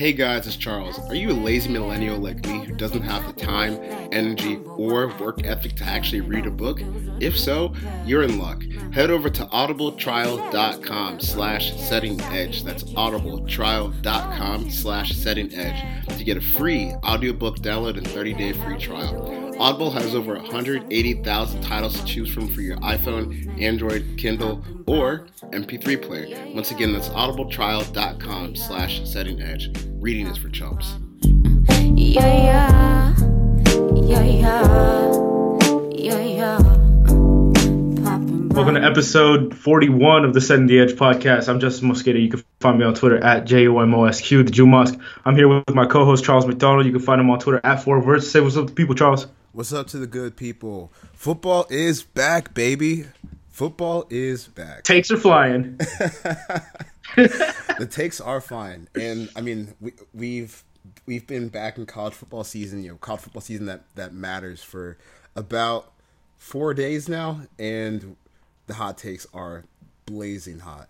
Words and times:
Hey 0.00 0.14
guys, 0.14 0.46
it's 0.46 0.56
Charles. 0.56 0.98
Are 1.10 1.14
you 1.14 1.30
a 1.30 1.34
lazy 1.34 1.68
millennial 1.68 2.16
like 2.16 2.42
me 2.46 2.64
who 2.64 2.74
doesn't 2.74 3.02
have 3.02 3.26
the 3.26 3.34
time, 3.38 3.78
energy, 4.12 4.58
or 4.64 5.08
work 5.20 5.44
ethic 5.44 5.76
to 5.76 5.84
actually 5.84 6.22
read 6.22 6.46
a 6.46 6.50
book? 6.50 6.80
If 7.20 7.38
so, 7.38 7.74
you're 8.06 8.22
in 8.22 8.38
luck. 8.38 8.62
Head 8.94 9.10
over 9.10 9.28
to 9.28 9.44
audibletrial.com 9.44 11.20
slash 11.20 11.76
setting 11.76 12.18
edge. 12.22 12.64
That's 12.64 12.84
audibletrial.com 12.84 14.70
slash 14.70 15.14
setting 15.14 15.54
edge 15.54 16.08
to 16.16 16.24
get 16.24 16.38
a 16.38 16.40
free 16.40 16.92
audiobook 17.04 17.58
download 17.58 17.98
and 17.98 18.06
30-day 18.06 18.54
free 18.54 18.78
trial. 18.78 19.39
Audible 19.60 19.90
has 19.90 20.14
over 20.14 20.36
180,000 20.36 21.60
titles 21.60 22.00
to 22.00 22.04
choose 22.06 22.32
from 22.32 22.48
for 22.48 22.62
your 22.62 22.78
iPhone, 22.78 23.60
Android, 23.60 24.06
Kindle, 24.16 24.64
or 24.86 25.26
MP3 25.50 26.00
player. 26.00 26.46
Once 26.54 26.70
again, 26.70 26.94
that's 26.94 27.10
audibletrial.com 27.10 28.56
slash 28.56 29.06
setting 29.06 29.42
edge. 29.42 29.70
Reading 30.00 30.28
is 30.28 30.38
for 30.38 30.48
chumps. 30.48 30.94
Yeah, 31.22 32.24
yeah, 32.24 33.14
yeah, 33.96 34.24
yeah, 34.24 35.12
yeah, 35.92 36.20
yeah. 36.24 36.58
Welcome 38.54 38.76
to 38.76 38.82
episode 38.82 39.54
41 39.54 40.24
of 40.24 40.32
the 40.32 40.40
Setting 40.40 40.68
the 40.68 40.80
Edge 40.80 40.92
podcast. 40.92 41.50
I'm 41.50 41.60
Justin 41.60 41.90
Mosqueda. 41.90 42.18
You 42.18 42.30
can 42.30 42.42
find 42.60 42.78
me 42.78 42.86
on 42.86 42.94
Twitter 42.94 43.22
at 43.22 43.44
J-O-M-O-S-Q, 43.44 44.42
the 44.42 44.50
Jew 44.50 44.66
Mosque. 44.66 44.98
I'm 45.26 45.36
here 45.36 45.48
with 45.48 45.74
my 45.74 45.84
co-host 45.84 46.24
Charles 46.24 46.46
McDonald. 46.46 46.86
You 46.86 46.92
can 46.92 47.02
find 47.02 47.20
him 47.20 47.28
on 47.28 47.40
Twitter 47.40 47.60
at 47.62 47.82
Four 47.82 48.00
Words. 48.00 48.30
Say 48.30 48.40
what's 48.40 48.56
up 48.56 48.68
to 48.68 48.72
people, 48.72 48.94
Charles. 48.94 49.26
What's 49.52 49.72
up 49.72 49.88
to 49.88 49.98
the 49.98 50.06
good 50.06 50.36
people? 50.36 50.92
Football 51.12 51.66
is 51.70 52.04
back, 52.04 52.54
baby. 52.54 53.06
Football 53.48 54.06
is 54.08 54.46
back. 54.46 54.84
Takes 54.84 55.10
are 55.10 55.16
flying. 55.16 55.76
the 57.16 57.88
takes 57.90 58.20
are 58.20 58.40
fine, 58.40 58.86
and 58.94 59.28
I 59.34 59.40
mean 59.40 59.74
we, 59.80 59.92
we've 60.14 60.62
we've 61.06 61.26
been 61.26 61.48
back 61.48 61.78
in 61.78 61.86
college 61.86 62.14
football 62.14 62.44
season. 62.44 62.84
You 62.84 62.90
know, 62.90 62.96
college 62.98 63.22
football 63.22 63.42
season 63.42 63.66
that 63.66 63.82
that 63.96 64.14
matters 64.14 64.62
for 64.62 64.96
about 65.34 65.90
four 66.38 66.72
days 66.72 67.08
now, 67.08 67.40
and 67.58 68.14
the 68.68 68.74
hot 68.74 68.98
takes 68.98 69.26
are 69.34 69.64
blazing 70.06 70.60
hot. 70.60 70.88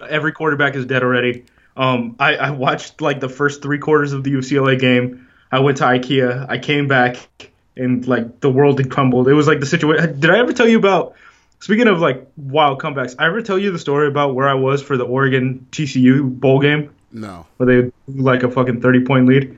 Every 0.00 0.32
quarterback 0.32 0.74
is 0.76 0.86
dead 0.86 1.02
already. 1.02 1.44
Um, 1.76 2.16
I, 2.18 2.36
I 2.36 2.50
watched 2.52 3.02
like 3.02 3.20
the 3.20 3.28
first 3.28 3.60
three 3.60 3.78
quarters 3.78 4.14
of 4.14 4.24
the 4.24 4.32
UCLA 4.32 4.80
game. 4.80 5.27
I 5.50 5.60
went 5.60 5.78
to 5.78 5.84
IKEA. 5.84 6.46
I 6.48 6.58
came 6.58 6.88
back 6.88 7.28
and 7.76 8.06
like 8.06 8.40
the 8.40 8.50
world 8.50 8.78
had 8.78 8.90
crumbled. 8.90 9.28
It 9.28 9.34
was 9.34 9.46
like 9.46 9.60
the 9.60 9.66
situation. 9.66 10.20
Did 10.20 10.30
I 10.30 10.38
ever 10.38 10.52
tell 10.52 10.68
you 10.68 10.78
about? 10.78 11.14
Speaking 11.60 11.88
of 11.88 12.00
like 12.00 12.26
wild 12.36 12.80
comebacks, 12.80 13.16
I 13.18 13.26
ever 13.26 13.42
tell 13.42 13.58
you 13.58 13.72
the 13.72 13.78
story 13.78 14.06
about 14.06 14.34
where 14.34 14.48
I 14.48 14.54
was 14.54 14.82
for 14.82 14.96
the 14.96 15.04
Oregon 15.04 15.66
TCU 15.72 16.38
bowl 16.38 16.60
game 16.60 16.94
No, 17.10 17.46
where 17.56 17.82
they 17.82 17.92
like 18.06 18.42
a 18.42 18.50
fucking 18.50 18.80
thirty 18.80 19.04
point 19.04 19.26
lead. 19.26 19.56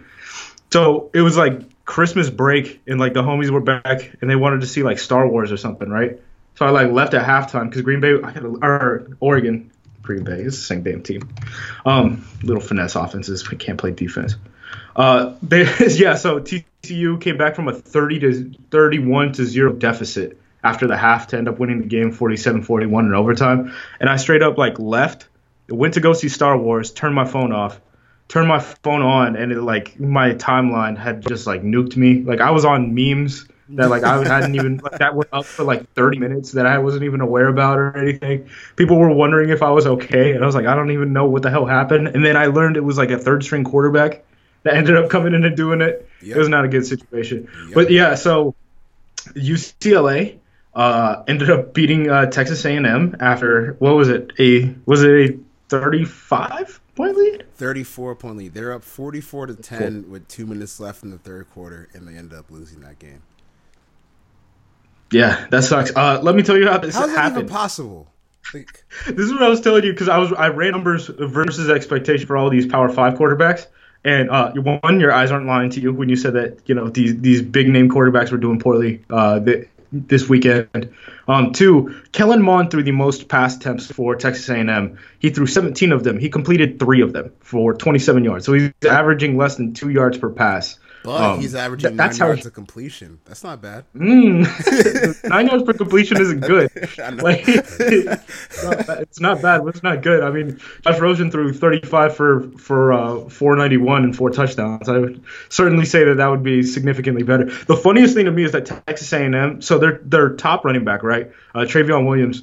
So 0.73 1.11
it 1.13 1.21
was 1.21 1.37
like 1.37 1.85
Christmas 1.85 2.31
break 2.31 2.81
and 2.87 3.01
like 3.01 3.13
the 3.13 3.23
homies 3.23 3.51
were 3.51 3.61
back 3.61 4.13
and 4.21 4.31
they 4.31 4.37
wanted 4.37 4.61
to 4.61 4.67
see 4.67 4.83
like 4.83 4.99
Star 4.99 5.27
Wars 5.27 5.51
or 5.51 5.57
something, 5.57 5.89
right? 5.89 6.21
So 6.55 6.67
I 6.67 6.71
like 6.71 6.91
left 6.91 7.15
at 7.15 7.27
halftime 7.27 7.69
because 7.69 7.83
Green 7.83 8.01
Bay, 8.01 8.15
I 8.23 8.33
got 8.33 8.45
or 8.45 9.09
Oregon, 9.19 9.71
Green 10.03 10.25
Bay 10.25 10.41
is 10.41 10.57
the 10.57 10.63
same 10.63 10.83
damn 10.83 11.03
team. 11.03 11.29
Um, 11.85 12.27
little 12.43 12.63
finesse 12.63 12.97
offenses, 12.97 13.51
we 13.51 13.57
can't 13.57 13.79
play 13.79 13.91
defense. 13.91 14.37
Uh, 14.95 15.35
they, 15.43 15.63
yeah, 15.89 16.15
so 16.15 16.41
TCU 16.41 17.21
came 17.21 17.37
back 17.37 17.55
from 17.55 17.69
a 17.69 17.73
30 17.73 18.19
to 18.21 18.53
31 18.71 19.33
to 19.33 19.45
zero 19.45 19.73
deficit 19.73 20.39
after 20.63 20.87
the 20.87 20.97
half 20.97 21.29
to 21.29 21.39
end 21.39 21.49
up 21.49 21.59
winning 21.59 21.81
the 21.81 21.87
game 21.87 22.13
47-41 22.13 23.07
in 23.07 23.15
overtime. 23.15 23.75
And 23.99 24.09
I 24.09 24.17
straight 24.17 24.43
up 24.43 24.59
like 24.59 24.79
left, 24.79 25.29
went 25.69 25.95
to 25.95 26.01
go 26.01 26.13
see 26.13 26.29
Star 26.29 26.57
Wars, 26.57 26.91
turned 26.91 27.15
my 27.15 27.25
phone 27.25 27.53
off, 27.53 27.81
turned 28.29 28.49
my 28.49 28.61
phone 28.61 29.03
on, 29.03 29.37
and 29.37 29.53
it 29.53 29.61
like 29.61 29.99
my 29.99 30.35
timeline 30.35 30.99
had 30.99 31.27
just 31.27 31.47
like 31.47 31.63
nuked 31.63 31.97
me. 31.97 32.23
Like 32.23 32.41
I 32.41 32.51
was 32.51 32.65
on 32.65 32.95
memes 32.95 33.47
that 33.71 33.89
like 33.89 34.03
I 34.03 34.23
hadn't 34.25 34.55
even 34.55 34.79
like, 34.79 34.99
that 34.99 35.15
went 35.15 35.31
up 35.33 35.45
for 35.45 35.65
like 35.65 35.93
30 35.95 36.19
minutes 36.19 36.53
that 36.53 36.67
I 36.67 36.79
wasn't 36.79 37.05
even 37.05 37.21
aware 37.21 37.49
about 37.49 37.79
or 37.79 37.97
anything. 37.97 38.49
People 38.77 38.99
were 38.99 39.11
wondering 39.11 39.51
if 39.51 39.63
I 39.63 39.71
was 39.71 39.87
okay, 39.87 40.33
and 40.33 40.43
I 40.43 40.47
was 40.47 40.55
like, 40.55 40.67
I 40.67 40.75
don't 40.75 40.91
even 40.91 41.13
know 41.13 41.27
what 41.27 41.43
the 41.43 41.51
hell 41.51 41.67
happened. 41.67 42.09
And 42.09 42.25
then 42.25 42.37
I 42.37 42.47
learned 42.47 42.77
it 42.77 42.85
was 42.85 42.99
like 42.99 43.11
a 43.11 43.19
third 43.19 43.45
string 43.45 43.65
quarterback 43.65 44.25
that 44.63 44.75
ended 44.75 44.97
up 44.97 45.11
coming 45.11 45.35
in 45.35 45.45
and 45.45 45.57
doing 45.57 45.81
it. 45.81 46.09
Yep. 46.23 46.37
It 46.37 46.39
was 46.39 46.49
not 46.49 46.65
a 46.65 46.69
good 46.69 46.87
situation. 46.87 47.49
Yep. 47.67 47.75
But 47.75 47.91
yeah, 47.91 48.15
so 48.15 48.55
UCLA 49.29 50.39
uh, 50.75 51.23
ended 51.27 51.51
up 51.51 51.75
beating 51.75 52.11
uh, 52.11 52.27
Texas 52.27 52.65
A&M 52.65 53.17
after 53.21 53.75
what 53.79 53.95
was 53.95 54.09
it? 54.09 54.33
A 54.39 54.75
was 54.87 55.03
it 55.03 55.11
a 55.11 55.39
35 55.69 56.81
point 56.95 57.17
lead? 57.17 57.47
thirty-four 57.55 58.15
point 58.17 58.37
lead. 58.37 58.55
They're 58.55 58.73
up 58.73 58.83
forty-four 58.83 59.47
to 59.47 59.55
ten 59.55 60.11
with 60.11 60.27
two 60.29 60.47
minutes 60.47 60.81
left 60.81 61.03
in 61.03 61.11
the 61.11 61.19
third 61.19 61.51
quarter, 61.51 61.89
and 61.93 62.07
they 62.07 62.15
ended 62.17 62.39
up 62.39 62.51
losing 62.51 62.81
that 62.81 62.99
game. 62.99 63.23
Yeah, 65.13 65.47
that 65.51 65.65
sucks. 65.65 65.95
Uh, 65.95 66.21
let 66.23 66.35
me 66.35 66.43
tell 66.43 66.57
you 66.57 66.67
how 66.69 66.79
this 66.79 66.95
How's 66.95 67.09
that 67.09 67.17
happened. 67.17 67.45
even 67.45 67.49
possible? 67.49 68.09
Like, 68.55 68.85
this 69.07 69.27
is 69.27 69.33
what 69.33 69.43
I 69.43 69.49
was 69.49 69.61
telling 69.61 69.85
you 69.85 69.93
because 69.93 70.09
I 70.09 70.19
was 70.19 70.33
I 70.33 70.49
ran 70.49 70.73
numbers 70.73 71.09
versus 71.09 71.69
expectation 71.69 72.27
for 72.27 72.37
all 72.37 72.51
these 72.51 72.67
Power 72.67 72.89
Five 72.89 73.15
quarterbacks, 73.15 73.67
and 74.05 74.31
uh, 74.31 74.53
one, 74.53 75.01
your 75.01 75.13
eyes 75.13 75.31
aren't 75.31 75.47
lying 75.47 75.71
to 75.71 75.81
you 75.81 75.93
when 75.93 76.09
you 76.09 76.17
said 76.17 76.35
that 76.35 76.59
you 76.67 76.75
know 76.75 76.89
these 76.89 77.21
these 77.21 77.43
big 77.43 77.69
name 77.69 77.91
quarterbacks 77.91 78.33
were 78.33 78.39
doing 78.39 78.59
poorly 78.59 79.05
uh, 79.11 79.41
th- 79.41 79.69
this 79.93 80.29
weekend. 80.29 80.95
Um, 81.29 81.53
two, 81.53 82.03
Kellen 82.13 82.43
Mond 82.43 82.71
threw 82.71 82.83
the 82.83 82.93
most 82.93 83.29
pass 83.29 83.57
attempts 83.57 83.87
for 83.87 84.17
Texas 84.17 84.49
A&M. 84.49 84.99
He 85.19 85.31
threw 85.31 85.47
17 85.47 85.93
of 85.93 86.05
them. 86.05 86.19
He 86.19 86.29
completed 86.29 86.79
three 86.79 87.03
of 87.03 87.13
them 87.13 87.33
for 87.41 87.75
27 87.75 88.25
yards. 88.25 88.47
So 88.47 88.53
he's 88.53 88.73
averaging 88.89 89.37
less 89.37 89.57
than 89.57 89.75
two 89.75 89.91
yards 89.91 90.19
per 90.19 90.31
pass. 90.31 90.79
But 91.03 91.21
Um, 91.21 91.41
he's 91.41 91.55
averaging 91.55 91.97
that's 91.97 92.19
nine 92.19 92.27
how 92.27 92.31
yards 92.33 92.43
he- 92.43 92.49
of 92.49 92.55
completion. 92.55 93.19
That's 93.25 93.43
not 93.43 93.63
bad. 93.63 93.85
Mm. 93.97 95.25
Nine 95.29 95.47
yards 95.47 95.63
per 95.65 95.73
completion 95.73 96.21
isn't 96.21 96.41
good. 96.47 96.71
Like, 97.23 97.45
it's, 97.47 98.63
not 98.65 98.87
bad, 98.87 98.99
it's 99.03 99.21
not 99.21 99.43
bad, 99.43 99.63
but 99.65 99.69
it's 99.75 99.83
not 99.83 100.03
good. 100.03 100.23
I 100.23 100.31
mean, 100.31 100.61
Josh 100.85 100.99
Rosen 101.01 101.31
threw 101.31 101.53
35 101.53 102.17
for 102.17 102.51
for 102.59 102.93
uh, 102.93 103.29
491 103.29 104.05
and 104.05 104.17
four 104.17 104.31
touchdowns. 104.31 104.89
I 104.89 104.99
would 104.99 105.23
certainly 105.49 105.85
say 105.85 106.05
that 106.05 106.17
that 106.17 106.27
would 106.29 106.43
be 106.43 106.63
significantly 106.63 107.23
better. 107.23 107.45
The 107.47 107.77
funniest 107.77 108.15
thing 108.15 108.27
to 108.27 108.31
me 108.31 108.45
is 108.45 108.53
that 108.53 108.67
Texas 108.67 109.13
A&M, 109.13 109.63
so 109.63 109.79
their 109.79 110.01
their 110.05 110.35
top 110.37 110.65
running 110.65 110.85
back, 110.85 111.03
right, 111.03 111.31
uh, 111.55 111.61
Trayveon 111.61 112.07
Williams, 112.07 112.43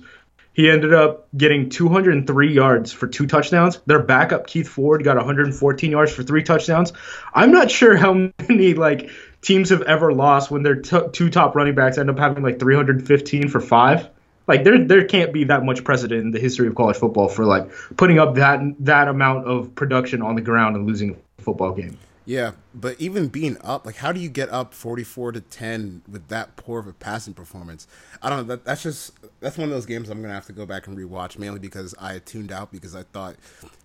he 0.57 0.71
ended 0.71 0.91
up 0.91 1.27
getting 1.37 1.69
203 1.69 2.51
yards 2.51 2.91
for 2.91 3.05
two 3.05 3.27
touchdowns. 3.27 3.79
Their 3.85 4.01
backup 4.01 4.47
Keith 4.47 4.67
Ford 4.67 5.03
got 5.03 5.15
114 5.15 5.91
yards 5.91 6.11
for 6.11 6.23
three 6.23 6.41
touchdowns. 6.41 6.93
I'm 7.31 7.51
not 7.51 7.69
sure 7.69 7.95
how 7.95 8.31
many 8.49 8.73
like 8.73 9.11
teams 9.43 9.69
have 9.69 9.83
ever 9.83 10.11
lost 10.11 10.49
when 10.49 10.63
their 10.63 10.81
t- 10.81 11.09
two 11.13 11.29
top 11.29 11.55
running 11.55 11.75
backs 11.75 11.99
end 11.99 12.09
up 12.09 12.17
having 12.17 12.43
like 12.43 12.59
315 12.59 13.49
for 13.49 13.61
five. 13.61 14.09
Like 14.47 14.63
there 14.63 14.83
there 14.83 15.05
can't 15.05 15.31
be 15.31 15.43
that 15.43 15.63
much 15.63 15.83
precedent 15.83 16.21
in 16.21 16.31
the 16.31 16.39
history 16.39 16.67
of 16.67 16.73
college 16.73 16.97
football 16.97 17.29
for 17.29 17.45
like 17.45 17.69
putting 17.95 18.17
up 18.17 18.35
that 18.35 18.59
that 18.79 19.09
amount 19.09 19.45
of 19.45 19.75
production 19.75 20.23
on 20.23 20.33
the 20.33 20.41
ground 20.41 20.75
and 20.75 20.87
losing 20.87 21.21
a 21.37 21.41
football 21.43 21.73
game. 21.73 21.99
Yeah, 22.27 22.51
but 22.75 22.99
even 22.99 23.29
being 23.29 23.57
up, 23.63 23.85
like, 23.85 23.95
how 23.95 24.11
do 24.11 24.19
you 24.19 24.27
get 24.27 24.49
up 24.49 24.73
forty-four 24.73 25.31
to 25.31 25.39
ten 25.39 26.01
with 26.11 26.27
that 26.27 26.57
poor 26.57 26.77
of 26.77 26.85
a 26.85 26.91
passing 26.91 27.33
performance? 27.33 27.87
I 28.21 28.29
don't 28.29 28.39
know. 28.39 28.55
That, 28.55 28.65
that's 28.65 28.83
just 28.83 29.13
that's 29.39 29.57
one 29.57 29.69
of 29.69 29.73
those 29.73 29.85
games 29.85 30.09
I'm 30.09 30.21
gonna 30.21 30.33
have 30.33 30.45
to 30.47 30.51
go 30.53 30.65
back 30.65 30.87
and 30.87 30.97
rewatch, 30.97 31.39
mainly 31.39 31.59
because 31.59 31.95
I 31.97 32.19
tuned 32.19 32.51
out 32.51 32.69
because 32.69 32.97
I 32.97 33.03
thought 33.03 33.37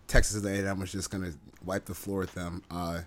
Texas 0.08 0.44
A&M 0.44 0.80
was 0.80 0.90
just 0.90 1.08
gonna 1.08 1.34
wipe 1.64 1.84
the 1.84 1.94
floor 1.94 2.18
with 2.18 2.34
them. 2.34 2.64
Uh, 2.68 3.02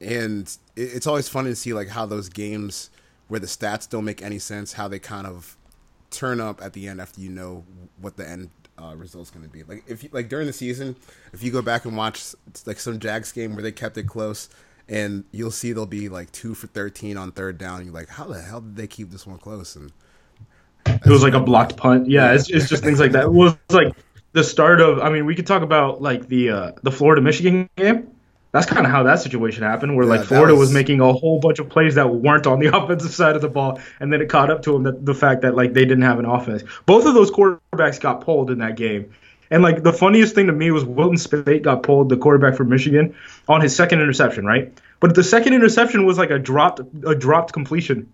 and 0.00 0.56
it, 0.76 0.94
it's 0.94 1.08
always 1.08 1.28
fun 1.28 1.46
to 1.46 1.56
see 1.56 1.72
like 1.72 1.88
how 1.88 2.06
those 2.06 2.28
games 2.28 2.90
where 3.26 3.40
the 3.40 3.48
stats 3.48 3.90
don't 3.90 4.04
make 4.04 4.22
any 4.22 4.38
sense, 4.38 4.74
how 4.74 4.86
they 4.86 5.00
kind 5.00 5.26
of 5.26 5.56
turn 6.10 6.40
up 6.40 6.62
at 6.62 6.72
the 6.72 6.86
end 6.86 7.00
after 7.00 7.20
you 7.20 7.30
know 7.30 7.64
what 8.00 8.16
the 8.16 8.28
end 8.28 8.50
uh, 8.82 8.94
result's 8.96 9.30
going 9.30 9.44
to 9.44 9.50
be. 9.50 9.62
Like 9.62 9.84
if 9.86 10.02
you, 10.02 10.10
like 10.12 10.28
during 10.28 10.46
the 10.46 10.52
season, 10.52 10.96
if 11.32 11.42
you 11.42 11.52
go 11.52 11.62
back 11.62 11.84
and 11.84 11.96
watch 11.96 12.34
like 12.66 12.80
some 12.80 12.98
Jags 12.98 13.32
game 13.32 13.54
where 13.54 13.62
they 13.62 13.72
kept 13.72 13.96
it 13.96 14.04
close, 14.08 14.48
and 14.88 15.24
you'll 15.30 15.50
see 15.50 15.72
they'll 15.72 15.86
be 15.86 16.08
like 16.08 16.32
two 16.32 16.54
for 16.54 16.66
thirteen 16.66 17.16
on 17.16 17.32
third 17.32 17.58
down. 17.58 17.84
You're 17.84 17.94
like, 17.94 18.08
how 18.08 18.24
the 18.24 18.40
hell 18.40 18.60
did 18.60 18.76
they 18.76 18.86
keep 18.86 19.10
this 19.10 19.26
one 19.26 19.38
close? 19.38 19.76
And 19.76 19.92
It 20.86 21.06
was 21.06 21.22
like 21.22 21.34
a 21.34 21.40
blocked 21.40 21.76
punt. 21.76 22.08
Yeah, 22.08 22.32
it's, 22.32 22.50
it's 22.50 22.68
just 22.68 22.82
things 22.82 23.00
like 23.00 23.12
that. 23.12 23.24
It 23.24 23.32
was 23.32 23.56
like 23.70 23.94
the 24.32 24.44
start 24.44 24.80
of. 24.80 24.98
I 24.98 25.10
mean, 25.10 25.26
we 25.26 25.34
could 25.34 25.46
talk 25.46 25.62
about 25.62 26.02
like 26.02 26.28
the 26.28 26.50
uh, 26.50 26.72
the 26.82 26.90
Florida 26.90 27.22
Michigan 27.22 27.68
game. 27.76 28.08
That's 28.52 28.66
kind 28.66 28.84
of 28.84 28.92
how 28.92 29.02
that 29.04 29.18
situation 29.20 29.62
happened, 29.62 29.96
where 29.96 30.04
Yeah, 30.04 30.16
like 30.16 30.24
Florida 30.26 30.52
was, 30.54 30.68
was- 30.68 30.74
making 30.74 31.00
a 31.00 31.12
whole 31.12 31.40
bunch 31.40 31.58
of 31.58 31.68
plays 31.70 31.94
that 31.94 32.08
weren't 32.14 32.46
on 32.46 32.58
the 32.60 32.66
offensive 32.76 33.12
side 33.12 33.34
of 33.34 33.42
the 33.42 33.48
ball, 33.48 33.80
and 33.98 34.12
then 34.12 34.20
it 34.20 34.28
caught 34.28 34.50
up 34.50 34.62
to 34.64 34.72
them 34.72 34.82
that 34.84 35.04
the 35.06 35.14
fact 35.14 35.42
that 35.42 35.54
like 35.56 35.72
they 35.72 35.84
didn't 35.84 36.02
have 36.02 36.18
an 36.18 36.26
offense. 36.26 36.62
Both 36.86 37.06
of 37.06 37.14
those 37.14 37.30
quarterbacks 37.30 37.98
got 38.00 38.20
pulled 38.20 38.50
in 38.50 38.58
that 38.58 38.76
game, 38.76 39.10
and 39.50 39.62
like 39.62 39.82
the 39.82 39.92
funniest 39.92 40.34
thing 40.34 40.46
to 40.48 40.52
me 40.52 40.70
was 40.70 40.84
Wilton 40.84 41.16
Speight 41.16 41.62
got 41.62 41.82
pulled, 41.82 42.10
the 42.10 42.16
quarterback 42.16 42.54
from 42.54 42.68
Michigan, 42.68 43.14
on 43.48 43.60
his 43.62 43.74
second 43.74 44.00
interception, 44.00 44.44
right? 44.44 44.72
But 45.00 45.14
the 45.14 45.24
second 45.24 45.54
interception 45.54 46.04
was 46.04 46.18
like 46.18 46.30
a 46.30 46.38
dropped 46.38 46.80
a 47.06 47.14
dropped 47.14 47.52
completion. 47.54 48.12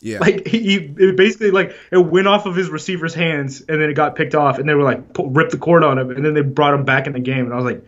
yeah, 0.00 0.20
Like 0.20 0.46
he, 0.46 0.60
he 0.60 0.74
it 0.98 1.16
basically 1.16 1.50
like 1.50 1.74
it 1.90 1.98
went 1.98 2.28
off 2.28 2.46
of 2.46 2.54
his 2.54 2.70
receiver's 2.70 3.12
hands 3.12 3.60
and 3.68 3.82
then 3.82 3.90
it 3.90 3.94
got 3.94 4.14
picked 4.14 4.34
off 4.36 4.58
and 4.58 4.68
they 4.68 4.74
were 4.74 4.84
like 4.84 5.02
ripped 5.18 5.50
the 5.50 5.58
cord 5.58 5.82
on 5.84 5.98
him 5.98 6.10
and 6.12 6.24
then 6.24 6.32
they 6.34 6.40
brought 6.42 6.72
him 6.74 6.84
back 6.84 7.06
in 7.08 7.12
the 7.12 7.18
game 7.20 7.44
and 7.44 7.52
I 7.52 7.56
was 7.56 7.64
like, 7.66 7.84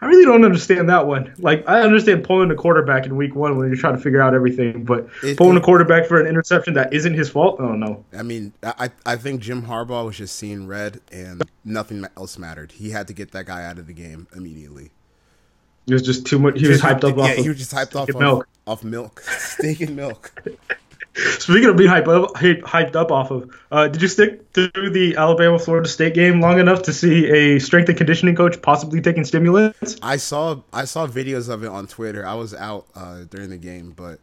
I 0.00 0.06
really 0.06 0.24
don't 0.26 0.44
understand 0.44 0.88
that 0.90 1.06
one. 1.06 1.32
Like 1.38 1.66
I 1.68 1.80
understand 1.80 2.22
pulling 2.24 2.48
the 2.50 2.54
quarterback 2.54 3.06
in 3.06 3.16
week 3.16 3.34
one 3.34 3.56
when 3.56 3.68
you're 3.68 3.76
trying 3.78 3.96
to 3.96 4.00
figure 4.02 4.20
out 4.20 4.34
everything, 4.34 4.84
but 4.84 5.08
It- 5.22 5.38
pulling 5.38 5.56
it- 5.56 5.60
the 5.60 5.64
quarterback 5.64 6.06
for 6.06 6.20
an 6.20 6.26
interception 6.26 6.74
that 6.74 6.92
isn't 6.92 7.14
his 7.14 7.30
fault. 7.30 7.56
Oh, 7.58 7.64
I 7.64 7.68
don't 7.68 7.80
know. 7.80 8.04
I 8.16 8.22
mean, 8.22 8.52
I 8.62 8.90
I 9.06 9.16
think 9.16 9.40
Jim 9.40 9.62
Harbaugh 9.62 10.04
was 10.06 10.18
just 10.18 10.36
seeing 10.36 10.66
red, 10.66 11.00
and 11.10 11.42
nothing 11.64 12.04
else 12.16 12.38
mattered. 12.38 12.72
He 12.72 12.90
had 12.90 13.06
to 13.08 13.14
get 13.14 13.32
that 13.32 13.46
guy 13.46 13.64
out 13.64 13.78
of 13.78 13.86
the 13.86 13.92
game 13.94 14.26
immediately. 14.36 14.90
It 15.88 15.92
was 15.94 16.02
just 16.02 16.26
too 16.26 16.38
much. 16.38 16.58
He 16.60 16.68
was 16.68 16.80
hyped 16.80 17.04
up 17.08 17.16
Yeah, 17.16 17.22
off. 17.22 17.30
he 17.36 17.48
was 17.48 17.58
just 17.58 17.72
hyped 17.72 17.94
off 17.96 18.04
steak 18.04 18.08
of 18.10 18.16
and 18.16 18.20
milk. 18.20 18.48
off 18.66 18.84
milk, 18.84 19.20
steak 19.38 19.80
and 19.80 19.96
milk. 19.96 20.32
Speaking 21.38 21.70
of 21.70 21.76
being 21.76 21.88
hyped 21.90 22.08
up, 22.08 22.36
hy- 22.36 22.60
hyped 22.60 22.94
up 22.94 23.10
off 23.10 23.30
of, 23.30 23.50
uh, 23.70 23.88
did 23.88 24.02
you 24.02 24.08
stick 24.08 24.52
through 24.52 24.90
the 24.90 25.16
Alabama 25.16 25.58
Florida 25.58 25.88
State 25.88 26.12
game 26.14 26.40
long 26.40 26.58
enough 26.58 26.82
to 26.82 26.92
see 26.92 27.26
a 27.30 27.58
strength 27.58 27.88
and 27.88 27.96
conditioning 27.96 28.34
coach 28.36 28.60
possibly 28.60 29.00
taking 29.00 29.24
stimulants? 29.24 29.96
I 30.02 30.18
saw 30.18 30.60
I 30.72 30.84
saw 30.84 31.06
videos 31.06 31.48
of 31.48 31.64
it 31.64 31.68
on 31.68 31.86
Twitter. 31.86 32.26
I 32.26 32.34
was 32.34 32.52
out 32.54 32.86
uh, 32.94 33.20
during 33.30 33.48
the 33.48 33.56
game, 33.56 33.94
but 33.96 34.20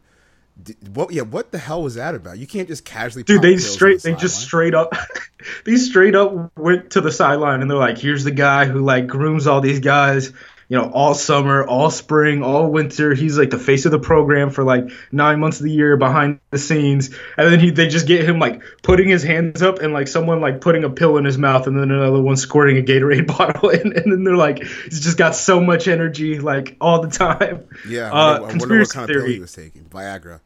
d- 0.62 0.76
what? 0.92 1.12
Yeah, 1.12 1.22
what 1.22 1.50
the 1.50 1.58
hell 1.58 1.82
was 1.82 1.96
that 1.96 2.14
about? 2.14 2.38
You 2.38 2.46
can't 2.46 2.68
just 2.68 2.84
casually. 2.84 3.24
Dude, 3.24 3.42
they 3.42 3.56
straight 3.56 4.00
the 4.02 4.10
they 4.10 4.14
just 4.16 4.34
sideline. 4.36 4.46
straight 4.46 4.74
up 4.74 4.94
they 5.64 5.76
straight 5.76 6.14
up 6.14 6.56
went 6.56 6.90
to 6.92 7.00
the 7.00 7.10
sideline 7.10 7.60
and 7.60 7.68
they're 7.70 7.76
like, 7.76 7.98
here's 7.98 8.22
the 8.22 8.30
guy 8.30 8.66
who 8.66 8.84
like 8.84 9.08
grooms 9.08 9.48
all 9.48 9.60
these 9.60 9.80
guys, 9.80 10.32
you 10.68 10.76
know, 10.78 10.90
all 10.90 11.14
summer, 11.14 11.64
all 11.66 11.90
spring, 11.90 12.42
all 12.42 12.70
winter. 12.70 13.14
He's 13.14 13.36
like 13.38 13.50
the 13.50 13.58
face 13.58 13.84
of 13.86 13.92
the 13.92 13.98
program 13.98 14.50
for 14.50 14.64
like 14.64 14.84
nine 15.12 15.40
months 15.40 15.58
of 15.60 15.64
the 15.64 15.72
year 15.72 15.96
behind 15.96 16.40
the 16.50 16.58
scenes. 16.58 17.10
And 17.36 17.52
then 17.52 17.60
he 17.60 17.70
they 17.70 17.88
just 17.88 18.06
get 18.06 18.24
him 18.28 18.38
like 18.38 18.62
putting 18.82 19.08
his 19.08 19.22
hands 19.22 19.62
up 19.62 19.80
and 19.80 19.92
like 19.92 20.08
someone 20.08 20.40
like 20.40 20.60
putting 20.60 20.84
a 20.84 20.90
pill 20.90 21.16
in 21.18 21.24
his 21.24 21.36
mouth 21.38 21.66
and 21.66 21.78
then 21.78 21.90
another 21.90 22.20
one 22.22 22.36
squirting 22.36 22.78
a 22.78 22.82
Gatorade 22.82 23.26
bottle 23.38 23.68
in 23.70 23.92
and 23.96 24.10
then 24.12 24.24
they're 24.24 24.36
like 24.36 24.62
he's 24.62 25.00
just 25.00 25.18
got 25.18 25.34
so 25.34 25.60
much 25.60 25.88
energy 25.88 26.38
like 26.38 26.76
all 26.80 27.00
the 27.02 27.10
time. 27.10 27.68
Yeah, 27.88 28.10
I 28.10 28.10
Uh, 28.10 28.12
wonder, 28.12 28.18
I 28.18 28.40
wonder 28.40 28.40
what 28.40 28.50
conspiracy 28.50 28.92
kind 28.94 29.04
of 29.04 29.08
pill 29.14 29.20
theory. 29.22 29.32
he 29.34 29.40
was 29.40 29.52
taking. 29.52 29.84
Viagra. 29.84 30.40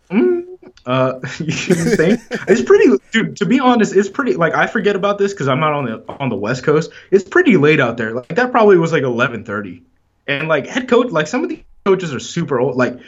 Uh, 0.86 1.18
you 1.38 1.52
think 1.52 2.20
it's 2.30 2.62
pretty, 2.62 2.90
dude. 3.12 3.36
To 3.38 3.46
be 3.46 3.60
honest, 3.60 3.94
it's 3.94 4.08
pretty. 4.08 4.34
Like 4.34 4.54
I 4.54 4.66
forget 4.66 4.96
about 4.96 5.18
this 5.18 5.32
because 5.32 5.48
I'm 5.48 5.60
not 5.60 5.72
on 5.72 5.84
the 5.84 6.04
on 6.20 6.28
the 6.28 6.36
West 6.36 6.62
Coast. 6.64 6.90
It's 7.10 7.24
pretty 7.24 7.56
late 7.56 7.80
out 7.80 7.96
there. 7.96 8.12
Like 8.14 8.28
that 8.28 8.50
probably 8.52 8.78
was 8.78 8.92
like 8.92 9.02
11:30, 9.02 9.82
and 10.28 10.46
like 10.46 10.66
head 10.66 10.88
coach, 10.88 11.10
like 11.10 11.26
some 11.26 11.42
of 11.42 11.48
the 11.48 11.64
coaches 11.84 12.14
are 12.14 12.20
super 12.20 12.60
old. 12.60 12.76
Like, 12.76 12.98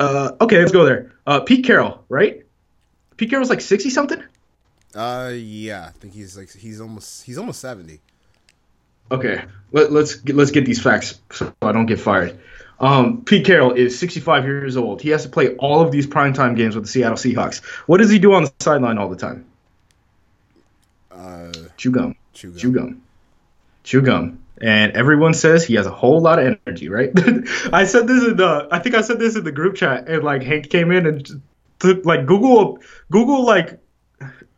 uh, 0.00 0.32
okay, 0.40 0.58
let's 0.58 0.72
go 0.72 0.84
there. 0.84 1.12
Uh, 1.26 1.40
Pete 1.40 1.64
Carroll, 1.64 2.04
right? 2.08 2.44
Pete 3.16 3.28
Carroll's 3.28 3.50
like 3.50 3.60
60 3.60 3.90
something. 3.90 4.22
Uh, 4.94 5.32
yeah, 5.34 5.86
I 5.86 5.90
think 5.90 6.14
he's 6.14 6.36
like 6.36 6.52
he's 6.52 6.80
almost 6.80 7.24
he's 7.24 7.38
almost 7.38 7.60
seventy. 7.60 8.00
Okay, 9.10 9.42
Let, 9.72 9.90
let's 9.92 10.14
get, 10.16 10.36
let's 10.36 10.50
get 10.50 10.64
these 10.64 10.80
facts 10.82 11.20
so 11.30 11.52
I 11.62 11.72
don't 11.72 11.86
get 11.86 11.98
fired. 12.00 12.38
Um, 12.80 13.24
Pete 13.24 13.44
Carroll 13.44 13.72
is 13.72 13.98
65 13.98 14.44
years 14.44 14.76
old. 14.76 15.02
He 15.02 15.10
has 15.10 15.22
to 15.24 15.28
play 15.28 15.54
all 15.56 15.80
of 15.82 15.92
these 15.92 16.06
primetime 16.06 16.56
games 16.56 16.74
with 16.74 16.84
the 16.84 16.90
Seattle 16.90 17.16
Seahawks. 17.16 17.62
What 17.86 17.98
does 17.98 18.10
he 18.10 18.18
do 18.18 18.32
on 18.32 18.44
the 18.44 18.52
sideline 18.60 18.98
all 18.98 19.08
the 19.08 19.16
time? 19.16 19.44
Uh, 21.10 21.52
Chew 21.76 21.90
gum. 21.90 22.16
chew 22.32 22.50
gum. 22.50 22.58
chew 22.58 22.72
gum. 22.72 23.02
Chew 23.84 24.02
gum. 24.02 24.41
And 24.62 24.92
everyone 24.92 25.34
says 25.34 25.64
he 25.64 25.74
has 25.74 25.86
a 25.86 25.90
whole 25.90 26.20
lot 26.20 26.38
of 26.38 26.58
energy, 26.66 26.88
right? 26.88 27.10
I 27.72 27.84
said 27.84 28.06
this 28.06 28.24
in 28.24 28.36
the 28.36 28.68
I 28.70 28.78
think 28.78 28.94
I 28.94 29.00
said 29.00 29.18
this 29.18 29.36
in 29.36 29.44
the 29.44 29.52
group 29.52 29.74
chat 29.74 30.08
and 30.08 30.22
like 30.22 30.42
Hank 30.42 30.70
came 30.70 30.90
in 30.90 31.06
and 31.06 31.42
like 32.04 32.26
Google 32.26 32.78
Google 33.10 33.44
like 33.44 33.80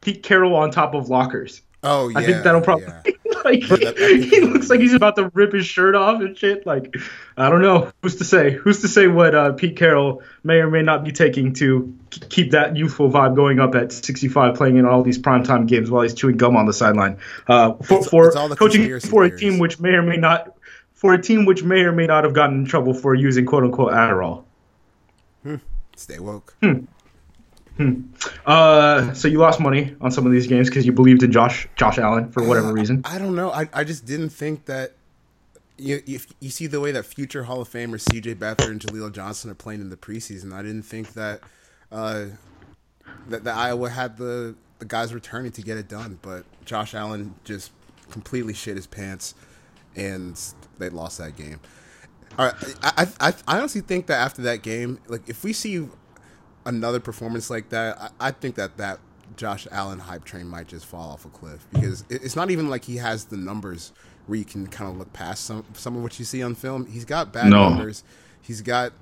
Pete 0.01 0.23
Carroll 0.23 0.55
on 0.57 0.71
top 0.71 0.95
of 0.95 1.09
lockers. 1.09 1.63
Oh 1.83 2.09
yeah, 2.09 2.19
I 2.19 2.25
think 2.25 2.45
that'll 2.45 2.61
probably 2.61 2.87
yeah. 2.87 3.03
like 3.51 3.67
that- 3.69 3.97
I 3.99 4.19
think 4.21 4.25
he 4.33 4.41
looks 4.41 4.71
like 4.71 4.81
he's 4.81 4.95
about 4.95 5.17
to 5.17 5.31
rip 5.35 5.53
his 5.53 5.67
shirt 5.67 5.95
off 5.95 6.21
and 6.21 6.37
shit. 6.37 6.65
Like 6.67 6.95
I 7.37 7.51
don't 7.51 7.63
know 7.63 7.93
who's 8.03 8.17
to 8.17 8.25
say 8.25 8.51
who's 8.53 8.81
to 8.81 8.89
say 8.89 9.07
what 9.07 9.35
uh, 9.35 9.53
Pete 9.53 9.77
Carroll 9.77 10.23
may 10.43 10.57
or 10.57 10.71
may 10.71 10.83
not 10.83 11.05
be 11.05 11.13
taking 11.13 11.53
to 11.55 11.97
keep 12.29 12.53
that 12.53 12.77
youthful 12.77 13.11
vibe 13.11 13.35
going 13.37 13.59
up 13.61 13.75
at 13.75 13.93
65, 13.93 14.55
playing 14.55 14.77
in 14.77 14.87
all 14.87 15.03
these 15.03 15.19
primetime 15.19 15.67
games 15.67 15.91
while 15.91 16.03
he's 16.03 16.15
chewing 16.15 16.37
gum 16.37 16.57
on 16.57 16.67
the 16.67 16.73
sideline. 16.73 17.19
Uh, 17.47 17.75
for 17.75 17.95
It's- 17.95 18.09
for 18.09 18.27
it's 18.29 18.55
coaching 18.57 19.01
for 19.01 19.25
a 19.25 19.37
team 19.37 19.59
which 19.59 19.79
may 19.81 19.91
or 19.91 20.03
may 20.03 20.17
not 20.17 20.57
for 20.95 21.13
a 21.13 21.21
team 21.21 21.45
which 21.45 21.63
may 21.63 21.81
or 21.81 21.93
may 21.93 22.07
not 22.07 22.25
have 22.25 22.33
gotten 22.33 22.61
in 22.61 22.65
trouble 22.65 22.95
for 22.95 23.15
using 23.15 23.45
quote 23.47 23.65
unquote 23.65 23.93
Adderall. 23.93 24.45
Stay 25.97 26.19
woke. 26.19 26.55
Hmm. 26.61 26.87
Uh, 28.47 29.13
so 29.15 29.27
you 29.27 29.39
lost 29.39 29.59
money 29.59 29.97
on 30.01 30.11
some 30.11 30.27
of 30.27 30.33
these 30.33 30.47
games 30.47 30.69
because 30.69 30.87
you 30.87 30.93
believed 30.93 31.23
in 31.23 31.33
Josh 31.33 31.67
Josh 31.77 31.99
Allen 31.99 32.31
for 32.31 32.47
whatever 32.47 32.73
reason. 32.73 33.03
I 33.05 33.19
don't 33.19 33.35
know. 33.35 33.51
I, 33.51 33.69
I 33.73 33.85
just 33.85 34.05
didn't 34.07 34.31
think 34.31 34.67
that. 34.67 34.93
You, 35.77 36.01
if 36.07 36.33
you 36.39 36.51
see 36.51 36.69
the 36.69 36.79
way 36.79 36.93
that 36.93 37.05
future 37.05 37.43
Hall 37.43 37.61
of 37.61 37.69
Famers 37.69 38.03
C.J. 38.13 38.37
Beathard 38.37 38.71
and 38.71 38.81
Jaleel 38.81 39.13
Johnson 39.13 39.51
are 39.51 39.55
playing 39.55 39.81
in 39.81 39.91
the 39.91 39.97
preseason, 39.97 40.53
I 40.53 40.63
didn't 40.63 40.83
think 40.83 41.15
that 41.15 41.41
uh, 41.91 42.27
that, 43.29 43.43
that 43.43 43.57
Iowa 43.57 43.91
had 43.91 44.17
the 44.17 44.55
the 44.79 44.85
guys 44.85 45.13
returning 45.13 45.51
to 45.53 45.63
get 45.63 45.77
it 45.77 45.89
done. 45.89 46.21
But 46.23 46.45
Josh 46.65 46.95
Allen 46.95 47.35
just 47.43 47.73
completely 48.11 48.55
shit 48.55 48.77
his 48.77 48.87
pants, 48.87 49.35
and 49.97 50.41
they 50.79 50.91
lost 50.91 51.19
that 51.19 51.37
game. 51.37 51.59
All 52.39 52.47
right, 52.47 52.55
I, 52.83 53.07
I 53.21 53.29
I 53.29 53.35
I 53.49 53.59
honestly 53.59 53.81
think 53.81 54.07
that 54.07 54.21
after 54.21 54.43
that 54.43 54.63
game, 54.63 55.01
like 55.09 55.29
if 55.29 55.43
we 55.43 55.53
see 55.53 55.89
another 56.67 57.01
performance 57.01 57.51
like 57.51 57.69
that, 57.71 57.99
I, 58.01 58.29
I 58.29 58.31
think 58.31 58.55
that 58.57 58.77
that 58.79 59.01
Josh 59.37 59.67
Allen 59.71 59.99
hype 59.99 60.25
train 60.25 60.47
might 60.47 60.69
just 60.69 60.87
fall 60.87 61.11
off 61.11 61.25
a 61.25 61.29
cliff 61.29 61.67
because 61.73 62.03
it, 62.09 62.23
it's 62.25 62.37
not 62.37 62.51
even 62.51 62.69
like 62.69 62.85
he 62.85 62.97
has 62.97 63.27
the 63.27 63.37
numbers 63.37 63.93
where 64.27 64.39
you 64.39 64.45
can 64.45 64.67
kind 64.67 64.91
of 64.91 64.97
look 64.97 65.13
past 65.13 65.45
some 65.45 65.65
some 65.75 65.97
of 65.97 66.03
what 66.03 66.19
you 66.19 66.25
see 66.25 66.43
on 66.43 66.55
film. 66.55 66.87
He's 66.87 67.05
got 67.05 67.33
bad 67.33 67.51
No. 67.51 67.69
numbers. 67.71 68.05
He's 68.41 68.61
got 68.61 68.93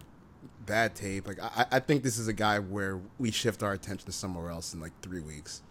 bad 0.64 0.94
tape. 0.94 1.26
Like 1.26 1.38
I, 1.42 1.66
I 1.72 1.80
think 1.80 2.02
this 2.02 2.18
is 2.18 2.28
a 2.28 2.32
guy 2.32 2.58
where 2.58 3.00
we 3.18 3.30
shift 3.30 3.62
our 3.62 3.72
attention 3.72 4.06
to 4.06 4.12
somewhere 4.12 4.50
else 4.50 4.72
in 4.74 4.80
like 4.80 4.92
three 5.02 5.20
weeks. 5.20 5.62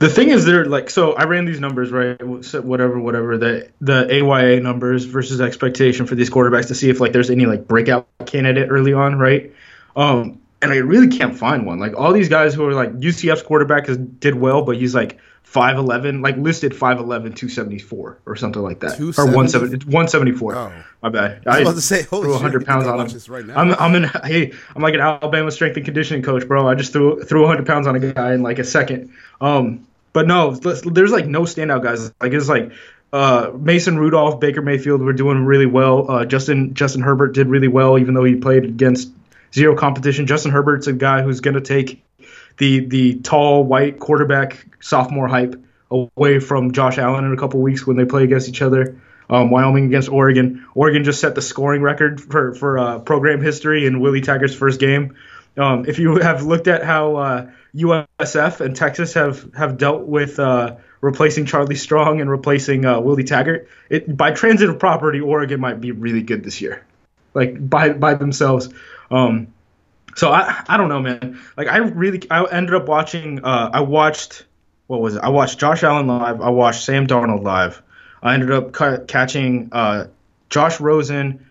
The 0.00 0.08
thing 0.08 0.30
is, 0.30 0.44
they're 0.46 0.64
like 0.64 0.90
so. 0.90 1.12
I 1.12 1.24
ran 1.24 1.44
these 1.44 1.60
numbers 1.60 1.92
right, 1.92 2.20
whatever, 2.24 2.98
whatever 2.98 3.38
the 3.38 3.70
the 3.80 4.08
AYA 4.10 4.60
numbers 4.60 5.04
versus 5.04 5.40
expectation 5.40 6.06
for 6.06 6.16
these 6.16 6.28
quarterbacks 6.30 6.68
to 6.68 6.74
see 6.74 6.90
if 6.90 6.98
like 6.98 7.12
there's 7.12 7.30
any 7.30 7.46
like 7.46 7.68
breakout 7.68 8.08
candidate 8.26 8.68
early 8.70 8.92
on, 8.92 9.18
right? 9.18 9.52
Um, 9.94 10.39
and 10.62 10.72
I 10.72 10.76
really 10.76 11.08
can't 11.08 11.36
find 11.36 11.66
one. 11.66 11.78
Like 11.78 11.94
all 11.96 12.12
these 12.12 12.28
guys 12.28 12.54
who 12.54 12.66
are 12.66 12.74
like 12.74 12.92
UCF's 12.98 13.42
quarterback 13.42 13.86
has 13.86 13.96
did 13.96 14.34
well, 14.34 14.62
but 14.62 14.76
he's 14.76 14.94
like 14.94 15.18
5'11, 15.46 16.22
like 16.22 16.36
listed 16.36 16.72
5'11, 16.72 17.06
274 17.06 18.18
or 18.24 18.36
something 18.36 18.62
like 18.62 18.80
that, 18.80 19.00
or 19.00 19.24
170, 19.24 19.86
174. 19.86 20.54
Oh. 20.54 20.72
My 21.02 21.08
bad. 21.08 21.42
I 21.46 21.60
was 21.60 21.68
about 21.68 21.74
to 21.76 21.80
say, 21.80 22.02
holy 22.02 22.24
threw 22.24 22.32
shit, 22.34 22.42
100 22.42 22.62
I 22.62 22.66
pounds 22.66 22.86
on 22.86 23.00
him. 23.00 23.32
right 23.32 23.46
now. 23.46 23.56
I'm, 23.56 23.74
I'm 23.74 23.94
in. 23.94 24.10
Hey, 24.24 24.52
I'm 24.76 24.82
like 24.82 24.94
an 24.94 25.00
Alabama 25.00 25.50
strength 25.50 25.76
and 25.76 25.84
conditioning 25.84 26.22
coach, 26.22 26.46
bro. 26.46 26.68
I 26.68 26.74
just 26.74 26.92
threw 26.92 27.22
threw 27.22 27.40
100 27.40 27.66
pounds 27.66 27.86
on 27.86 27.96
a 27.96 28.12
guy 28.12 28.34
in 28.34 28.42
like 28.42 28.58
a 28.58 28.64
second. 28.64 29.12
Um, 29.40 29.86
but 30.12 30.26
no, 30.26 30.54
there's 30.54 31.10
like 31.10 31.26
no 31.26 31.42
standout 31.42 31.82
guys. 31.82 32.12
Like 32.20 32.32
it's 32.32 32.48
like 32.48 32.72
uh, 33.12 33.50
Mason 33.58 33.98
Rudolph, 33.98 34.40
Baker 34.40 34.62
Mayfield 34.62 35.00
were 35.00 35.12
doing 35.12 35.44
really 35.44 35.66
well. 35.66 36.10
Uh, 36.10 36.24
Justin 36.26 36.74
Justin 36.74 37.00
Herbert 37.00 37.32
did 37.32 37.48
really 37.48 37.68
well, 37.68 37.98
even 37.98 38.14
though 38.14 38.24
he 38.24 38.36
played 38.36 38.64
against 38.64 39.10
zero 39.52 39.76
competition. 39.76 40.26
Justin 40.26 40.52
Herbert's 40.52 40.86
a 40.86 40.92
guy 40.92 41.22
who's 41.22 41.40
gonna 41.40 41.60
take 41.60 42.02
the 42.58 42.80
the 42.86 43.14
tall 43.20 43.64
white 43.64 43.98
quarterback 43.98 44.66
sophomore 44.80 45.28
hype 45.28 45.62
away 45.90 46.38
from 46.38 46.72
Josh 46.72 46.98
Allen 46.98 47.24
in 47.24 47.32
a 47.32 47.36
couple 47.36 47.60
weeks 47.60 47.86
when 47.86 47.96
they 47.96 48.04
play 48.04 48.24
against 48.24 48.48
each 48.48 48.62
other. 48.62 49.00
Um, 49.28 49.50
Wyoming 49.50 49.86
against 49.86 50.08
Oregon. 50.08 50.66
Oregon 50.74 51.04
just 51.04 51.20
set 51.20 51.36
the 51.36 51.42
scoring 51.42 51.82
record 51.82 52.20
for 52.20 52.54
for 52.54 52.78
uh, 52.78 52.98
program 52.98 53.40
history 53.40 53.86
in 53.86 54.00
Willie 54.00 54.22
Taggart's 54.22 54.54
first 54.54 54.80
game. 54.80 55.16
Um, 55.56 55.84
if 55.86 55.98
you 55.98 56.16
have 56.16 56.44
looked 56.44 56.68
at 56.68 56.84
how 56.84 57.16
uh, 57.16 57.50
USF 57.74 58.60
and 58.60 58.74
Texas 58.74 59.14
have 59.14 59.52
have 59.54 59.78
dealt 59.78 60.02
with 60.02 60.38
uh, 60.38 60.76
replacing 61.00 61.46
Charlie 61.46 61.76
Strong 61.76 62.20
and 62.20 62.30
replacing 62.30 62.84
uh, 62.84 63.00
Willie 63.00 63.24
Taggart, 63.24 63.68
it, 63.88 64.16
by 64.16 64.32
transitive 64.32 64.78
property, 64.78 65.20
Oregon 65.20 65.60
might 65.60 65.80
be 65.80 65.92
really 65.92 66.22
good 66.22 66.42
this 66.42 66.60
year, 66.60 66.84
like 67.34 67.68
by 67.68 67.90
by 67.92 68.14
themselves. 68.14 68.68
Um, 69.10 69.52
so 70.16 70.30
I 70.30 70.64
I 70.68 70.76
don't 70.76 70.88
know, 70.88 71.00
man. 71.00 71.40
Like 71.56 71.68
I 71.68 71.78
really 71.78 72.22
I 72.30 72.44
ended 72.50 72.74
up 72.74 72.86
watching. 72.86 73.44
Uh, 73.44 73.70
I 73.72 73.80
watched 73.80 74.44
what 74.86 75.00
was 75.00 75.16
it? 75.16 75.22
I 75.22 75.28
watched 75.28 75.58
Josh 75.58 75.82
Allen 75.82 76.06
live. 76.06 76.40
I 76.40 76.50
watched 76.50 76.84
Sam 76.84 77.06
Darnold 77.06 77.42
live. 77.42 77.80
I 78.22 78.34
ended 78.34 78.50
up 78.50 78.72
ca- 78.72 78.98
catching 79.06 79.68
uh, 79.72 80.08
Josh 80.48 80.80
Rosen. 80.80 81.46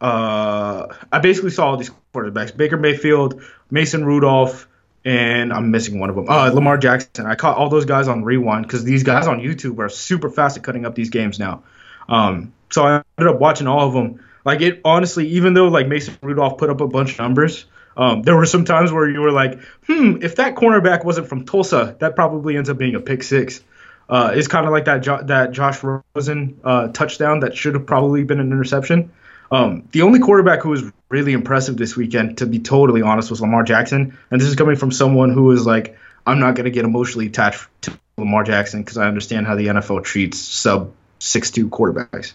Uh, 0.00 0.94
I 1.10 1.18
basically 1.18 1.50
saw 1.50 1.70
all 1.70 1.76
these 1.76 1.90
quarterbacks: 2.14 2.56
Baker 2.56 2.76
Mayfield, 2.76 3.42
Mason 3.70 4.04
Rudolph, 4.04 4.68
and 5.04 5.52
I'm 5.52 5.70
missing 5.70 5.98
one 5.98 6.10
of 6.10 6.16
them. 6.16 6.28
Uh, 6.28 6.50
Lamar 6.50 6.78
Jackson. 6.78 7.26
I 7.26 7.34
caught 7.34 7.56
all 7.56 7.68
those 7.68 7.86
guys 7.86 8.08
on 8.08 8.24
rewind 8.24 8.66
because 8.66 8.84
these 8.84 9.02
guys 9.02 9.26
on 9.26 9.40
YouTube 9.40 9.78
are 9.78 9.88
super 9.88 10.30
fast 10.30 10.56
at 10.56 10.62
cutting 10.62 10.86
up 10.86 10.94
these 10.94 11.10
games 11.10 11.38
now. 11.38 11.64
Um, 12.08 12.52
so 12.70 12.84
I 12.86 13.02
ended 13.18 13.34
up 13.34 13.40
watching 13.40 13.66
all 13.66 13.88
of 13.88 13.94
them. 13.94 14.20
Like 14.46 14.62
it, 14.62 14.80
honestly, 14.84 15.26
even 15.30 15.52
though 15.54 15.68
like 15.68 15.88
Mason 15.88 16.16
Rudolph 16.22 16.56
put 16.56 16.70
up 16.70 16.80
a 16.80 16.86
bunch 16.88 17.12
of 17.12 17.18
numbers, 17.18 17.66
um, 17.96 18.22
there 18.22 18.36
were 18.36 18.46
some 18.46 18.64
times 18.64 18.92
where 18.92 19.10
you 19.10 19.20
were 19.20 19.32
like, 19.32 19.58
hmm, 19.86 20.18
if 20.22 20.36
that 20.36 20.54
cornerback 20.54 21.04
wasn't 21.04 21.28
from 21.28 21.44
Tulsa, 21.44 21.96
that 21.98 22.14
probably 22.14 22.56
ends 22.56 22.70
up 22.70 22.78
being 22.78 22.94
a 22.94 23.00
pick 23.00 23.22
six. 23.22 23.60
uh, 24.08 24.32
is 24.34 24.48
kind 24.48 24.66
of 24.66 24.72
like 24.72 24.84
that 24.84 25.02
jo- 25.02 25.22
that 25.24 25.50
Josh 25.52 25.82
Rosen 25.82 26.60
uh, 26.62 26.88
touchdown 26.88 27.40
that 27.40 27.56
should 27.56 27.74
have 27.74 27.86
probably 27.86 28.24
been 28.24 28.40
an 28.40 28.52
interception. 28.52 29.10
Um, 29.50 29.88
the 29.92 30.02
only 30.02 30.20
quarterback 30.20 30.62
who 30.62 30.70
was 30.70 30.82
really 31.08 31.32
impressive 31.32 31.76
this 31.76 31.96
weekend, 31.96 32.38
to 32.38 32.46
be 32.46 32.58
totally 32.58 33.02
honest, 33.02 33.30
was 33.30 33.40
Lamar 33.40 33.62
Jackson. 33.62 34.16
And 34.30 34.40
this 34.40 34.48
is 34.48 34.56
coming 34.56 34.76
from 34.76 34.90
someone 34.90 35.30
who 35.32 35.50
is 35.52 35.66
like, 35.66 35.96
I'm 36.26 36.40
not 36.40 36.54
going 36.54 36.64
to 36.64 36.70
get 36.70 36.84
emotionally 36.84 37.26
attached 37.26 37.68
to 37.82 37.98
Lamar 38.16 38.44
Jackson 38.44 38.82
because 38.82 38.98
I 38.98 39.06
understand 39.06 39.46
how 39.46 39.54
the 39.56 39.66
NFL 39.66 40.04
treats 40.04 40.38
sub 40.38 40.92
six 41.18 41.50
two 41.50 41.68
quarterbacks. 41.68 42.32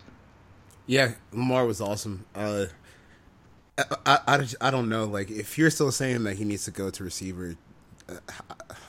Yeah, 0.92 1.14
Lamar 1.32 1.66
was 1.66 1.80
awesome. 1.80 2.26
Uh, 2.36 2.66
I, 3.78 4.20
I, 4.28 4.46
I, 4.60 4.72
don't 4.72 4.90
know. 4.90 5.06
Like, 5.06 5.32
if 5.32 5.58
you're 5.58 5.70
still 5.70 5.90
saying 5.90 6.26
that 6.26 6.36
he 6.36 6.44
needs 6.44 6.66
to 6.66 6.72
go 6.72 6.90
to 6.90 7.04
receiver, 7.06 7.56
uh, 8.10 8.16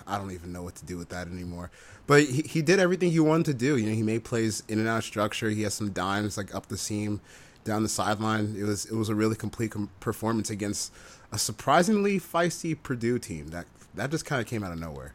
I 0.08 0.18
don't 0.18 0.32
even 0.32 0.52
know 0.52 0.64
what 0.64 0.74
to 0.74 0.84
do 0.84 0.98
with 0.98 1.10
that 1.10 1.28
anymore. 1.28 1.70
But 2.08 2.24
he, 2.24 2.42
he 2.42 2.60
did 2.60 2.80
everything 2.80 3.12
he 3.12 3.20
wanted 3.20 3.46
to 3.46 3.54
do. 3.54 3.76
You 3.76 3.86
know, 3.86 3.94
he 3.94 4.02
made 4.02 4.24
plays 4.24 4.64
in 4.66 4.80
and 4.80 4.88
out 4.88 4.98
of 4.98 5.04
structure. 5.04 5.50
He 5.50 5.62
has 5.62 5.74
some 5.74 5.92
dimes 5.92 6.36
like 6.36 6.52
up 6.52 6.66
the 6.66 6.76
seam, 6.76 7.20
down 7.62 7.84
the 7.84 7.88
sideline. 7.88 8.56
It 8.58 8.64
was 8.64 8.84
it 8.86 8.96
was 8.96 9.08
a 9.08 9.14
really 9.14 9.36
complete 9.36 9.70
com- 9.70 9.88
performance 10.00 10.50
against 10.50 10.92
a 11.30 11.38
surprisingly 11.38 12.18
feisty 12.18 12.76
Purdue 12.82 13.20
team. 13.20 13.50
That 13.50 13.66
that 13.94 14.10
just 14.10 14.26
kind 14.26 14.40
of 14.42 14.48
came 14.48 14.64
out 14.64 14.72
of 14.72 14.80
nowhere. 14.80 15.14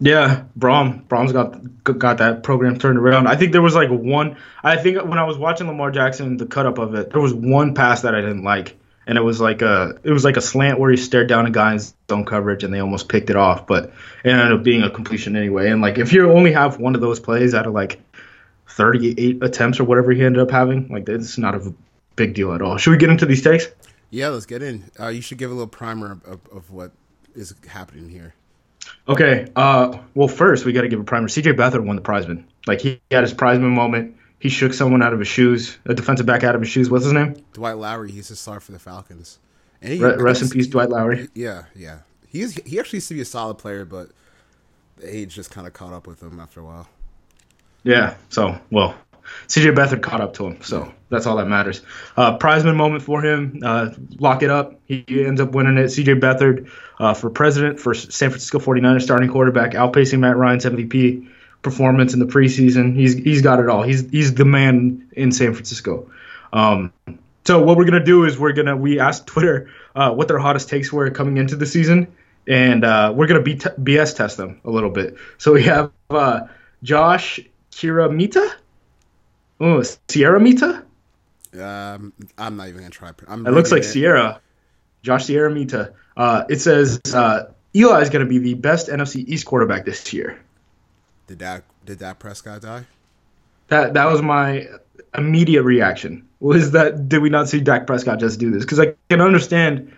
Yeah, 0.00 0.44
Brohm. 0.58 1.06
Brohm's 1.06 1.32
got 1.32 1.60
got 1.84 2.18
that 2.18 2.42
program 2.42 2.78
turned 2.78 2.98
around. 2.98 3.26
I 3.26 3.36
think 3.36 3.52
there 3.52 3.60
was 3.60 3.74
like 3.74 3.90
one. 3.90 4.38
I 4.64 4.76
think 4.76 5.02
when 5.04 5.18
I 5.18 5.24
was 5.24 5.36
watching 5.36 5.66
Lamar 5.66 5.90
Jackson, 5.90 6.38
the 6.38 6.46
cut 6.46 6.64
up 6.64 6.78
of 6.78 6.94
it, 6.94 7.10
there 7.10 7.20
was 7.20 7.34
one 7.34 7.74
pass 7.74 8.02
that 8.02 8.14
I 8.14 8.22
didn't 8.22 8.42
like, 8.42 8.78
and 9.06 9.18
it 9.18 9.20
was 9.20 9.42
like 9.42 9.60
a 9.60 9.98
it 10.02 10.10
was 10.10 10.24
like 10.24 10.38
a 10.38 10.40
slant 10.40 10.80
where 10.80 10.90
he 10.90 10.96
stared 10.96 11.28
down 11.28 11.44
a 11.44 11.50
guy 11.50 11.74
in 11.74 11.80
zone 12.08 12.24
coverage, 12.24 12.64
and 12.64 12.72
they 12.72 12.80
almost 12.80 13.10
picked 13.10 13.28
it 13.28 13.36
off, 13.36 13.66
but 13.66 13.92
it 14.24 14.30
ended 14.30 14.52
up 14.52 14.62
being 14.62 14.82
a 14.82 14.90
completion 14.90 15.36
anyway. 15.36 15.70
And 15.70 15.82
like 15.82 15.98
if 15.98 16.14
you 16.14 16.32
only 16.32 16.52
have 16.52 16.78
one 16.78 16.94
of 16.94 17.02
those 17.02 17.20
plays 17.20 17.54
out 17.54 17.66
of 17.66 17.74
like 17.74 18.00
38 18.68 19.42
attempts 19.42 19.80
or 19.80 19.84
whatever 19.84 20.12
he 20.12 20.24
ended 20.24 20.40
up 20.40 20.50
having, 20.50 20.88
like 20.88 21.06
it's 21.10 21.36
not 21.36 21.54
a 21.54 21.74
big 22.16 22.32
deal 22.32 22.54
at 22.54 22.62
all. 22.62 22.78
Should 22.78 22.92
we 22.92 22.96
get 22.96 23.10
into 23.10 23.26
these 23.26 23.42
takes? 23.42 23.66
Yeah, 24.08 24.28
let's 24.28 24.46
get 24.46 24.62
in. 24.62 24.90
Uh, 24.98 25.08
you 25.08 25.20
should 25.20 25.36
give 25.36 25.50
a 25.50 25.54
little 25.54 25.68
primer 25.68 26.12
of, 26.12 26.24
of, 26.24 26.40
of 26.50 26.70
what 26.70 26.92
is 27.34 27.54
happening 27.68 28.08
here. 28.08 28.34
Okay. 29.08 29.46
Uh, 29.56 29.98
well, 30.14 30.28
first 30.28 30.64
we 30.64 30.72
got 30.72 30.82
to 30.82 30.88
give 30.88 31.00
a 31.00 31.04
primer. 31.04 31.28
CJ 31.28 31.54
Beathard 31.56 31.84
won 31.84 31.96
the 31.96 32.02
Prizeman. 32.02 32.44
Like 32.66 32.80
he 32.80 33.00
had 33.10 33.22
his 33.22 33.34
Prizeman 33.34 33.72
moment. 33.72 34.16
He 34.38 34.48
shook 34.48 34.72
someone 34.72 35.02
out 35.02 35.12
of 35.12 35.18
his 35.18 35.28
shoes, 35.28 35.76
a 35.84 35.94
defensive 35.94 36.24
back 36.24 36.44
out 36.44 36.54
of 36.54 36.62
his 36.62 36.70
shoes. 36.70 36.88
What's 36.88 37.04
his 37.04 37.12
name? 37.12 37.36
Dwight 37.52 37.76
Lowery, 37.76 38.10
he's 38.10 38.30
a 38.30 38.36
star 38.36 38.58
for 38.58 38.72
the 38.72 38.78
Falcons. 38.78 39.38
And 39.82 39.92
he, 39.92 40.02
Re- 40.02 40.16
rest 40.16 40.40
in 40.40 40.48
peace, 40.48 40.66
Dwight 40.66 40.88
Lowery. 40.88 41.28
Yeah, 41.34 41.64
yeah. 41.74 42.00
He 42.26 42.40
is, 42.40 42.54
he 42.64 42.78
actually 42.80 42.98
used 42.98 43.08
to 43.08 43.14
be 43.14 43.20
a 43.20 43.26
solid 43.26 43.56
player, 43.56 43.84
but 43.84 44.10
the 44.96 45.14
age 45.14 45.34
just 45.34 45.50
kind 45.50 45.66
of 45.66 45.74
caught 45.74 45.92
up 45.92 46.06
with 46.06 46.22
him 46.22 46.40
after 46.40 46.60
a 46.60 46.64
while. 46.64 46.88
Yeah. 47.82 48.14
So, 48.30 48.58
well, 48.70 48.94
CJ 49.48 49.74
Beathard 49.74 50.02
caught 50.02 50.20
up 50.20 50.34
to 50.34 50.46
him, 50.46 50.62
so 50.62 50.92
that's 51.08 51.26
all 51.26 51.36
that 51.36 51.48
matters. 51.48 51.82
Uh, 52.16 52.38
Prizeman 52.38 52.76
moment 52.76 53.02
for 53.02 53.22
him. 53.22 53.60
Uh, 53.64 53.90
lock 54.18 54.42
it 54.42 54.50
up. 54.50 54.80
He 54.86 55.04
ends 55.08 55.40
up 55.40 55.52
winning 55.52 55.76
it. 55.76 55.86
CJ 55.86 56.20
Beathard 56.20 56.70
uh, 56.98 57.14
for 57.14 57.30
president 57.30 57.80
for 57.80 57.94
San 57.94 58.30
Francisco 58.30 58.58
49ers 58.58 59.02
starting 59.02 59.30
quarterback, 59.30 59.72
outpacing 59.72 60.20
Matt 60.20 60.36
Ryan's 60.36 60.64
MVP 60.64 61.28
performance 61.62 62.14
in 62.14 62.20
the 62.20 62.26
preseason. 62.26 62.94
He's 62.94 63.14
he's 63.14 63.42
got 63.42 63.60
it 63.60 63.68
all. 63.68 63.82
He's 63.82 64.08
he's 64.10 64.34
the 64.34 64.44
man 64.44 65.08
in 65.12 65.32
San 65.32 65.52
Francisco. 65.52 66.10
Um, 66.52 66.92
so 67.44 67.62
what 67.62 67.76
we're 67.76 67.84
gonna 67.84 68.04
do 68.04 68.24
is 68.24 68.38
we're 68.38 68.52
gonna 68.52 68.76
we 68.76 69.00
asked 69.00 69.26
Twitter 69.26 69.70
uh, 69.94 70.12
what 70.12 70.28
their 70.28 70.38
hottest 70.38 70.68
takes 70.68 70.92
were 70.92 71.10
coming 71.10 71.36
into 71.36 71.56
the 71.56 71.66
season, 71.66 72.14
and 72.46 72.84
uh, 72.84 73.12
we're 73.14 73.26
gonna 73.26 73.42
B- 73.42 73.56
BS 73.56 74.16
test 74.16 74.36
them 74.36 74.60
a 74.64 74.70
little 74.70 74.90
bit. 74.90 75.16
So 75.38 75.52
we 75.52 75.64
have 75.64 75.90
uh, 76.10 76.42
Josh 76.82 77.40
Kiramita. 77.72 78.52
Oh, 79.60 79.82
Sierra 80.08 80.40
Mita? 80.40 80.84
Um, 81.60 82.12
I'm 82.38 82.56
not 82.56 82.68
even 82.68 82.80
gonna 82.80 82.90
try. 82.90 83.10
I'm 83.28 83.46
It 83.46 83.50
looks 83.50 83.70
like 83.70 83.80
reading 83.80 83.92
Sierra. 83.92 84.40
Josh 85.02 85.26
Sierra 85.26 85.50
Mita. 85.50 85.92
Uh, 86.16 86.44
it 86.48 86.60
says 86.60 87.00
uh, 87.14 87.44
Eli 87.74 88.00
is 88.00 88.10
going 88.10 88.24
to 88.24 88.28
be 88.28 88.38
the 88.38 88.54
best 88.54 88.88
NFC 88.88 89.24
East 89.26 89.46
quarterback 89.46 89.84
this 89.84 90.12
year. 90.12 90.38
Did 91.26 91.38
that 91.38 91.64
did 91.86 92.00
that 92.00 92.18
Prescott 92.18 92.62
die? 92.62 92.84
That 93.68 93.94
that 93.94 94.06
was 94.06 94.20
my 94.20 94.66
immediate 95.16 95.62
reaction. 95.62 96.28
Was 96.40 96.72
that 96.72 97.08
did 97.08 97.22
we 97.22 97.30
not 97.30 97.48
see 97.48 97.60
Dak 97.60 97.86
Prescott 97.86 98.18
just 98.18 98.38
do 98.38 98.50
this? 98.50 98.64
Because 98.64 98.80
I 98.80 98.94
can 99.08 99.20
understand 99.20 99.92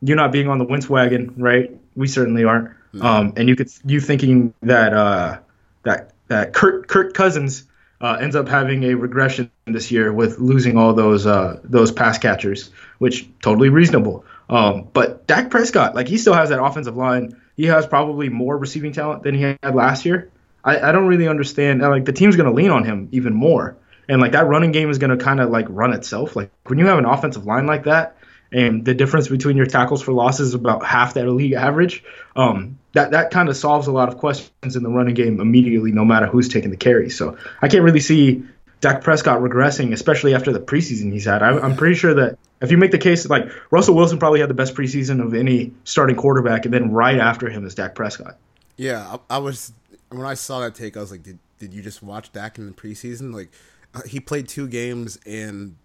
you 0.00 0.14
not 0.14 0.32
being 0.32 0.48
on 0.48 0.58
the 0.58 0.64
Wentz 0.64 0.88
wagon, 0.88 1.34
right? 1.36 1.70
We 1.96 2.08
certainly 2.08 2.44
aren't. 2.44 2.70
Um, 3.00 3.34
and 3.36 3.48
you 3.48 3.54
could 3.54 3.70
you 3.84 4.00
thinking 4.00 4.54
that 4.62 4.94
uh, 4.94 5.38
that 5.84 6.12
that 6.28 6.54
Kirk 6.54 6.88
Kirk 6.88 7.14
Cousins 7.14 7.67
uh, 8.00 8.18
ends 8.20 8.36
up 8.36 8.48
having 8.48 8.84
a 8.84 8.94
regression 8.94 9.50
this 9.66 9.90
year 9.90 10.12
with 10.12 10.38
losing 10.38 10.76
all 10.76 10.94
those 10.94 11.26
uh, 11.26 11.60
those 11.64 11.90
pass 11.90 12.18
catchers, 12.18 12.70
which 12.98 13.28
totally 13.42 13.68
reasonable. 13.68 14.24
Um, 14.48 14.88
but 14.92 15.26
Dak 15.26 15.50
Prescott, 15.50 15.94
like 15.94 16.08
he 16.08 16.18
still 16.18 16.34
has 16.34 16.50
that 16.50 16.62
offensive 16.62 16.96
line. 16.96 17.40
He 17.56 17.64
has 17.66 17.86
probably 17.86 18.28
more 18.28 18.56
receiving 18.56 18.92
talent 18.92 19.24
than 19.24 19.34
he 19.34 19.42
had 19.42 19.74
last 19.74 20.04
year. 20.04 20.30
I, 20.64 20.88
I 20.88 20.92
don't 20.92 21.06
really 21.06 21.28
understand. 21.28 21.80
Like 21.80 22.04
the 22.04 22.12
team's 22.12 22.36
going 22.36 22.48
to 22.48 22.54
lean 22.54 22.70
on 22.70 22.84
him 22.84 23.08
even 23.12 23.34
more, 23.34 23.76
and 24.08 24.20
like 24.20 24.32
that 24.32 24.46
running 24.46 24.72
game 24.72 24.90
is 24.90 24.98
going 24.98 25.16
to 25.16 25.22
kind 25.22 25.40
of 25.40 25.50
like 25.50 25.66
run 25.68 25.92
itself. 25.92 26.36
Like 26.36 26.50
when 26.66 26.78
you 26.78 26.86
have 26.86 26.98
an 26.98 27.04
offensive 27.04 27.46
line 27.46 27.66
like 27.66 27.84
that, 27.84 28.17
and 28.52 28.84
the 28.84 28.94
difference 28.94 29.28
between 29.28 29.56
your 29.56 29.66
tackles 29.66 30.02
for 30.02 30.12
losses 30.12 30.48
is 30.48 30.54
about 30.54 30.84
half 30.84 31.14
that 31.14 31.26
league 31.28 31.52
average. 31.52 32.02
Um, 32.34 32.78
that 32.92 33.10
that 33.12 33.30
kind 33.30 33.48
of 33.48 33.56
solves 33.56 33.86
a 33.86 33.92
lot 33.92 34.08
of 34.08 34.18
questions 34.18 34.76
in 34.76 34.82
the 34.82 34.88
running 34.88 35.14
game 35.14 35.40
immediately, 35.40 35.92
no 35.92 36.04
matter 36.04 36.26
who's 36.26 36.48
taking 36.48 36.70
the 36.70 36.76
carry. 36.76 37.10
So 37.10 37.36
I 37.60 37.68
can't 37.68 37.84
really 37.84 38.00
see 38.00 38.44
Dak 38.80 39.02
Prescott 39.02 39.40
regressing, 39.40 39.92
especially 39.92 40.34
after 40.34 40.52
the 40.52 40.60
preseason 40.60 41.12
he's 41.12 41.26
had. 41.26 41.42
I, 41.42 41.58
I'm 41.58 41.76
pretty 41.76 41.96
sure 41.96 42.14
that 42.14 42.38
if 42.60 42.70
you 42.70 42.78
make 42.78 42.90
the 42.90 42.98
case, 42.98 43.28
like 43.28 43.48
Russell 43.70 43.94
Wilson 43.94 44.18
probably 44.18 44.40
had 44.40 44.50
the 44.50 44.54
best 44.54 44.74
preseason 44.74 45.24
of 45.24 45.34
any 45.34 45.72
starting 45.84 46.16
quarterback, 46.16 46.64
and 46.64 46.72
then 46.72 46.92
right 46.92 47.18
after 47.18 47.50
him 47.50 47.66
is 47.66 47.74
Dak 47.74 47.94
Prescott. 47.94 48.36
Yeah, 48.76 49.18
I, 49.30 49.36
I 49.36 49.38
was 49.38 49.72
when 50.10 50.26
I 50.26 50.34
saw 50.34 50.60
that 50.60 50.74
take, 50.74 50.96
I 50.96 51.00
was 51.00 51.10
like, 51.10 51.22
did 51.22 51.38
did 51.58 51.74
you 51.74 51.82
just 51.82 52.02
watch 52.02 52.32
Dak 52.32 52.58
in 52.58 52.66
the 52.66 52.72
preseason? 52.72 53.34
Like, 53.34 53.50
uh, 53.94 54.02
he 54.02 54.20
played 54.20 54.48
two 54.48 54.68
games 54.68 55.18
and 55.26 55.76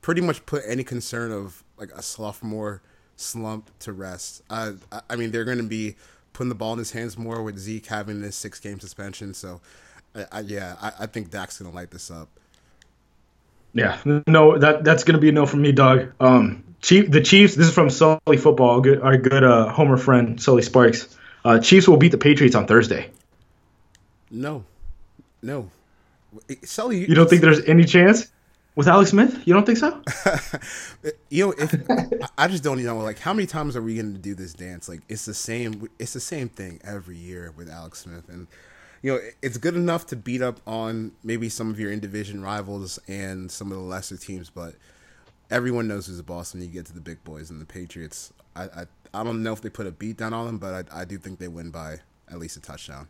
pretty 0.00 0.22
much 0.22 0.44
put 0.46 0.62
any 0.66 0.82
concern 0.82 1.30
of 1.30 1.62
like 1.80 1.90
a 1.92 2.02
sophomore 2.02 2.82
slump 3.16 3.70
to 3.80 3.92
rest. 3.92 4.42
Uh, 4.50 4.72
I, 5.08 5.16
mean, 5.16 5.30
they're 5.30 5.44
going 5.44 5.58
to 5.58 5.64
be 5.64 5.96
putting 6.32 6.48
the 6.48 6.54
ball 6.54 6.74
in 6.74 6.78
his 6.78 6.92
hands 6.92 7.18
more 7.18 7.42
with 7.42 7.58
Zeke 7.58 7.86
having 7.86 8.20
this 8.20 8.36
six 8.36 8.60
game 8.60 8.78
suspension. 8.78 9.34
So, 9.34 9.60
I, 10.14 10.26
I, 10.30 10.40
yeah, 10.40 10.76
I, 10.80 10.92
I 11.00 11.06
think 11.06 11.30
Dak's 11.30 11.58
going 11.58 11.70
to 11.70 11.76
light 11.76 11.90
this 11.90 12.10
up. 12.10 12.28
Yeah, 13.72 14.00
no, 14.26 14.58
that 14.58 14.82
that's 14.82 15.04
gonna 15.04 15.18
be 15.18 15.28
a 15.28 15.32
no 15.32 15.46
from 15.46 15.62
me, 15.62 15.70
dog. 15.70 16.12
Um, 16.18 16.64
Chief, 16.82 17.08
the 17.08 17.20
Chiefs. 17.20 17.54
This 17.54 17.68
is 17.68 17.72
from 17.72 17.88
Sully 17.88 18.36
Football, 18.36 18.70
our 18.70 18.80
good, 18.80 19.00
our 19.00 19.16
good 19.16 19.44
uh, 19.44 19.68
Homer 19.68 19.96
friend 19.96 20.42
Sully 20.42 20.62
Sparks. 20.62 21.16
Uh, 21.44 21.60
Chiefs 21.60 21.86
will 21.86 21.96
beat 21.96 22.10
the 22.10 22.18
Patriots 22.18 22.56
on 22.56 22.66
Thursday. 22.66 23.10
No, 24.28 24.64
no, 25.40 25.70
Sully, 26.64 27.08
You 27.08 27.14
don't 27.14 27.28
think 27.28 27.42
there's 27.42 27.64
any 27.64 27.84
chance 27.84 28.30
with 28.80 28.88
Alex 28.88 29.10
Smith? 29.10 29.42
You 29.46 29.52
don't 29.52 29.66
think 29.66 29.76
so? 29.78 30.02
you 31.28 31.46
know 31.46 31.54
if 31.58 31.74
I- 32.38 32.48
just 32.48 32.64
don't 32.64 32.82
know 32.82 32.96
like 32.98 33.18
how 33.18 33.34
many 33.34 33.46
times 33.46 33.76
are 33.76 33.82
we 33.82 33.94
going 33.94 34.14
to 34.14 34.18
do 34.18 34.34
this 34.34 34.54
dance 34.54 34.88
like 34.88 35.02
it's 35.08 35.26
the 35.26 35.34
same 35.34 35.86
it's 35.98 36.14
the 36.14 36.20
same 36.20 36.48
thing 36.48 36.80
every 36.82 37.16
year 37.16 37.52
with 37.56 37.68
Alex 37.68 38.00
Smith 38.00 38.28
and 38.30 38.46
you 39.02 39.12
know 39.12 39.20
it's 39.42 39.58
good 39.58 39.76
enough 39.76 40.06
to 40.06 40.16
beat 40.16 40.40
up 40.40 40.60
on 40.66 41.12
maybe 41.22 41.50
some 41.50 41.68
of 41.70 41.78
your 41.78 41.92
in 41.92 42.00
division 42.00 42.42
rivals 42.42 42.98
and 43.06 43.50
some 43.50 43.70
of 43.70 43.76
the 43.76 43.84
lesser 43.84 44.16
teams 44.16 44.48
but 44.48 44.74
everyone 45.50 45.86
knows 45.86 46.06
who's 46.06 46.16
the 46.16 46.22
boss 46.22 46.54
when 46.54 46.62
you 46.62 46.68
get 46.68 46.86
to 46.86 46.94
the 46.94 47.00
big 47.02 47.22
boys 47.22 47.50
and 47.50 47.60
the 47.60 47.66
Patriots 47.66 48.32
I 48.56 48.64
I, 48.64 48.84
I 49.12 49.22
don't 49.22 49.42
know 49.42 49.52
if 49.52 49.60
they 49.60 49.68
put 49.68 49.86
a 49.86 49.92
beat 49.92 50.16
down 50.16 50.32
on 50.32 50.46
them 50.46 50.58
but 50.58 50.90
I, 50.92 51.02
I 51.02 51.04
do 51.04 51.18
think 51.18 51.38
they 51.38 51.48
win 51.48 51.70
by 51.70 51.98
at 52.30 52.38
least 52.38 52.56
a 52.56 52.60
touchdown 52.60 53.06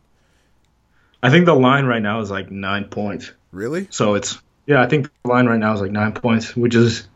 I 1.23 1.29
think 1.29 1.45
the 1.45 1.55
line 1.55 1.85
right 1.85 2.01
now 2.01 2.19
is 2.19 2.29
like 2.29 2.51
nine 2.51 2.85
points. 2.85 3.31
really 3.51 3.87
So 3.91 4.15
it's 4.15 4.41
yeah, 4.65 4.81
I 4.81 4.87
think 4.87 5.09
the 5.23 5.29
line 5.29 5.47
right 5.47 5.59
now 5.59 5.73
is 5.73 5.81
like 5.81 5.91
nine 5.91 6.13
points, 6.13 6.55
which 6.55 6.75
is 6.75 7.07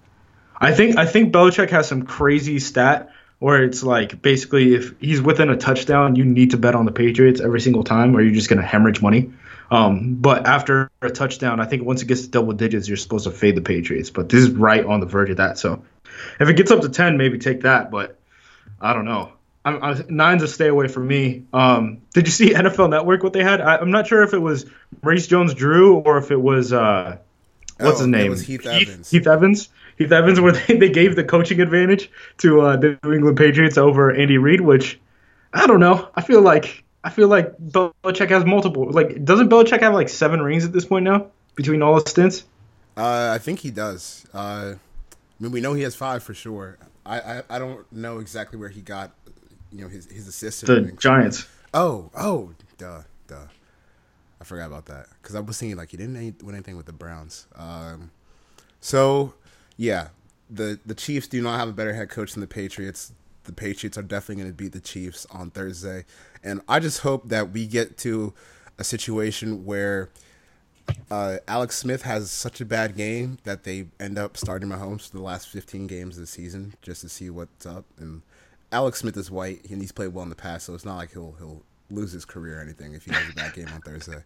I 0.57 0.73
think 0.73 0.97
I 0.97 1.05
think 1.05 1.33
Belichick 1.33 1.69
has 1.69 1.87
some 1.87 2.03
crazy 2.03 2.59
stat 2.59 3.11
where 3.39 3.63
it's 3.63 3.83
like 3.83 4.21
basically 4.21 4.73
if 4.75 4.99
he's 4.99 5.21
within 5.21 5.49
a 5.49 5.57
touchdown, 5.57 6.15
you 6.15 6.25
need 6.25 6.51
to 6.51 6.57
bet 6.57 6.75
on 6.75 6.85
the 6.85 6.91
Patriots 6.91 7.41
every 7.41 7.61
single 7.61 7.83
time, 7.83 8.15
or 8.15 8.21
you're 8.21 8.33
just 8.33 8.49
gonna 8.49 8.61
hemorrhage 8.61 9.01
money. 9.01 9.31
Um, 9.71 10.15
but 10.15 10.47
after 10.47 10.91
a 11.01 11.09
touchdown, 11.09 11.59
I 11.59 11.65
think 11.65 11.83
once 11.83 12.01
it 12.01 12.07
gets 12.07 12.21
to 12.21 12.29
double 12.29 12.53
digits, 12.53 12.87
you're 12.87 12.97
supposed 12.97 13.25
to 13.25 13.31
fade 13.31 13.55
the 13.55 13.61
Patriots. 13.61 14.09
But 14.09 14.29
this 14.29 14.41
is 14.41 14.51
right 14.51 14.85
on 14.85 14.99
the 14.99 15.05
verge 15.05 15.31
of 15.31 15.37
that. 15.37 15.57
So 15.57 15.83
if 16.39 16.47
it 16.47 16.55
gets 16.55 16.71
up 16.71 16.81
to 16.81 16.89
ten, 16.89 17.17
maybe 17.17 17.37
take 17.39 17.61
that. 17.61 17.91
But 17.91 18.19
I 18.79 18.93
don't 18.93 19.05
know. 19.05 19.33
I'm, 19.65 19.83
I, 19.83 20.03
nine's 20.07 20.43
a 20.43 20.47
stay 20.47 20.67
away 20.67 20.87
from 20.87 21.07
me. 21.07 21.45
Um, 21.51 22.01
did 22.13 22.27
you 22.27 22.31
see 22.31 22.49
NFL 22.53 22.91
Network 22.91 23.23
what 23.23 23.33
they 23.33 23.43
had? 23.43 23.59
I, 23.59 23.77
I'm 23.77 23.91
not 23.91 24.07
sure 24.07 24.23
if 24.23 24.33
it 24.33 24.39
was 24.39 24.65
Maurice 25.01 25.27
Jones-Drew 25.27 25.95
or 25.95 26.19
if 26.19 26.29
it 26.29 26.39
was 26.39 26.71
uh, 26.71 27.17
what's 27.77 27.99
Oh, 28.01 28.05
his 28.05 28.07
it 28.07 28.09
name? 28.09 28.29
was 28.31 28.41
Heath 28.41 28.65
Evans. 28.65 29.09
Heath 29.09 29.27
Evans. 29.27 29.69
Heath 29.97 30.11
Evans, 30.11 30.39
where 30.41 30.51
they, 30.53 30.77
they 30.77 30.89
gave 30.89 31.15
the 31.15 31.23
coaching 31.23 31.61
advantage 31.61 32.11
to 32.39 32.61
uh, 32.61 32.77
the 32.77 32.97
New 33.03 33.13
England 33.13 33.37
Patriots 33.37 33.77
over 33.77 34.11
Andy 34.13 34.37
Reid, 34.37 34.61
which 34.61 34.99
I 35.53 35.67
don't 35.67 35.79
know. 35.79 36.09
I 36.15 36.21
feel 36.21 36.41
like 36.41 36.83
I 37.03 37.09
feel 37.09 37.27
like 37.27 37.57
Belichick 37.57 38.29
has 38.29 38.45
multiple. 38.45 38.89
Like, 38.91 39.23
doesn't 39.23 39.49
Belichick 39.49 39.79
have 39.81 39.93
like 39.93 40.09
seven 40.09 40.41
rings 40.41 40.65
at 40.65 40.73
this 40.73 40.85
point 40.85 41.05
now 41.05 41.27
between 41.55 41.81
all 41.81 41.95
his 41.95 42.03
stints? 42.09 42.43
Uh, 42.97 43.31
I 43.33 43.37
think 43.37 43.59
he 43.59 43.71
does. 43.71 44.25
Uh, 44.33 44.75
I 44.77 45.43
mean, 45.43 45.51
we 45.51 45.61
know 45.61 45.73
he 45.73 45.83
has 45.83 45.95
five 45.95 46.23
for 46.23 46.33
sure. 46.33 46.77
I, 47.05 47.19
I, 47.19 47.43
I 47.49 47.59
don't 47.59 47.89
know 47.91 48.19
exactly 48.19 48.57
where 48.57 48.69
he 48.69 48.81
got, 48.81 49.11
you 49.71 49.81
know, 49.81 49.87
his 49.87 50.09
his 50.09 50.27
assistant. 50.27 50.87
The. 50.87 50.97
Giants. 50.97 51.47
Oh, 51.73 52.09
oh, 52.17 52.51
duh, 52.77 53.01
duh. 53.27 53.43
I 54.39 54.43
forgot 54.43 54.67
about 54.67 54.85
that 54.87 55.07
because 55.21 55.35
I 55.35 55.39
was 55.39 55.57
thinking 55.57 55.77
like 55.77 55.91
he 55.91 55.97
didn't 55.97 56.43
win 56.43 56.55
anything 56.55 56.77
with 56.77 56.85
the 56.85 56.93
Browns. 56.93 57.47
Um, 57.55 58.11
so 58.81 59.33
yeah, 59.77 60.09
the 60.49 60.79
the 60.85 60.95
Chiefs 60.95 61.27
do 61.27 61.41
not 61.41 61.59
have 61.59 61.69
a 61.69 61.73
better 61.73 61.93
head 61.93 62.09
coach 62.09 62.33
than 62.33 62.41
the 62.41 62.47
Patriots. 62.47 63.13
The 63.45 63.53
Patriots 63.53 63.97
are 63.97 64.03
definitely 64.03 64.43
going 64.43 64.53
to 64.53 64.57
beat 64.57 64.71
the 64.71 64.79
Chiefs 64.79 65.25
on 65.29 65.51
Thursday, 65.51 66.05
and 66.43 66.61
I 66.67 66.79
just 66.79 67.01
hope 67.01 67.29
that 67.29 67.51
we 67.51 67.67
get 67.67 67.97
to 67.99 68.33
a 68.77 68.83
situation 68.83 69.65
where 69.65 70.09
uh, 71.09 71.37
Alex 71.47 71.77
Smith 71.77 72.03
has 72.03 72.29
such 72.31 72.61
a 72.61 72.65
bad 72.65 72.95
game 72.95 73.37
that 73.43 73.63
they 73.63 73.87
end 73.99 74.17
up 74.17 74.37
starting 74.37 74.69
Mahomes 74.69 75.09
for 75.09 75.17
the 75.17 75.23
last 75.23 75.47
15 75.47 75.87
games 75.87 76.17
of 76.17 76.21
the 76.21 76.27
season 76.27 76.73
just 76.81 77.01
to 77.01 77.09
see 77.09 77.29
what's 77.29 77.65
up. 77.65 77.85
And 77.97 78.21
Alex 78.71 78.99
Smith 78.99 79.17
is 79.17 79.31
white 79.31 79.65
and 79.69 79.81
he's 79.81 79.91
played 79.91 80.13
well 80.13 80.23
in 80.23 80.29
the 80.29 80.35
past, 80.35 80.65
so 80.65 80.73
it's 80.73 80.85
not 80.85 80.97
like 80.97 81.11
he'll 81.13 81.35
he'll 81.39 81.63
lose 81.91 82.11
his 82.11 82.25
career 82.25 82.59
or 82.59 82.61
anything 82.61 82.93
if 82.93 83.05
he 83.05 83.13
has 83.13 83.29
a 83.29 83.33
bad 83.35 83.53
game 83.53 83.67
on 83.73 83.81
Thursday. 83.81 84.23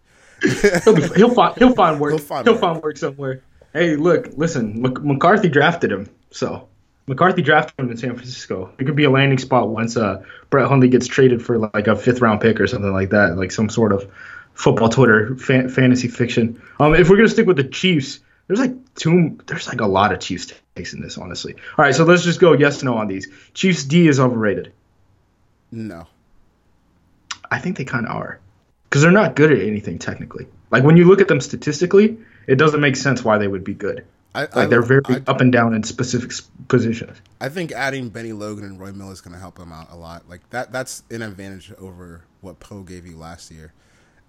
He'll, 0.84 0.96
be, 0.96 1.02
he'll 1.16 1.34
find 1.34 1.58
he'll 1.58 1.76
find 1.76 2.00
work. 2.00 2.12
He'll 2.12 2.18
He'll 2.20 2.26
find 2.26 2.46
find, 2.60 2.76
work. 2.78 2.84
work 2.84 2.98
somewhere. 2.98 3.42
Hey, 3.74 3.96
look, 3.96 4.30
listen. 4.38 4.82
Mc- 4.82 5.04
McCarthy 5.04 5.50
drafted 5.50 5.92
him, 5.92 6.10
so 6.32 6.68
McCarthy 7.08 7.42
drafted 7.42 7.78
him 7.84 7.92
in 7.92 7.98
San 7.98 8.16
Francisco. 8.16 8.72
It 8.80 8.86
could 8.86 8.96
be 8.96 9.04
a 9.04 9.10
landing 9.10 9.38
spot 9.38 9.70
once 9.70 9.98
uh, 9.98 10.24
Brett 10.50 10.68
Hundley 10.68 10.88
gets 10.90 11.08
traded 11.08 11.44
for 11.46 11.58
like 11.58 11.88
a 11.88 11.96
fifth 11.96 12.22
round 12.22 12.40
pick 12.42 12.60
or 12.62 12.68
something 12.68 12.92
like 12.94 13.10
that, 13.10 13.38
like 13.38 13.52
some 13.52 13.70
sort 13.70 13.92
of 13.92 14.10
football 14.54 14.90
Twitter 14.90 15.36
fan- 15.36 15.70
fantasy 15.70 16.08
fiction. 16.08 16.62
Um, 16.80 16.96
if 16.96 17.10
we're 17.10 17.18
gonna 17.18 17.28
stick 17.30 17.46
with 17.48 17.58
the 17.58 17.64
Chiefs, 17.66 18.20
there's 18.48 18.60
like 18.60 18.74
two. 18.96 19.38
There's 19.48 19.68
like 19.68 19.82
a 19.82 19.88
lot 19.88 20.14
of 20.14 20.20
Chiefs 20.20 20.54
takes 20.76 20.94
in 20.94 21.02
this, 21.02 21.18
honestly. 21.18 21.54
All 21.78 21.84
right, 21.86 21.94
so 21.94 22.06
let's 22.06 22.24
just 22.24 22.40
go 22.40 22.54
yes 22.54 22.82
no 22.84 22.96
on 22.98 23.08
these. 23.08 23.28
Chiefs 23.54 23.84
D 23.84 24.08
is 24.08 24.20
overrated. 24.20 24.72
no. 25.72 26.08
I 27.52 27.60
think 27.60 27.78
they 27.78 27.86
kind 27.86 28.06
of 28.06 28.16
are, 28.16 28.40
because 28.90 29.02
they're 29.02 29.12
not 29.12 29.36
good 29.36 29.52
at 29.52 29.60
anything 29.60 30.00
technically. 30.00 30.48
Like 30.72 30.84
when 30.84 30.98
you 30.98 31.06
look 31.06 31.22
at 31.22 31.28
them 31.28 31.42
statistically, 31.42 32.18
it 32.48 32.56
doesn't 32.56 32.80
make 32.80 32.96
sense 32.96 33.24
why 33.24 33.38
they 33.38 33.48
would 33.48 33.64
be 33.64 33.74
good. 33.74 34.06
I, 34.36 34.42
Like 34.42 34.56
I, 34.56 34.66
they're 34.68 34.82
very 34.82 35.02
I, 35.06 35.22
up 35.26 35.42
and 35.42 35.52
down 35.52 35.74
in 35.74 35.84
specific 35.84 36.32
positions. 36.68 37.20
I 37.42 37.50
think 37.50 37.72
adding 37.72 38.10
Bennie 38.10 38.34
Logan 38.34 38.64
and 38.64 38.80
Roy 38.80 38.92
Miller 38.92 39.12
is 39.12 39.22
going 39.22 39.34
to 39.34 39.40
help 39.40 39.58
them 39.58 39.72
out 39.72 39.88
a 39.92 39.96
lot. 39.96 40.30
Like 40.30 40.48
that 40.52 40.72
that's 40.72 41.04
an 41.10 41.24
advantage 41.24 41.74
over 41.80 42.22
what 42.42 42.60
Poe 42.60 42.84
gave 42.84 43.08
you 43.08 43.18
last 43.18 43.50
year. 43.50 43.74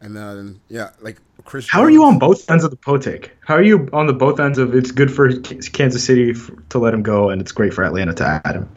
And 0.00 0.16
then 0.16 0.60
yeah, 0.68 0.90
like 1.02 1.20
Chris. 1.44 1.68
How 1.70 1.82
are 1.82 1.90
you 1.90 2.04
on 2.04 2.18
both 2.18 2.50
ends 2.50 2.64
of 2.64 2.70
the 2.70 2.76
Poe 2.78 2.96
take? 2.96 3.36
How 3.40 3.54
are 3.56 3.62
you 3.62 3.90
on 3.92 4.06
the 4.06 4.14
both 4.14 4.40
ends 4.40 4.56
of 4.58 4.74
it's 4.74 4.90
good 4.90 5.12
for 5.12 5.30
Kansas 5.40 6.02
City 6.02 6.34
to 6.70 6.78
let 6.78 6.94
him 6.94 7.02
go 7.02 7.28
and 7.28 7.42
it's 7.42 7.52
great 7.52 7.74
for 7.74 7.84
Atlanta 7.84 8.14
to 8.14 8.40
add 8.46 8.56
him? 8.56 8.70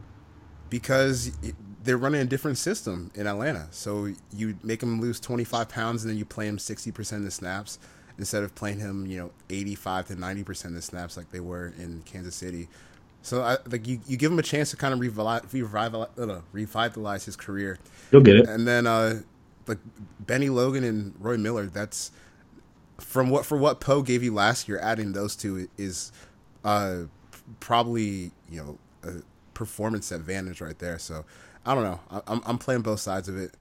because 0.73 1.31
they're 1.83 1.97
running 1.97 2.21
a 2.21 2.25
different 2.25 2.57
system 2.57 3.11
in 3.13 3.27
Atlanta. 3.27 3.67
So 3.71 4.09
you 4.31 4.57
make 4.63 4.81
him 4.81 5.01
lose 5.01 5.19
25 5.19 5.69
pounds 5.69 6.03
and 6.03 6.11
then 6.11 6.17
you 6.17 6.25
play 6.25 6.47
him 6.47 6.57
60% 6.57 7.17
of 7.17 7.23
the 7.23 7.31
snaps 7.31 7.77
instead 8.17 8.43
of 8.43 8.55
playing 8.55 8.79
him, 8.79 9.05
you 9.05 9.19
know, 9.19 9.31
85 9.49 10.07
to 10.07 10.15
90% 10.15 10.65
of 10.65 10.73
the 10.73 10.81
snaps 10.81 11.17
like 11.17 11.31
they 11.31 11.39
were 11.39 11.73
in 11.77 12.01
Kansas 12.05 12.35
City. 12.35 12.69
So 13.21 13.41
I, 13.41 13.57
like 13.69 13.87
you, 13.87 13.99
you 14.07 14.17
give 14.17 14.31
him 14.31 14.39
a 14.39 14.43
chance 14.43 14.71
to 14.71 14.77
kind 14.77 14.93
of 14.93 14.99
revitalize, 14.99 15.43
revitalize, 16.51 17.25
his 17.25 17.35
career. 17.35 17.79
You'll 18.11 18.21
get 18.21 18.37
it. 18.37 18.47
And 18.47 18.67
then 18.67 18.87
uh 18.87 19.21
like 19.65 19.79
Bennie 20.19 20.49
Logan 20.49 20.83
and 20.83 21.13
Roy 21.19 21.37
Miller, 21.37 21.65
that's 21.67 22.11
from 22.99 23.29
what 23.29 23.45
for 23.45 23.57
what 23.57 23.79
Poe 23.79 24.01
gave 24.01 24.23
you 24.23 24.33
last 24.33 24.67
year, 24.67 24.79
adding 24.79 25.13
those 25.13 25.35
two 25.35 25.69
is 25.77 26.11
uh 26.63 27.03
probably, 27.59 28.31
you 28.49 28.61
know, 28.61 28.77
a 29.03 29.21
performance 29.53 30.11
advantage 30.11 30.61
right 30.61 30.77
there. 30.79 30.99
So 30.99 31.25
I 31.65 31.75
don't 31.75 31.83
know. 31.83 31.99
I, 32.11 32.21
I'm 32.27 32.41
I'm 32.45 32.57
playing 32.57 32.81
both 32.81 32.99
sides 32.99 33.29
of 33.29 33.37
it. 33.37 33.55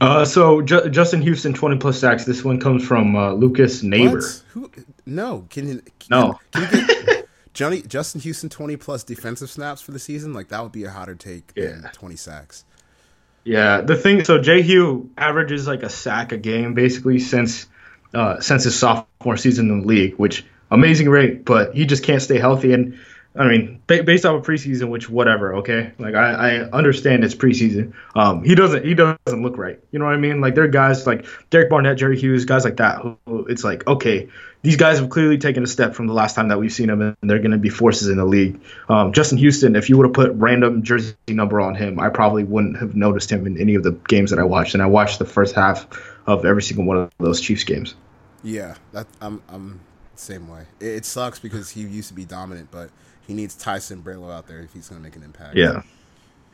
Uh, 0.00 0.24
so 0.24 0.60
Ju- 0.60 0.88
Justin 0.90 1.22
Houston, 1.22 1.54
20 1.54 1.76
plus 1.76 1.98
sacks. 1.98 2.24
This 2.24 2.44
one 2.44 2.58
comes 2.60 2.84
from 2.84 3.14
uh, 3.14 3.32
Lucas 3.32 3.82
Neighbor. 3.82 4.18
What? 4.18 4.42
Who? 4.48 4.70
No. 5.06 5.46
Can 5.50 5.68
you? 5.68 5.82
Can, 5.98 6.08
No. 6.10 6.40
Can 6.52 6.62
you 6.62 6.86
get 6.86 7.28
Johnny 7.54 7.82
Justin 7.82 8.20
Houston 8.20 8.48
20 8.48 8.76
plus 8.76 9.04
defensive 9.04 9.50
snaps 9.50 9.80
for 9.80 9.92
the 9.92 9.98
season? 10.00 10.32
Like 10.32 10.48
that 10.48 10.62
would 10.62 10.72
be 10.72 10.84
a 10.84 10.90
hotter 10.90 11.14
take 11.14 11.54
than 11.54 11.88
20 11.92 12.16
sacks. 12.16 12.64
Yeah, 13.44 13.82
the 13.82 13.94
thing. 13.94 14.24
So 14.24 14.40
Jay 14.40 14.62
Hugh 14.62 15.10
averages 15.18 15.66
like 15.66 15.82
a 15.82 15.90
sack 15.90 16.32
a 16.32 16.38
game 16.38 16.74
basically 16.74 17.18
since 17.18 17.66
uh, 18.14 18.40
since 18.40 18.64
his 18.64 18.76
sophomore 18.78 19.36
season 19.36 19.70
in 19.70 19.80
the 19.82 19.86
league, 19.86 20.14
which 20.14 20.44
amazing 20.70 21.08
rate, 21.08 21.44
but 21.44 21.74
he 21.74 21.86
just 21.86 22.02
can't 22.02 22.22
stay 22.22 22.38
healthy. 22.38 22.72
And 22.72 22.98
I 23.36 23.48
mean, 23.48 23.82
ba- 23.88 24.04
based 24.04 24.24
off 24.24 24.36
of 24.36 24.46
preseason, 24.46 24.90
which 24.90 25.10
whatever, 25.10 25.56
okay. 25.56 25.92
Like 25.98 26.14
I, 26.14 26.30
I 26.32 26.70
understand 26.70 27.24
it's 27.24 27.34
preseason. 27.34 27.92
Um, 28.14 28.44
he 28.44 28.54
doesn't 28.54 28.84
he 28.84 28.94
doesn't 28.94 29.42
look 29.42 29.58
right. 29.58 29.80
You 29.90 29.98
know 29.98 30.04
what 30.04 30.14
I 30.14 30.18
mean? 30.18 30.40
Like 30.40 30.54
there 30.54 30.64
are 30.64 30.68
guys 30.68 31.04
like 31.06 31.26
Derek 31.50 31.68
Barnett, 31.68 31.98
Jerry 31.98 32.18
Hughes, 32.18 32.44
guys 32.44 32.64
like 32.64 32.76
that. 32.76 33.00
Who, 33.00 33.46
it's 33.46 33.64
like 33.64 33.86
okay, 33.88 34.28
these 34.62 34.76
guys 34.76 35.00
have 35.00 35.10
clearly 35.10 35.36
taken 35.36 35.64
a 35.64 35.66
step 35.66 35.94
from 35.94 36.06
the 36.06 36.12
last 36.12 36.36
time 36.36 36.48
that 36.48 36.60
we've 36.60 36.72
seen 36.72 36.86
them, 36.86 37.02
and 37.02 37.16
they're 37.22 37.40
going 37.40 37.50
to 37.50 37.58
be 37.58 37.70
forces 37.70 38.08
in 38.08 38.18
the 38.18 38.24
league. 38.24 38.60
Um, 38.88 39.12
Justin 39.12 39.38
Houston, 39.38 39.74
if 39.74 39.90
you 39.90 39.96
would 39.96 40.06
have 40.06 40.14
put 40.14 40.32
random 40.34 40.84
jersey 40.84 41.16
number 41.28 41.60
on 41.60 41.74
him, 41.74 41.98
I 41.98 42.10
probably 42.10 42.44
wouldn't 42.44 42.78
have 42.78 42.94
noticed 42.94 43.32
him 43.32 43.48
in 43.48 43.60
any 43.60 43.74
of 43.74 43.82
the 43.82 43.92
games 43.92 44.30
that 44.30 44.38
I 44.38 44.44
watched, 44.44 44.74
and 44.74 44.82
I 44.82 44.86
watched 44.86 45.18
the 45.18 45.24
first 45.24 45.56
half 45.56 45.86
of 46.26 46.44
every 46.44 46.62
single 46.62 46.84
one 46.84 46.98
of 46.98 47.10
those 47.18 47.40
Chiefs 47.40 47.64
games. 47.64 47.96
Yeah, 48.44 48.76
that 48.92 49.08
I'm 49.20 49.42
I'm 49.48 49.80
same 50.14 50.48
way. 50.48 50.66
It, 50.78 50.86
it 50.86 51.04
sucks 51.04 51.40
because 51.40 51.70
he 51.70 51.80
used 51.80 52.08
to 52.08 52.14
be 52.14 52.24
dominant, 52.24 52.70
but 52.70 52.90
he 53.26 53.34
needs 53.34 53.54
Tyson 53.54 54.02
Braylow 54.02 54.32
out 54.32 54.46
there 54.46 54.60
if 54.60 54.72
he's 54.72 54.88
going 54.88 55.00
to 55.00 55.04
make 55.04 55.16
an 55.16 55.22
impact. 55.22 55.56
Yeah, 55.56 55.82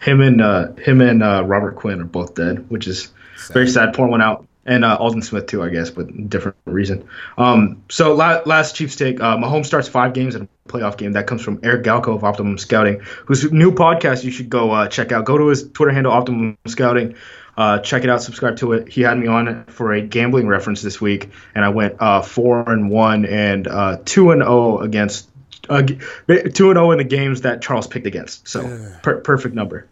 him 0.00 0.20
and 0.20 0.40
uh, 0.40 0.72
him 0.74 1.00
and 1.00 1.22
uh, 1.22 1.44
Robert 1.44 1.76
Quinn 1.76 2.00
are 2.00 2.04
both 2.04 2.34
dead, 2.34 2.70
which 2.70 2.86
is 2.86 3.12
very 3.48 3.68
sad. 3.68 3.94
Pour 3.94 4.08
one 4.08 4.22
out, 4.22 4.46
and 4.64 4.84
uh, 4.84 4.96
Aldon 4.96 5.22
Smith 5.22 5.46
too, 5.46 5.62
I 5.62 5.70
guess, 5.70 5.90
but 5.90 6.28
different 6.28 6.56
reason. 6.64 7.08
Um, 7.38 7.82
so 7.88 8.14
la- 8.14 8.42
last 8.46 8.76
Chiefs 8.76 8.96
take, 8.96 9.20
uh, 9.20 9.36
Mahomes 9.36 9.66
starts 9.66 9.88
five 9.88 10.12
games 10.12 10.34
in 10.34 10.42
a 10.42 10.68
playoff 10.68 10.96
game. 10.96 11.12
That 11.12 11.26
comes 11.26 11.42
from 11.42 11.60
Eric 11.62 11.84
Galko 11.84 12.14
of 12.14 12.24
Optimum 12.24 12.58
Scouting, 12.58 13.00
whose 13.26 13.50
new 13.52 13.72
podcast 13.72 14.24
you 14.24 14.30
should 14.30 14.50
go 14.50 14.70
uh, 14.70 14.88
check 14.88 15.12
out. 15.12 15.24
Go 15.24 15.38
to 15.38 15.46
his 15.48 15.68
Twitter 15.70 15.92
handle 15.92 16.12
Optimum 16.12 16.58
Scouting. 16.66 17.16
Uh, 17.56 17.78
check 17.80 18.04
it 18.04 18.10
out. 18.10 18.22
Subscribe 18.22 18.56
to 18.56 18.72
it. 18.72 18.88
He 18.88 19.02
had 19.02 19.18
me 19.18 19.26
on 19.26 19.64
for 19.64 19.92
a 19.92 20.00
gambling 20.00 20.46
reference 20.46 20.82
this 20.82 21.00
week, 21.00 21.30
and 21.54 21.64
I 21.64 21.70
went 21.70 21.96
uh, 22.00 22.22
four 22.22 22.70
and 22.70 22.90
one 22.90 23.26
and 23.26 23.66
uh, 23.66 23.98
two 24.04 24.30
and 24.30 24.40
zero 24.40 24.78
against 24.78 25.28
uh, 25.68 25.82
two 25.82 25.98
and 26.36 26.54
zero 26.56 26.90
in 26.90 26.98
the 26.98 27.04
games 27.04 27.42
that 27.42 27.62
Charles 27.62 27.86
picked 27.86 28.06
against. 28.06 28.48
So 28.48 28.92
per- 29.02 29.20
perfect 29.20 29.54
number. 29.54 29.86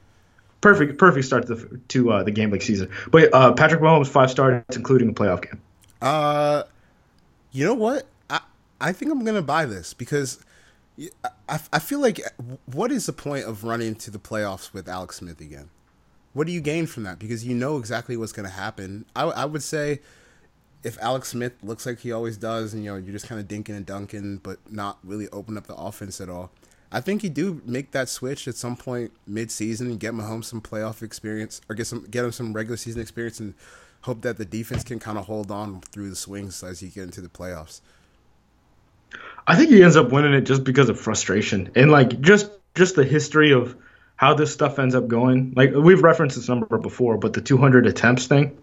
Perfect, 0.60 0.98
perfect 0.98 1.24
start 1.24 1.46
to 1.46 1.54
the, 1.54 1.78
to 1.88 2.10
uh, 2.10 2.22
the 2.24 2.32
gambling 2.32 2.60
season. 2.60 2.90
But 3.10 3.32
uh, 3.32 3.52
Patrick 3.52 3.80
Mahomes 3.80 4.08
five 4.08 4.30
starts, 4.30 4.76
including 4.76 5.08
a 5.08 5.12
playoff 5.12 5.42
game. 5.42 5.60
Uh, 6.02 6.64
you 7.52 7.64
know 7.64 7.74
what? 7.74 8.06
I 8.28 8.40
I 8.80 8.92
think 8.92 9.12
I'm 9.12 9.24
gonna 9.24 9.42
buy 9.42 9.66
this 9.66 9.94
because 9.94 10.38
I, 11.48 11.60
I 11.72 11.78
feel 11.78 12.00
like 12.00 12.20
what 12.66 12.90
is 12.90 13.06
the 13.06 13.12
point 13.12 13.44
of 13.44 13.64
running 13.64 13.94
to 13.96 14.10
the 14.10 14.18
playoffs 14.18 14.72
with 14.72 14.88
Alex 14.88 15.16
Smith 15.16 15.40
again? 15.40 15.70
What 16.32 16.46
do 16.46 16.52
you 16.52 16.60
gain 16.60 16.86
from 16.86 17.04
that? 17.04 17.18
Because 17.18 17.46
you 17.46 17.54
know 17.54 17.78
exactly 17.78 18.16
what's 18.16 18.32
gonna 18.32 18.48
happen. 18.48 19.04
I 19.14 19.24
I 19.24 19.44
would 19.44 19.62
say 19.62 20.00
if 20.82 20.98
Alex 21.00 21.28
Smith 21.28 21.54
looks 21.62 21.86
like 21.86 22.00
he 22.00 22.12
always 22.12 22.36
does, 22.36 22.74
and 22.74 22.84
you 22.84 22.90
know 22.90 22.96
you're 22.96 23.12
just 23.12 23.26
kind 23.26 23.40
of 23.40 23.48
dinking 23.48 23.76
and 23.76 23.86
dunking, 23.86 24.38
but 24.38 24.58
not 24.70 24.98
really 25.02 25.28
open 25.30 25.56
up 25.56 25.66
the 25.66 25.74
offense 25.74 26.20
at 26.20 26.28
all. 26.28 26.50
I 26.90 27.00
think 27.00 27.22
you 27.22 27.28
do 27.28 27.60
make 27.66 27.90
that 27.90 28.08
switch 28.08 28.48
at 28.48 28.54
some 28.54 28.74
point 28.74 29.12
mid-season 29.26 29.90
and 29.90 30.00
get 30.00 30.14
Mahomes 30.14 30.46
some 30.46 30.62
playoff 30.62 31.02
experience, 31.02 31.60
or 31.68 31.74
get 31.74 31.86
some 31.86 32.04
get 32.04 32.24
him 32.24 32.32
some 32.32 32.52
regular 32.52 32.76
season 32.76 33.00
experience, 33.00 33.40
and 33.40 33.54
hope 34.02 34.22
that 34.22 34.38
the 34.38 34.44
defense 34.44 34.84
can 34.84 34.98
kind 34.98 35.18
of 35.18 35.26
hold 35.26 35.50
on 35.50 35.80
through 35.80 36.10
the 36.10 36.16
swings 36.16 36.62
as 36.62 36.82
you 36.82 36.88
get 36.88 37.04
into 37.04 37.20
the 37.20 37.28
playoffs. 37.28 37.80
I 39.46 39.56
think 39.56 39.70
he 39.70 39.82
ends 39.82 39.96
up 39.96 40.12
winning 40.12 40.34
it 40.34 40.42
just 40.42 40.64
because 40.64 40.88
of 40.88 41.00
frustration 41.00 41.70
and 41.74 41.90
like 41.90 42.20
just 42.20 42.50
just 42.74 42.94
the 42.94 43.04
history 43.04 43.52
of 43.52 43.74
how 44.16 44.34
this 44.34 44.52
stuff 44.52 44.78
ends 44.78 44.94
up 44.94 45.08
going. 45.08 45.54
Like 45.56 45.72
we've 45.72 46.02
referenced 46.02 46.36
this 46.36 46.48
number 46.48 46.78
before, 46.78 47.18
but 47.18 47.32
the 47.32 47.40
200 47.40 47.86
attempts 47.86 48.26
thing, 48.26 48.58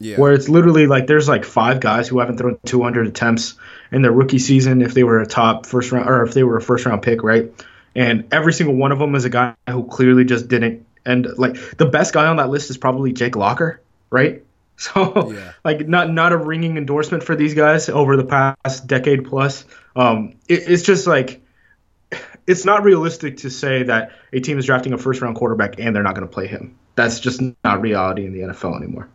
Yeah, 0.00 0.16
where 0.16 0.32
it's 0.32 0.48
literally 0.48 0.86
like 0.86 1.06
there's 1.06 1.28
like 1.28 1.44
five 1.44 1.80
guys 1.80 2.08
who 2.08 2.18
haven't 2.18 2.38
thrown 2.38 2.58
200 2.64 3.06
attempts 3.06 3.54
in 3.90 4.02
their 4.02 4.12
rookie 4.12 4.38
season 4.38 4.82
if 4.82 4.94
they 4.94 5.04
were 5.04 5.20
a 5.20 5.26
top 5.26 5.66
first 5.66 5.90
round 5.92 6.08
or 6.08 6.22
if 6.22 6.34
they 6.34 6.44
were 6.44 6.56
a 6.56 6.62
first 6.62 6.86
round 6.86 7.02
pick, 7.02 7.22
right? 7.22 7.52
And 7.94 8.32
every 8.32 8.52
single 8.52 8.76
one 8.76 8.92
of 8.92 8.98
them 8.98 9.14
is 9.14 9.24
a 9.24 9.30
guy 9.30 9.54
who 9.68 9.84
clearly 9.84 10.24
just 10.24 10.48
didn't. 10.48 10.86
And 11.04 11.26
like 11.36 11.54
the 11.78 11.86
best 11.86 12.14
guy 12.14 12.26
on 12.26 12.36
that 12.36 12.50
list 12.50 12.70
is 12.70 12.76
probably 12.76 13.12
Jake 13.12 13.36
Locker, 13.36 13.80
right? 14.10 14.44
So 14.80 15.32
Yeah. 15.32 15.54
like 15.64 15.88
not 15.88 16.08
not 16.08 16.30
a 16.30 16.36
ringing 16.36 16.76
endorsement 16.76 17.24
for 17.24 17.34
these 17.34 17.54
guys 17.54 17.88
over 17.88 18.16
the 18.16 18.24
past 18.24 18.86
decade 18.86 19.24
plus. 19.24 19.64
Um, 19.96 20.36
it, 20.46 20.68
it's 20.68 20.84
just 20.84 21.04
like 21.08 21.40
it's 22.46 22.64
not 22.64 22.84
realistic 22.84 23.38
to 23.38 23.50
say 23.50 23.82
that 23.82 24.12
a 24.32 24.38
team 24.38 24.56
is 24.56 24.66
drafting 24.66 24.92
a 24.92 24.98
first 24.98 25.20
round 25.20 25.34
quarterback 25.34 25.80
and 25.80 25.96
they're 25.96 26.04
not 26.04 26.14
going 26.14 26.28
to 26.28 26.32
play 26.32 26.46
him. 26.46 26.78
That's 26.94 27.18
just 27.18 27.42
not 27.64 27.80
reality 27.80 28.24
in 28.24 28.32
the 28.32 28.40
NFL 28.40 28.76
anymore. 28.76 29.08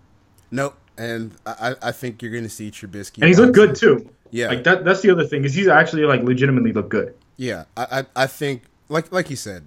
Nope. 0.54 0.78
And 0.98 1.34
I, 1.46 1.76
I 1.82 1.92
think 1.92 2.22
you're 2.22 2.32
going 2.32 2.44
to 2.44 2.50
see 2.50 2.70
Trubisky. 2.70 3.18
And 3.18 3.26
he's 3.26 3.39
looked 3.39 3.56
good 3.56 3.76
too. 3.76 4.08
Yeah. 4.30 4.50
Like 4.50 4.63
that. 4.63 4.86
That's 4.86 5.02
the 5.02 5.10
other 5.10 5.26
thing 5.26 5.44
is 5.44 5.54
he's 5.56 5.68
actually 5.68 6.04
like 6.04 6.22
legitimately 6.22 6.72
looked 6.72 6.89
good. 6.89 7.16
Yeah, 7.36 7.66
I, 7.76 7.88
I 8.00 8.24
I 8.24 8.28
think 8.28 8.63
like 8.89 9.12
like 9.12 9.32
you 9.32 9.36
said, 9.36 9.66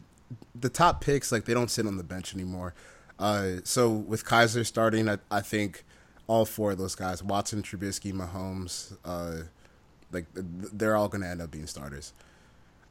the 0.55 0.68
top 0.68 1.01
picks 1.01 1.33
like 1.33 1.44
they 1.44 1.55
don't 1.55 1.70
sit 1.70 1.87
on 1.87 1.96
the 1.96 2.05
bench 2.05 2.33
anymore. 2.33 2.75
Uh, 3.18 3.57
so 3.64 3.90
with 3.90 4.25
Kizer 4.25 4.64
starting, 4.64 5.09
I, 5.09 5.18
I 5.31 5.40
think 5.40 5.85
all 6.29 6.44
four 6.44 6.72
of 6.72 6.79
those 6.79 6.94
guys, 6.94 7.22
Watson, 7.22 7.62
Trubisky, 7.62 8.12
Mahomes, 8.12 8.96
uh, 9.05 9.49
like 10.12 10.27
they're 10.35 10.94
all 10.94 11.09
going 11.09 11.22
to 11.22 11.29
end 11.29 11.42
up 11.42 11.51
being 11.51 11.66
starters. 11.66 12.12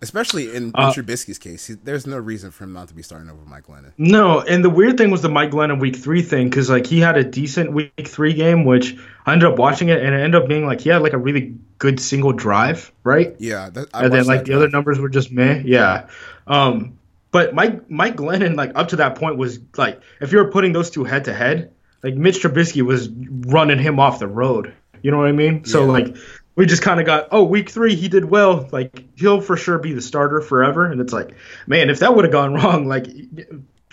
Especially 0.02 0.50
in, 0.50 0.66
in 0.66 0.72
Uh, 0.76 0.92
Trubisky's 0.92 1.40
case, 1.40 1.72
there's 1.84 2.06
no 2.06 2.18
reason 2.18 2.52
for 2.52 2.66
him 2.66 2.74
not 2.74 2.90
to 2.90 2.94
be 2.94 3.02
starting 3.02 3.30
over 3.30 3.40
Mike 3.48 3.66
Glennon. 3.68 3.92
No, 3.98 4.42
and 4.42 4.64
the 4.64 4.70
weird 4.70 4.98
thing 4.98 5.10
was 5.10 5.22
the 5.22 5.30
Mike 5.30 5.52
Glennon 5.52 5.80
week 5.80 5.96
three 5.96 6.22
thing 6.22 6.50
because 6.50 6.70
like 6.70 6.86
he 6.86 7.00
had 7.00 7.18
a 7.18 7.24
decent 7.24 7.72
week 7.72 7.92
three 8.08 8.34
game, 8.34 8.66
which 8.66 8.98
I 9.26 9.34
ended 9.34 9.50
up 9.50 9.58
watching 9.58 9.90
it 9.90 10.04
and 10.04 10.14
it 10.14 10.20
ended 10.20 10.42
up 10.42 10.48
being 10.50 10.66
like 10.66 10.82
he 10.82 10.90
had 10.90 11.02
like 11.02 11.14
a 11.14 11.18
really 11.18 11.56
good 11.80 12.00
single 12.00 12.34
drive, 12.34 12.92
right? 13.04 13.36
Yeah, 13.40 13.70
that, 13.70 13.88
and 13.94 14.14
then 14.14 14.26
like 14.26 14.46
the 14.46 14.54
other 14.54 14.70
numbers 14.70 15.00
were 15.00 15.10
just 15.10 15.32
meh. 15.32 15.62
Yeah. 15.66 16.08
Um, 16.46 17.00
but 17.32 17.56
Mike 17.56 17.90
Mike 17.90 18.16
Glennon 18.18 18.56
like 18.56 18.72
up 18.76 18.90
to 18.90 18.98
that 18.98 19.16
point 19.16 19.38
was 19.38 19.60
like 19.78 20.02
if 20.22 20.32
you 20.32 20.38
were 20.40 20.52
putting 20.52 20.74
those 20.74 20.90
two 20.90 21.04
head 21.06 21.26
to 21.26 21.34
head, 21.34 21.72
like 22.04 22.16
Mitch 22.16 22.42
Trubisky 22.42 22.82
was 22.82 23.10
running 23.10 23.80
him 23.80 24.00
off 24.00 24.20
the 24.20 24.28
road. 24.28 24.74
You 25.02 25.12
know 25.12 25.18
what 25.18 25.28
I 25.28 25.34
mean? 25.34 25.66
So 25.66 25.86
Yeah. 25.86 25.92
like 25.92 26.18
we 26.56 26.66
just 26.66 26.82
kind 26.82 27.00
of 27.00 27.06
got 27.06 27.28
oh 27.32 27.44
week 27.44 27.70
three 27.70 27.96
he 27.96 28.08
did 28.08 28.26
well 28.26 28.68
like 28.72 29.04
he'll 29.18 29.42
for 29.42 29.58
sure 29.58 29.78
be 29.78 29.94
the 29.94 30.02
starter 30.02 30.42
forever 30.42 30.86
and 30.90 31.02
it's 31.02 31.14
like 31.14 31.36
man 31.68 31.90
if 31.90 32.00
that 32.00 32.16
would 32.16 32.26
have 32.26 32.32
gone 32.32 32.54
wrong 32.56 32.88
like 32.88 33.08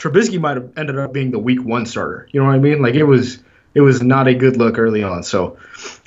Trubisky 0.03 0.41
might 0.41 0.57
have 0.57 0.73
ended 0.77 0.99
up 0.99 1.13
being 1.13 1.31
the 1.31 1.39
week 1.39 1.63
one 1.63 1.87
starter. 1.87 2.27
You 2.33 2.41
know 2.41 2.47
what 2.47 2.57
I 2.57 2.59
mean? 2.59 2.83
Like 2.83 2.95
it 2.95 3.05
was 3.05 3.39
it 3.75 3.81
was 3.81 4.03
not 4.03 4.27
a 4.27 4.35
good 4.35 4.57
look 4.57 4.77
early 4.79 5.03
on. 5.03 5.23
So 5.23 5.59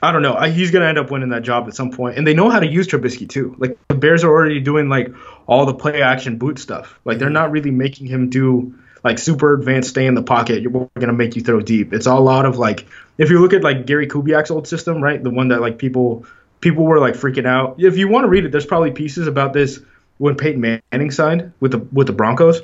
I 0.04 0.12
don't 0.12 0.22
know. 0.22 0.36
He's 0.42 0.72
gonna 0.72 0.86
end 0.86 0.98
up 0.98 1.10
winning 1.12 1.30
that 1.30 1.44
job 1.44 1.68
at 1.68 1.76
some 1.76 1.92
point, 1.92 2.18
and 2.18 2.28
they 2.28 2.34
know 2.34 2.50
how 2.50 2.60
to 2.60 2.68
use 2.68 2.88
Trubisky 2.88 3.28
too. 3.28 3.56
Like 3.58 3.78
the 3.88 3.96
Bears 3.96 4.26
are 4.26 4.30
already 4.30 4.60
doing 4.60 4.90
like 4.90 5.14
all 5.48 5.66
the 5.66 5.74
play 5.74 6.02
action 6.02 6.38
boot 6.38 6.60
stuff. 6.60 7.00
Like 7.06 7.20
they're 7.20 7.30
not 7.30 7.52
really 7.52 7.72
making 7.72 8.08
him 8.08 8.30
do 8.30 8.76
like 9.02 9.18
super 9.18 9.54
advanced 9.54 9.92
stay 9.92 10.08
in 10.08 10.14
the 10.14 10.24
pocket. 10.24 10.62
You're 10.62 10.90
gonna 11.00 11.14
make 11.14 11.38
you 11.38 11.42
throw 11.42 11.62
deep. 11.62 11.94
It's 11.94 12.06
a 12.06 12.16
lot 12.16 12.46
of 12.46 12.58
like 12.58 12.86
if 13.18 13.30
you 13.30 13.40
look 13.40 13.54
at 13.54 13.64
like 13.64 13.86
Gary 13.86 14.08
Kubiak's 14.08 14.52
old 14.52 14.68
system, 14.68 15.02
right? 15.02 15.24
The 15.24 15.30
one 15.30 15.50
that 15.50 15.62
like 15.62 15.78
people 15.78 16.26
people 16.62 16.86
were 16.86 17.00
like 17.00 17.16
freaking 17.16 17.46
out. 17.46 17.82
If 17.82 17.98
you 17.98 18.08
want 18.08 18.26
to 18.26 18.30
read 18.30 18.46
it, 18.46 18.52
there's 18.52 18.66
probably 18.66 18.92
pieces 18.92 19.28
about 19.28 19.54
this 19.54 19.80
when 20.18 20.36
Peyton 20.36 20.62
Manning 20.92 21.12
signed 21.12 21.54
with 21.60 21.72
the 21.72 21.80
with 21.80 22.08
the 22.08 22.14
Broncos 22.14 22.62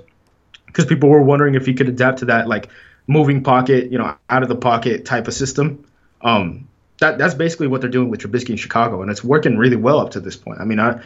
because 0.65 0.85
people 0.85 1.09
were 1.09 1.21
wondering 1.21 1.55
if 1.55 1.65
he 1.65 1.73
could 1.73 1.89
adapt 1.89 2.19
to 2.19 2.25
that 2.25 2.47
like 2.47 2.69
moving 3.07 3.43
pocket, 3.43 3.91
you 3.91 3.97
know, 3.97 4.15
out 4.29 4.43
of 4.43 4.49
the 4.49 4.55
pocket 4.55 5.05
type 5.05 5.27
of 5.27 5.33
system. 5.33 5.85
Um, 6.21 6.67
that 6.99 7.17
that's 7.17 7.33
basically 7.33 7.67
what 7.67 7.81
they're 7.81 7.89
doing 7.89 8.09
with 8.09 8.21
Trubisky 8.21 8.51
in 8.51 8.57
Chicago, 8.57 9.01
and 9.01 9.09
it's 9.09 9.23
working 9.23 9.57
really 9.57 9.75
well 9.75 9.99
up 9.99 10.11
to 10.11 10.19
this 10.19 10.37
point. 10.37 10.61
I 10.61 10.65
mean, 10.65 10.79
I 10.79 11.01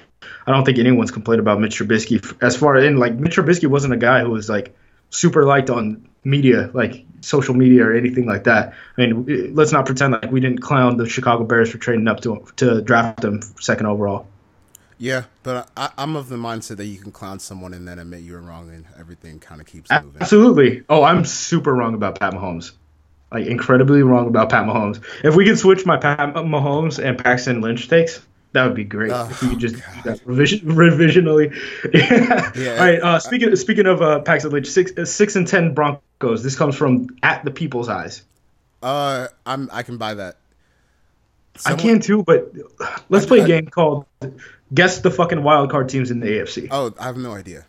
I 0.46 0.52
don't 0.52 0.66
think 0.66 0.78
anyone's 0.78 1.12
complained 1.12 1.40
about 1.40 1.60
Mitch 1.60 1.80
Trubisky 1.80 2.44
as 2.44 2.56
far 2.56 2.76
in 2.78 2.98
like 2.98 3.16
Mitch 3.16 3.38
Trubisky 3.38 3.68
wasn't 3.68 3.94
a 3.94 3.98
guy 3.98 4.22
who 4.22 4.32
was 4.32 4.50
like 4.50 4.76
super 5.10 5.46
liked 5.46 5.70
on 5.70 6.08
media, 6.26 6.70
like 6.74 7.06
social 7.22 7.54
media 7.54 7.86
or 7.86 7.96
anything 7.96 8.26
like 8.26 8.44
that. 8.44 8.74
I 8.98 9.02
mean, 9.02 9.56
let's 9.56 9.72
not 9.72 9.86
pretend 9.86 10.14
like 10.14 10.32
we 10.32 10.42
didn't 10.42 10.60
clown 10.60 10.98
the 10.98 11.08
Chicago 11.08 11.46
Bears 11.46 11.72
for 11.72 11.78
trading 11.78 12.08
up 12.08 12.20
to 12.22 12.46
to 12.58 12.82
draft 12.82 13.22
them 13.22 13.42
second 13.60 13.86
overall. 13.86 14.28
Yeah, 14.98 15.26
but 15.44 15.70
I, 15.76 15.92
I'm 15.98 16.16
of 16.16 16.30
the 16.30 16.38
mindset 16.38 16.78
that 16.78 16.86
you 16.86 16.98
can 16.98 17.12
clown 17.12 17.40
someone 17.40 17.74
and 17.74 17.88
then 17.88 18.00
admit 18.00 18.22
you 18.22 18.34
were 18.34 18.42
wrong, 18.42 18.70
and 18.70 18.86
everything 18.98 19.40
kind 19.40 19.62
of 19.62 19.68
keeps 19.68 19.92
moving. 19.92 20.22
Absolutely. 20.22 20.84
Oh, 20.90 21.04
I'm 21.04 21.26
super 21.26 21.74
wrong 21.74 21.96
about 21.96 22.20
Pat 22.20 22.34
Mahomes. 22.34 22.72
Like 23.32 23.48
incredibly 23.48 24.04
wrong 24.04 24.28
about 24.28 24.50
Pat 24.50 24.66
Mahomes. 24.66 25.04
If 25.24 25.36
we 25.36 25.46
can 25.46 25.58
switch 25.58 25.86
my 25.86 25.98
Pat 25.98 26.20
Mahomes 26.20 27.04
and 27.04 27.18
Paxton 27.18 27.60
Lynch 27.60 27.90
takes, 27.90 28.26
that 28.56 28.66
would 28.66 28.76
be 28.76 28.84
great. 28.84 29.12
Oh, 29.12 29.28
if 29.30 29.42
we 29.44 29.50
could 29.50 29.60
just 29.60 29.76
do 29.76 29.82
that 30.06 30.20
revision, 30.26 30.60
revisionally. 30.76 31.54
yeah. 31.94 32.52
Yeah. 32.56 32.72
All 32.72 32.78
right. 32.80 33.00
Uh, 33.00 33.20
speaking 33.20 33.56
speaking 33.56 33.86
of 33.86 34.02
uh, 34.02 34.20
Paxton 34.22 34.52
Lynch, 34.52 34.68
six 34.68 34.92
uh, 34.98 35.06
six 35.06 35.36
and 35.36 35.48
ten 35.48 35.74
Broncos. 35.74 36.42
This 36.44 36.56
comes 36.56 36.76
from 36.76 37.08
at 37.22 37.46
the 37.46 37.52
People's 37.52 37.88
Eyes. 37.90 38.24
Uh, 38.82 39.28
I'm 39.46 39.70
I 39.72 39.84
can 39.84 39.98
buy 39.98 40.16
that. 40.16 40.38
I 41.66 41.76
can 41.76 42.00
too, 42.02 42.24
but 42.24 42.52
let's 43.10 43.26
play 43.26 43.40
a 43.40 43.44
I- 43.44 43.48
game 43.48 43.68
called 43.68 44.06
Guess 44.74 45.00
the 45.02 45.12
fucking 45.12 45.44
wild 45.44 45.70
card 45.70 45.88
teams 45.90 46.10
in 46.12 46.20
the 46.20 46.26
AFC. 46.28 46.68
Oh, 46.72 46.94
I 47.00 47.06
have 47.06 47.18
no 47.18 47.34
idea. 47.34 47.66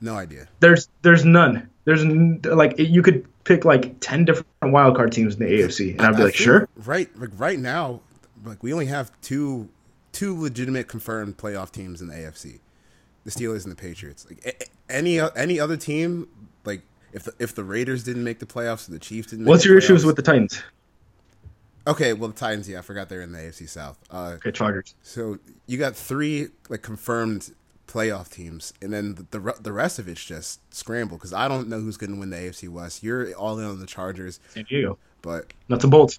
No 0.00 0.14
idea. 0.14 0.46
There's 0.60 0.88
there's 1.02 1.24
none. 1.24 1.68
There's 1.84 2.02
n- 2.02 2.40
like 2.44 2.78
you 2.78 3.02
could 3.02 3.26
pick 3.44 3.64
like 3.64 3.96
ten 4.00 4.24
different 4.24 4.46
wild 4.62 4.96
card 4.96 5.12
teams 5.12 5.34
in 5.34 5.40
the 5.40 5.46
AFC, 5.46 5.92
and 5.92 6.02
I'd 6.02 6.16
be 6.16 6.22
I 6.22 6.26
like, 6.26 6.34
sure. 6.34 6.68
Right, 6.76 7.08
like 7.18 7.30
right 7.36 7.58
now, 7.58 8.00
like 8.44 8.62
we 8.62 8.72
only 8.72 8.86
have 8.86 9.10
two 9.20 9.68
two 10.16 10.40
legitimate 10.40 10.88
confirmed 10.88 11.36
playoff 11.36 11.70
teams 11.70 12.00
in 12.00 12.08
the 12.08 12.14
AFC: 12.14 12.60
the 13.24 13.30
Steelers 13.30 13.64
and 13.64 13.72
the 13.72 13.76
Patriots. 13.76 14.26
Like 14.28 14.70
any 14.88 15.20
any 15.20 15.60
other 15.60 15.76
team, 15.76 16.28
like 16.64 16.82
if 17.12 17.24
the 17.24 17.32
if 17.38 17.54
the 17.54 17.64
Raiders 17.64 18.02
didn't 18.04 18.24
make 18.24 18.38
the 18.38 18.46
playoffs, 18.46 18.88
or 18.88 18.92
the 18.92 18.98
Chiefs 18.98 19.30
didn't. 19.30 19.44
Make 19.44 19.50
What's 19.50 19.64
your 19.64 19.76
issues 19.78 20.04
with 20.04 20.16
the 20.16 20.22
Titans? 20.22 20.62
Okay, 21.86 22.12
well 22.14 22.28
the 22.30 22.34
Titans, 22.34 22.68
yeah, 22.68 22.78
I 22.78 22.82
forgot 22.82 23.08
they're 23.08 23.20
in 23.22 23.32
the 23.32 23.38
AFC 23.38 23.68
South. 23.68 23.98
Uh, 24.10 24.32
Okay, 24.36 24.50
Chargers. 24.50 24.94
so 25.02 25.38
you 25.66 25.78
got 25.78 25.94
three 25.94 26.48
like 26.68 26.82
confirmed 26.82 27.52
playoff 27.86 28.28
teams, 28.30 28.72
and 28.82 28.92
then 28.92 29.14
the 29.14 29.38
the, 29.38 29.54
the 29.60 29.72
rest 29.72 29.98
of 30.00 30.08
it's 30.08 30.24
just 30.24 30.60
scramble 30.74 31.16
because 31.16 31.32
I 31.32 31.46
don't 31.46 31.68
know 31.68 31.78
who's 31.80 31.96
going 31.96 32.12
to 32.12 32.18
win 32.18 32.30
the 32.30 32.36
AFC 32.38 32.68
West. 32.68 33.02
You're 33.04 33.32
all 33.34 33.58
in 33.58 33.64
on 33.64 33.78
the 33.78 33.86
Chargers, 33.86 34.40
San 34.48 34.64
Diego. 34.64 34.98
but 35.22 35.52
Nuts 35.68 35.84
and 35.84 35.90
bolts. 35.90 36.18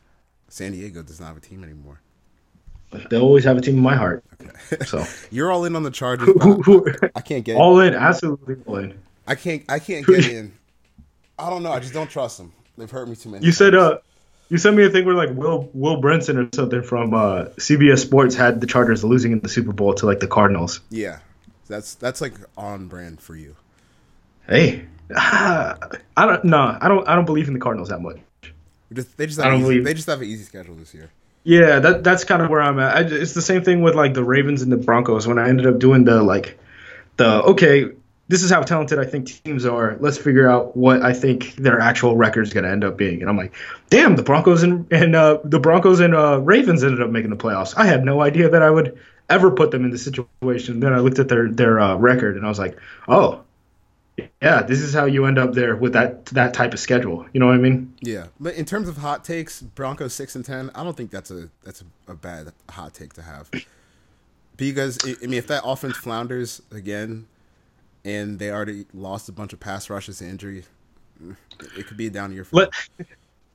San 0.49 0.71
Diego 0.71 1.03
does 1.03 1.19
not 1.19 1.27
have 1.27 1.37
a 1.37 1.41
team 1.41 1.63
anymore. 1.63 1.99
But 2.89 3.09
they 3.09 3.17
always 3.17 3.43
have 3.43 3.57
a 3.57 3.61
team 3.61 3.75
in 3.77 3.83
my 3.83 3.95
heart. 3.95 4.23
So 4.85 5.03
You're 5.31 5.51
all 5.51 5.65
in 5.65 5.75
on 5.75 5.83
the 5.83 5.91
Chargers. 5.91 6.29
I 7.15 7.21
can't 7.21 7.43
get. 7.43 7.57
all 7.57 7.79
in, 7.79 7.93
absolutely 7.93 8.55
all 8.65 8.77
in. 8.77 8.97
I 9.27 9.35
can't. 9.35 9.63
I 9.69 9.79
can't 9.79 10.05
get 10.05 10.25
in. 10.31 10.53
I 11.37 11.49
don't 11.49 11.63
know. 11.63 11.71
I 11.71 11.79
just 11.79 11.93
don't 11.93 12.09
trust 12.09 12.37
them. 12.37 12.53
They've 12.77 12.89
hurt 12.89 13.07
me 13.09 13.15
too 13.15 13.29
many. 13.29 13.45
You 13.45 13.51
said 13.51 13.71
times. 13.71 13.83
uh 13.83 13.97
you 14.49 14.57
sent 14.57 14.77
me 14.77 14.85
a 14.85 14.89
thing 14.89 15.03
where 15.05 15.15
like 15.15 15.31
Will 15.31 15.69
Will 15.73 16.01
Brinson 16.01 16.37
or 16.37 16.49
something 16.55 16.81
from 16.81 17.13
uh 17.13 17.45
CBS 17.57 17.99
Sports 17.99 18.35
had 18.35 18.61
the 18.61 18.67
Chargers 18.67 19.03
losing 19.03 19.33
in 19.33 19.39
the 19.39 19.49
Super 19.49 19.73
Bowl 19.73 19.93
to 19.95 20.05
like 20.05 20.19
the 20.21 20.27
Cardinals. 20.27 20.79
Yeah, 20.89 21.19
that's 21.67 21.95
that's 21.95 22.21
like 22.21 22.35
on 22.57 22.87
brand 22.87 23.19
for 23.19 23.35
you. 23.35 23.55
Hey, 24.47 24.85
I 25.15 25.75
don't 26.15 26.45
no, 26.45 26.77
I 26.79 26.87
don't 26.87 27.07
I 27.07 27.15
don't 27.15 27.25
believe 27.25 27.47
in 27.49 27.53
the 27.53 27.59
Cardinals 27.59 27.89
that 27.89 27.99
much. 28.01 28.17
Just, 28.93 29.17
they 29.17 29.25
just 29.25 29.37
I 29.39 29.43
have 29.43 29.51
don't 29.51 29.59
easy, 29.61 29.69
believe- 29.69 29.83
they 29.83 29.93
just 29.93 30.07
have 30.07 30.21
an 30.21 30.27
easy 30.27 30.43
schedule 30.45 30.75
this 30.75 30.93
year. 30.93 31.09
Yeah, 31.47 31.79
that 31.79 32.03
that's 32.03 32.25
kind 32.25 32.41
of 32.41 32.49
where 32.49 32.61
I'm 32.61 32.77
at. 32.77 32.97
I, 32.97 32.99
it's 33.03 33.31
the 33.31 33.41
same 33.41 33.63
thing 33.63 33.81
with 33.81 33.95
like 33.95 34.13
the 34.13 34.21
Ravens 34.21 34.63
and 34.63 34.69
the 34.69 34.75
Broncos. 34.75 35.25
When 35.25 35.39
I 35.39 35.47
ended 35.47 35.65
up 35.65 35.79
doing 35.79 36.03
the 36.03 36.21
like 36.21 36.59
the 37.15 37.41
okay, 37.41 37.85
this 38.27 38.43
is 38.43 38.51
how 38.51 38.63
talented 38.63 38.99
I 38.99 39.05
think 39.05 39.27
teams 39.45 39.65
are. 39.65 39.95
Let's 40.01 40.17
figure 40.17 40.49
out 40.49 40.75
what 40.75 41.03
I 41.03 41.13
think 41.13 41.55
their 41.55 41.79
actual 41.79 42.17
record 42.17 42.47
is 42.47 42.53
going 42.53 42.65
to 42.65 42.69
end 42.69 42.83
up 42.83 42.97
being. 42.97 43.21
And 43.21 43.29
I'm 43.29 43.37
like, 43.37 43.53
damn, 43.89 44.17
the 44.17 44.23
Broncos 44.23 44.61
and 44.63 44.91
and 44.91 45.15
uh, 45.15 45.39
the 45.45 45.61
Broncos 45.61 46.01
and 46.01 46.13
uh, 46.13 46.41
Ravens 46.41 46.83
ended 46.83 47.01
up 47.01 47.11
making 47.11 47.29
the 47.29 47.37
playoffs. 47.37 47.73
I 47.77 47.85
had 47.85 48.03
no 48.03 48.21
idea 48.21 48.49
that 48.49 48.61
I 48.61 48.69
would 48.69 48.99
ever 49.29 49.49
put 49.49 49.71
them 49.71 49.85
in 49.85 49.91
this 49.91 50.03
situation. 50.03 50.81
Then 50.81 50.91
I 50.91 50.99
looked 50.99 51.19
at 51.19 51.29
their 51.29 51.49
their 51.49 51.79
uh, 51.79 51.95
record 51.95 52.35
and 52.35 52.45
I 52.45 52.49
was 52.49 52.59
like, 52.59 52.77
oh, 53.07 53.45
yeah, 54.41 54.63
this 54.63 54.81
is 54.81 54.93
how 54.93 55.05
you 55.05 55.25
end 55.25 55.37
up 55.37 55.53
there 55.53 55.75
with 55.75 55.93
that 55.93 56.25
that 56.27 56.53
type 56.53 56.73
of 56.73 56.79
schedule. 56.79 57.25
You 57.33 57.39
know 57.39 57.47
what 57.47 57.55
I 57.55 57.59
mean? 57.59 57.93
Yeah, 58.01 58.27
but 58.39 58.55
in 58.55 58.65
terms 58.65 58.87
of 58.87 58.97
hot 58.97 59.23
takes, 59.23 59.61
Broncos 59.61 60.13
six 60.13 60.35
and 60.35 60.43
ten. 60.43 60.71
I 60.75 60.83
don't 60.83 60.97
think 60.97 61.11
that's 61.11 61.31
a 61.31 61.49
that's 61.63 61.81
a, 61.81 62.11
a 62.11 62.15
bad 62.15 62.51
hot 62.69 62.93
take 62.93 63.13
to 63.13 63.21
have. 63.21 63.49
Because 64.55 64.97
I 65.05 65.25
mean, 65.25 65.33
if 65.33 65.47
that 65.47 65.63
offense 65.63 65.97
flounders 65.97 66.61
again, 66.71 67.27
and 68.03 68.39
they 68.39 68.51
already 68.51 68.85
lost 68.93 69.29
a 69.29 69.31
bunch 69.31 69.53
of 69.53 69.59
pass 69.59 69.89
rushes 69.89 70.19
to 70.19 70.25
injury, 70.25 70.63
it 71.77 71.87
could 71.87 71.97
be 71.97 72.07
a 72.07 72.09
down 72.09 72.31
year. 72.31 72.43
For 72.43 72.55
Let 72.55 72.69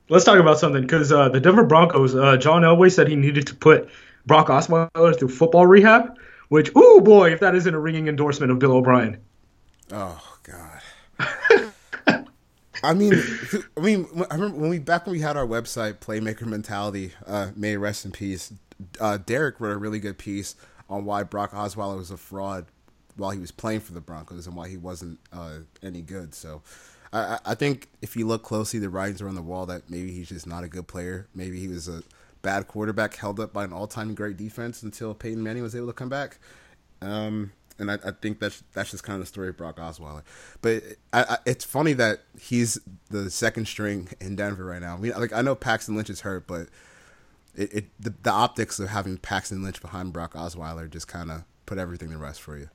Let's 0.09 0.25
talk 0.25 0.37
about 0.37 0.59
something 0.59 0.81
because 0.81 1.11
uh, 1.11 1.29
the 1.29 1.39
Denver 1.39 1.63
Broncos, 1.63 2.13
uh, 2.13 2.37
John 2.37 2.61
Elway 2.61 2.91
said 2.91 3.07
he 3.07 3.15
needed 3.15 3.47
to 3.47 3.55
put 3.55 3.89
Brock 4.25 4.47
Osweiler 4.47 5.17
through 5.17 5.29
football 5.29 5.65
rehab. 5.65 6.17
Which, 6.49 6.75
ooh 6.75 7.01
boy, 7.01 7.31
if 7.31 7.39
that 7.39 7.55
isn't 7.55 7.73
a 7.73 7.79
ringing 7.79 8.07
endorsement 8.07 8.51
of 8.51 8.59
Bill 8.59 8.73
O'Brien. 8.73 9.19
Oh. 9.91 10.21
I 12.83 12.93
mean, 12.93 13.13
I 13.77 13.79
mean, 13.79 14.07
I 14.29 14.35
remember 14.35 14.57
when 14.59 14.69
we 14.69 14.79
back 14.79 15.05
when 15.05 15.13
we 15.13 15.21
had 15.21 15.37
our 15.37 15.47
website, 15.47 15.95
Playmaker 15.99 16.45
Mentality. 16.45 17.13
Uh, 17.25 17.49
may 17.55 17.77
rest 17.77 18.05
in 18.05 18.11
peace. 18.11 18.51
Uh, 18.99 19.17
Derek 19.17 19.59
wrote 19.59 19.71
a 19.73 19.77
really 19.77 19.99
good 19.99 20.17
piece 20.17 20.55
on 20.89 21.05
why 21.05 21.23
Brock 21.23 21.51
Osweiler 21.53 21.97
was 21.97 22.11
a 22.11 22.17
fraud 22.17 22.65
while 23.15 23.31
he 23.31 23.39
was 23.39 23.51
playing 23.51 23.79
for 23.79 23.93
the 23.93 24.01
Broncos 24.01 24.47
and 24.47 24.55
why 24.55 24.67
he 24.67 24.75
wasn't 24.77 25.19
uh, 25.31 25.59
any 25.81 26.01
good. 26.01 26.33
So, 26.35 26.61
I, 27.13 27.39
I- 27.45 27.55
think 27.55 27.87
if 28.01 28.17
you 28.17 28.27
look 28.27 28.43
closely, 28.43 28.79
the 28.79 28.89
writings 28.89 29.21
are 29.21 29.29
on 29.29 29.35
the 29.35 29.41
wall 29.41 29.65
that 29.67 29.89
maybe 29.89 30.11
he's 30.11 30.29
just 30.29 30.45
not 30.47 30.63
a 30.63 30.67
good 30.67 30.87
player. 30.87 31.27
Maybe 31.33 31.59
he 31.59 31.67
was 31.69 31.87
a 31.87 32.03
bad 32.41 32.67
quarterback 32.67 33.15
held 33.15 33.39
up 33.39 33.53
by 33.53 33.63
an 33.63 33.71
all-time 33.71 34.13
great 34.15 34.35
defense 34.35 34.83
until 34.83 35.13
Peyton 35.13 35.41
Manning 35.41 35.63
was 35.63 35.75
able 35.75 35.87
to 35.87 35.93
come 35.93 36.09
back. 36.09 36.39
Um, 37.01 37.51
and 37.79 37.91
I, 37.91 37.95
I 38.05 38.11
think 38.11 38.39
that's 38.39 38.63
that's 38.73 38.91
just 38.91 39.03
kind 39.03 39.15
of 39.15 39.21
the 39.21 39.27
story 39.27 39.49
of 39.49 39.57
Brock 39.57 39.77
Osweiler. 39.77 40.23
But 40.61 40.83
I, 41.11 41.23
I, 41.23 41.37
it's 41.45 41.65
funny 41.65 41.93
that 41.93 42.19
he's 42.39 42.79
the 43.09 43.29
second 43.29 43.67
string 43.67 44.09
in 44.19 44.35
Denver 44.35 44.65
right 44.65 44.81
now. 44.81 44.95
I 44.95 44.97
mean, 44.97 45.13
like 45.17 45.33
I 45.33 45.41
know 45.41 45.55
Paxton 45.55 45.95
Lynch 45.95 46.09
is 46.09 46.21
hurt, 46.21 46.47
but 46.47 46.67
it, 47.55 47.73
it 47.73 47.85
the, 47.99 48.13
the 48.23 48.31
optics 48.31 48.79
of 48.79 48.89
having 48.89 49.17
Paxton 49.17 49.63
Lynch 49.63 49.81
behind 49.81 50.13
Brock 50.13 50.33
Osweiler 50.33 50.89
just 50.89 51.07
kind 51.07 51.31
of 51.31 51.43
put 51.65 51.77
everything 51.77 52.09
to 52.11 52.17
rest 52.17 52.41
for 52.41 52.57
you. 52.57 52.69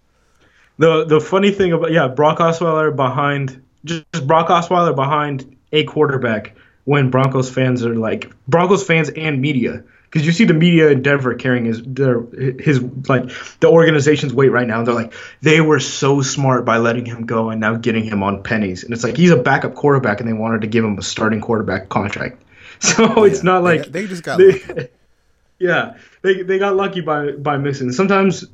The 0.78 1.04
the 1.04 1.20
funny 1.20 1.50
thing 1.50 1.72
about 1.72 1.92
yeah, 1.92 2.08
Brock 2.08 2.38
Osweiler 2.38 2.94
behind 2.94 3.62
just 3.84 4.26
Brock 4.26 4.48
Osweiler 4.48 4.94
behind 4.94 5.56
a 5.72 5.84
quarterback 5.84 6.56
when 6.84 7.10
Broncos 7.10 7.50
fans 7.50 7.84
are 7.84 7.94
like 7.94 8.32
Broncos 8.46 8.86
fans 8.86 9.10
and 9.10 9.40
media 9.40 9.84
because 10.10 10.26
you 10.26 10.32
see 10.32 10.44
the 10.44 10.54
media 10.54 10.88
in 10.88 11.02
Denver 11.02 11.34
carrying 11.34 11.66
his 11.66 11.82
their 11.82 12.20
his 12.22 12.80
like 13.08 13.30
the 13.60 13.68
organization's 13.68 14.32
weight 14.32 14.50
right 14.50 14.66
now. 14.66 14.82
They're 14.84 14.94
like 14.94 15.12
they 15.42 15.60
were 15.60 15.80
so 15.80 16.22
smart 16.22 16.64
by 16.64 16.78
letting 16.78 17.04
him 17.04 17.26
go 17.26 17.50
and 17.50 17.60
now 17.60 17.74
getting 17.76 18.04
him 18.04 18.22
on 18.22 18.42
pennies, 18.42 18.84
and 18.84 18.92
it's 18.92 19.04
like 19.04 19.16
he's 19.16 19.30
a 19.30 19.36
backup 19.36 19.74
quarterback 19.74 20.20
and 20.20 20.28
they 20.28 20.32
wanted 20.32 20.62
to 20.62 20.66
give 20.66 20.84
him 20.84 20.98
a 20.98 21.02
starting 21.02 21.40
quarterback 21.40 21.88
contract. 21.88 22.42
So 22.80 23.24
it's 23.24 23.42
not 23.42 23.64
like 23.64 23.86
they, 23.86 24.02
they 24.02 24.06
just 24.06 24.22
got 24.22 24.38
they- 24.38 24.88
yeah, 25.58 25.96
they 26.22 26.42
they 26.42 26.60
got 26.60 26.76
lucky 26.76 27.00
by 27.00 27.32
by 27.32 27.56
missing. 27.56 27.90
Sometimes 27.90 28.44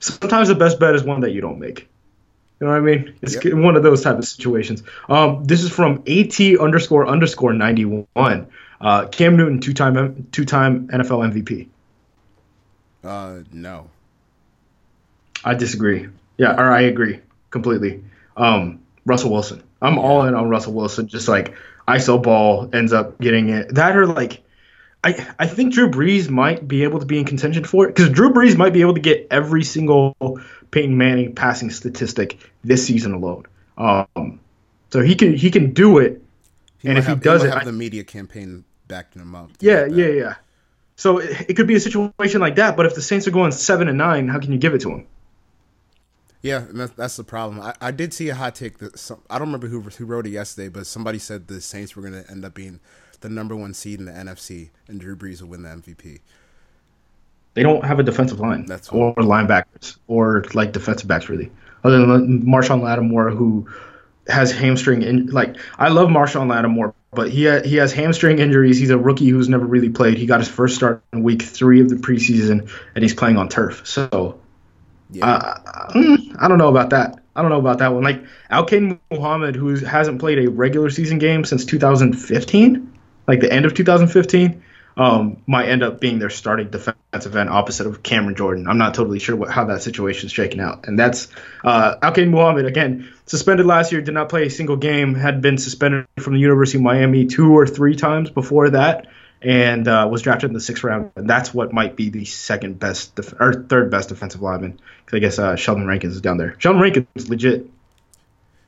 sometimes 0.00 0.48
the 0.48 0.54
best 0.54 0.78
bet 0.78 0.94
is 0.94 1.02
one 1.02 1.20
that 1.20 1.30
you 1.30 1.40
don't 1.40 1.58
make. 1.58 1.88
You 2.60 2.66
know 2.66 2.72
what 2.74 2.78
I 2.78 2.80
mean? 2.82 3.14
It's 3.22 3.42
Yep. 3.42 3.54
one 3.54 3.76
of 3.76 3.82
those 3.82 4.02
type 4.02 4.18
of 4.18 4.24
situations. 4.26 4.82
Um, 5.08 5.44
this 5.44 5.62
is 5.62 5.70
from 5.70 6.02
at 6.06 6.40
underscore 6.60 7.06
underscore 7.06 7.54
ninety 7.54 7.86
one. 7.86 8.48
Uh, 8.80 9.06
Cam 9.08 9.36
Newton, 9.36 9.60
two 9.60 9.74
time 9.74 10.26
two 10.32 10.44
time 10.44 10.88
NFL 10.88 11.32
MVP. 11.32 11.68
uh 13.04 13.40
no. 13.52 13.90
I 15.44 15.54
disagree. 15.54 16.08
Yeah, 16.36 16.54
or 16.54 16.70
I 16.70 16.82
agree 16.82 17.20
completely. 17.50 18.02
Um, 18.36 18.80
Russell 19.06 19.30
Wilson. 19.32 19.62
I'm 19.82 19.98
all 19.98 20.24
in 20.26 20.34
on 20.34 20.48
Russell 20.48 20.74
Wilson. 20.74 21.08
Just 21.08 21.28
like 21.28 21.54
ISO 21.88 22.22
ball 22.22 22.68
ends 22.72 22.92
up 22.92 23.18
getting 23.20 23.48
it. 23.48 23.74
That 23.74 23.96
or 23.96 24.06
like, 24.06 24.42
I 25.02 25.26
I 25.38 25.46
think 25.46 25.72
Drew 25.74 25.90
Brees 25.90 26.28
might 26.28 26.66
be 26.66 26.82
able 26.84 27.00
to 27.00 27.06
be 27.06 27.18
in 27.18 27.24
contention 27.24 27.64
for 27.64 27.86
it 27.86 27.94
because 27.94 28.10
Drew 28.10 28.32
Brees 28.32 28.56
might 28.56 28.72
be 28.72 28.82
able 28.82 28.94
to 28.94 29.00
get 29.00 29.26
every 29.30 29.64
single 29.64 30.14
Peyton 30.70 30.96
Manning 30.96 31.34
passing 31.34 31.70
statistic 31.70 32.38
this 32.62 32.86
season 32.86 33.14
alone. 33.14 33.44
Um, 33.78 34.40
so 34.90 35.00
he 35.00 35.14
can 35.14 35.34
he 35.34 35.50
can 35.50 35.72
do 35.72 35.98
it. 35.98 36.22
and 36.84 36.94
might 36.94 36.98
if 36.98 37.04
he 37.06 37.10
have, 37.10 37.22
does 37.22 37.44
it, 37.44 37.48
have 37.50 37.62
I- 37.62 37.64
the 37.64 37.72
media 37.72 38.04
campaign 38.04 38.64
backing 38.90 39.22
him 39.22 39.34
up. 39.34 39.50
yeah, 39.60 39.86
yeah, 39.86 40.08
yeah. 40.08 40.34
So 40.96 41.18
it, 41.18 41.50
it 41.50 41.54
could 41.54 41.66
be 41.66 41.76
a 41.76 41.80
situation 41.80 42.40
like 42.40 42.56
that. 42.56 42.76
But 42.76 42.84
if 42.84 42.94
the 42.94 43.00
Saints 43.00 43.26
are 43.26 43.30
going 43.30 43.52
seven 43.52 43.88
and 43.88 43.96
nine, 43.96 44.28
how 44.28 44.38
can 44.38 44.52
you 44.52 44.58
give 44.58 44.74
it 44.74 44.82
to 44.82 44.90
him? 44.90 45.06
Yeah, 46.42 46.66
that's 46.70 47.16
the 47.16 47.24
problem. 47.24 47.60
I, 47.60 47.74
I 47.80 47.90
did 47.90 48.14
see 48.14 48.28
a 48.30 48.34
hot 48.34 48.54
take 48.54 48.78
that 48.78 48.98
some, 48.98 49.20
I 49.28 49.38
don't 49.38 49.48
remember 49.48 49.68
who 49.68 49.80
who 49.80 50.04
wrote 50.06 50.26
it 50.26 50.30
yesterday, 50.30 50.68
but 50.68 50.86
somebody 50.86 51.18
said 51.18 51.48
the 51.48 51.60
Saints 51.60 51.96
were 51.96 52.02
going 52.02 52.22
to 52.22 52.30
end 52.30 52.44
up 52.44 52.54
being 52.54 52.80
the 53.20 53.28
number 53.28 53.54
one 53.54 53.74
seed 53.74 53.98
in 53.98 54.06
the 54.06 54.12
NFC, 54.12 54.70
and 54.88 55.00
Drew 55.00 55.16
Brees 55.16 55.42
will 55.42 55.48
win 55.48 55.62
the 55.62 55.68
MVP. 55.68 56.20
They 57.54 57.62
don't 57.62 57.84
have 57.84 57.98
a 57.98 58.02
defensive 58.02 58.40
line 58.40 58.64
That's 58.66 58.88
or 58.90 59.14
linebackers 59.16 59.98
or 60.06 60.44
like 60.54 60.72
defensive 60.72 61.08
backs 61.08 61.28
really, 61.28 61.50
other 61.84 62.06
than 62.06 62.42
Marshon 62.44 62.82
Lattimore 62.82 63.30
who 63.30 63.68
has 64.28 64.52
hamstring 64.52 65.02
in 65.02 65.26
like 65.26 65.56
I 65.78 65.88
love 65.88 66.08
Marshon 66.08 66.48
Lattimore, 66.48 66.94
but 67.12 67.30
he 67.30 67.46
ha- 67.46 67.62
he 67.64 67.76
has 67.76 67.92
hamstring 67.92 68.38
injuries. 68.38 68.78
He's 68.78 68.90
a 68.90 68.98
rookie 68.98 69.28
who's 69.28 69.48
never 69.48 69.64
really 69.64 69.90
played. 69.90 70.16
He 70.16 70.26
got 70.26 70.40
his 70.40 70.48
first 70.48 70.76
start 70.76 71.02
in 71.12 71.22
week 71.22 71.42
three 71.42 71.80
of 71.80 71.88
the 71.88 71.96
preseason, 71.96 72.70
and 72.94 73.02
he's 73.02 73.14
playing 73.14 73.36
on 73.36 73.48
turf. 73.48 73.86
So 73.86 74.40
Yeah, 75.10 75.26
uh, 75.26 75.92
mm, 75.92 76.36
I 76.38 76.48
don't 76.48 76.58
know 76.58 76.68
about 76.68 76.90
that. 76.90 77.20
I 77.34 77.42
don't 77.42 77.50
know 77.50 77.58
about 77.58 77.78
that 77.78 77.92
one. 77.92 78.02
Like 78.02 78.22
Al-Quadin 78.50 78.98
Muhammad, 79.10 79.56
who 79.56 79.74
hasn't 79.76 80.20
played 80.20 80.38
a 80.38 80.50
regular 80.50 80.90
season 80.90 81.18
game 81.18 81.44
since 81.44 81.64
2015, 81.64 82.92
like 83.26 83.40
the 83.40 83.52
end 83.52 83.64
of 83.64 83.74
2015, 83.74 84.62
um, 85.00 85.38
might 85.46 85.66
end 85.70 85.82
up 85.82 85.98
being 85.98 86.18
their 86.18 86.28
starting 86.28 86.68
defensive 86.68 87.34
end 87.34 87.48
opposite 87.48 87.86
of 87.86 88.02
Cameron 88.02 88.34
Jordan. 88.36 88.68
I'm 88.68 88.76
not 88.76 88.92
totally 88.92 89.18
sure 89.18 89.34
what, 89.34 89.50
how 89.50 89.64
that 89.64 89.82
situation 89.82 90.26
is 90.26 90.32
shaking 90.32 90.60
out. 90.60 90.86
And 90.86 90.98
that's 90.98 91.28
uh, 91.64 91.94
Muhammad, 92.18 92.66
again, 92.66 93.10
suspended 93.24 93.64
last 93.64 93.92
year, 93.92 94.02
did 94.02 94.12
not 94.12 94.28
play 94.28 94.44
a 94.44 94.50
single 94.50 94.76
game, 94.76 95.14
had 95.14 95.40
been 95.40 95.56
suspended 95.56 96.06
from 96.18 96.34
the 96.34 96.38
University 96.38 96.76
of 96.76 96.82
Miami 96.82 97.24
two 97.24 97.56
or 97.56 97.66
three 97.66 97.96
times 97.96 98.28
before 98.28 98.68
that. 98.70 99.06
And 99.40 99.88
uh, 99.88 100.06
was 100.12 100.20
drafted 100.20 100.50
in 100.50 100.54
the 100.54 100.60
sixth 100.60 100.84
round, 100.84 101.12
and 101.16 101.26
that's 101.26 101.54
what 101.54 101.72
might 101.72 101.96
be 101.96 102.10
the 102.10 102.26
second 102.26 102.78
best 102.78 103.14
def- 103.14 103.32
or 103.40 103.54
third 103.54 103.90
best 103.90 104.10
defensive 104.10 104.42
lineman. 104.42 104.78
'Cause 105.06 105.16
I 105.16 105.18
guess 105.18 105.38
uh, 105.38 105.56
Sheldon 105.56 105.86
Rankins 105.86 106.14
is 106.14 106.20
down 106.20 106.36
there. 106.36 106.56
Sheldon 106.58 106.82
Rankins 106.82 107.06
is 107.14 107.30
legit. 107.30 107.66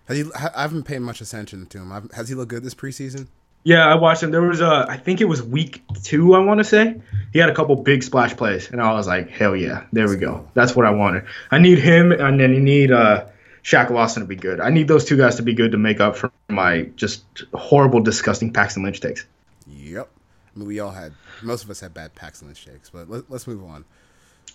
has 0.06 0.16
he? 0.16 0.24
I 0.34 0.62
haven't 0.62 0.84
paid 0.84 1.00
much 1.00 1.20
attention 1.20 1.66
to 1.66 1.78
him. 1.78 2.08
Has 2.14 2.30
he 2.30 2.34
looked 2.34 2.48
good 2.48 2.64
this 2.64 2.74
preseason? 2.74 3.26
Yeah, 3.64 3.86
I 3.86 3.94
watched 3.94 4.22
him. 4.22 4.32
There 4.32 4.42
was 4.42 4.60
a, 4.60 4.86
I 4.88 4.96
think 4.96 5.20
it 5.20 5.26
was 5.26 5.42
week 5.42 5.82
two. 6.02 6.34
I 6.34 6.40
want 6.40 6.58
to 6.58 6.64
say 6.64 7.00
he 7.32 7.38
had 7.38 7.48
a 7.48 7.54
couple 7.54 7.76
big 7.76 8.02
splash 8.02 8.36
plays, 8.36 8.70
and 8.70 8.80
I 8.80 8.92
was 8.92 9.06
like, 9.06 9.30
hell 9.30 9.54
yeah, 9.54 9.84
there 9.92 10.08
we 10.08 10.16
go. 10.16 10.48
That's 10.54 10.74
what 10.74 10.84
I 10.84 10.90
wanted. 10.90 11.24
I 11.50 11.58
need 11.58 11.78
him, 11.78 12.10
and 12.10 12.40
then 12.40 12.52
you 12.54 12.60
need 12.60 12.90
uh, 12.90 13.26
Shaq 13.62 13.90
Lawson 13.90 14.22
to 14.22 14.26
be 14.26 14.36
good. 14.36 14.60
I 14.60 14.70
need 14.70 14.88
those 14.88 15.04
two 15.04 15.16
guys 15.16 15.36
to 15.36 15.42
be 15.42 15.54
good 15.54 15.72
to 15.72 15.78
make 15.78 16.00
up 16.00 16.16
for 16.16 16.32
my 16.48 16.82
just 16.96 17.24
horrible, 17.54 18.00
disgusting 18.00 18.52
Paxton 18.52 18.82
Lynch 18.82 19.00
takes. 19.00 19.24
Yep. 19.68 20.08
I 20.54 20.58
mean, 20.58 20.68
we 20.68 20.80
all 20.80 20.90
had. 20.90 21.14
Most 21.42 21.64
of 21.64 21.70
us 21.70 21.80
had 21.80 21.94
bad 21.94 22.14
Paxton 22.14 22.48
Lynch 22.48 22.58
shakes, 22.58 22.90
but 22.90 23.08
let, 23.08 23.30
let's 23.30 23.46
move 23.46 23.64
on. 23.64 23.84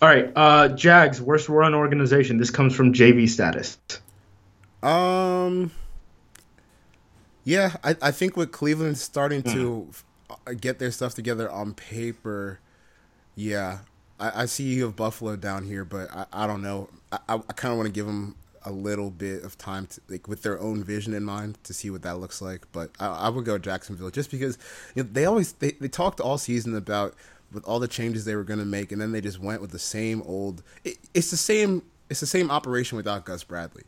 All 0.00 0.08
right, 0.08 0.30
uh, 0.36 0.68
Jags 0.68 1.20
worst 1.20 1.48
run 1.48 1.74
organization. 1.74 2.36
This 2.36 2.50
comes 2.50 2.74
from 2.74 2.92
JV 2.92 3.28
status. 3.28 3.78
Um. 4.82 5.72
Yeah, 7.48 7.76
I, 7.82 7.96
I 8.02 8.10
think 8.10 8.36
with 8.36 8.52
Cleveland 8.52 8.98
starting 8.98 9.42
to 9.44 9.88
uh, 10.28 10.52
get 10.52 10.78
their 10.78 10.90
stuff 10.90 11.14
together 11.14 11.50
on 11.50 11.72
paper, 11.72 12.60
yeah, 13.36 13.78
I, 14.20 14.42
I 14.42 14.44
see 14.44 14.64
you 14.64 14.84
have 14.84 14.96
Buffalo 14.96 15.34
down 15.34 15.64
here, 15.64 15.82
but 15.86 16.10
I, 16.12 16.26
I 16.30 16.46
don't 16.46 16.60
know. 16.60 16.90
I, 17.10 17.18
I, 17.26 17.34
I 17.36 17.52
kind 17.54 17.72
of 17.72 17.78
want 17.78 17.86
to 17.86 17.92
give 17.92 18.04
them 18.04 18.36
a 18.66 18.70
little 18.70 19.08
bit 19.08 19.44
of 19.44 19.56
time 19.56 19.86
to 19.86 20.00
like 20.10 20.28
with 20.28 20.42
their 20.42 20.60
own 20.60 20.84
vision 20.84 21.14
in 21.14 21.24
mind 21.24 21.56
to 21.64 21.72
see 21.72 21.88
what 21.88 22.02
that 22.02 22.18
looks 22.18 22.42
like. 22.42 22.66
But 22.70 22.90
I, 23.00 23.06
I 23.06 23.28
would 23.30 23.46
go 23.46 23.56
Jacksonville 23.56 24.10
just 24.10 24.30
because 24.30 24.58
you 24.94 25.02
know, 25.02 25.08
they 25.10 25.24
always 25.24 25.54
they, 25.54 25.70
they 25.70 25.88
talked 25.88 26.20
all 26.20 26.36
season 26.36 26.76
about 26.76 27.14
with 27.50 27.64
all 27.64 27.80
the 27.80 27.88
changes 27.88 28.26
they 28.26 28.36
were 28.36 28.44
going 28.44 28.60
to 28.60 28.66
make, 28.66 28.92
and 28.92 29.00
then 29.00 29.12
they 29.12 29.22
just 29.22 29.40
went 29.40 29.62
with 29.62 29.70
the 29.70 29.78
same 29.78 30.20
old. 30.26 30.62
It, 30.84 30.98
it's 31.14 31.30
the 31.30 31.38
same. 31.38 31.80
It's 32.10 32.20
the 32.20 32.26
same 32.26 32.50
operation 32.50 32.96
without 32.96 33.24
Gus 33.24 33.42
Bradley. 33.42 33.84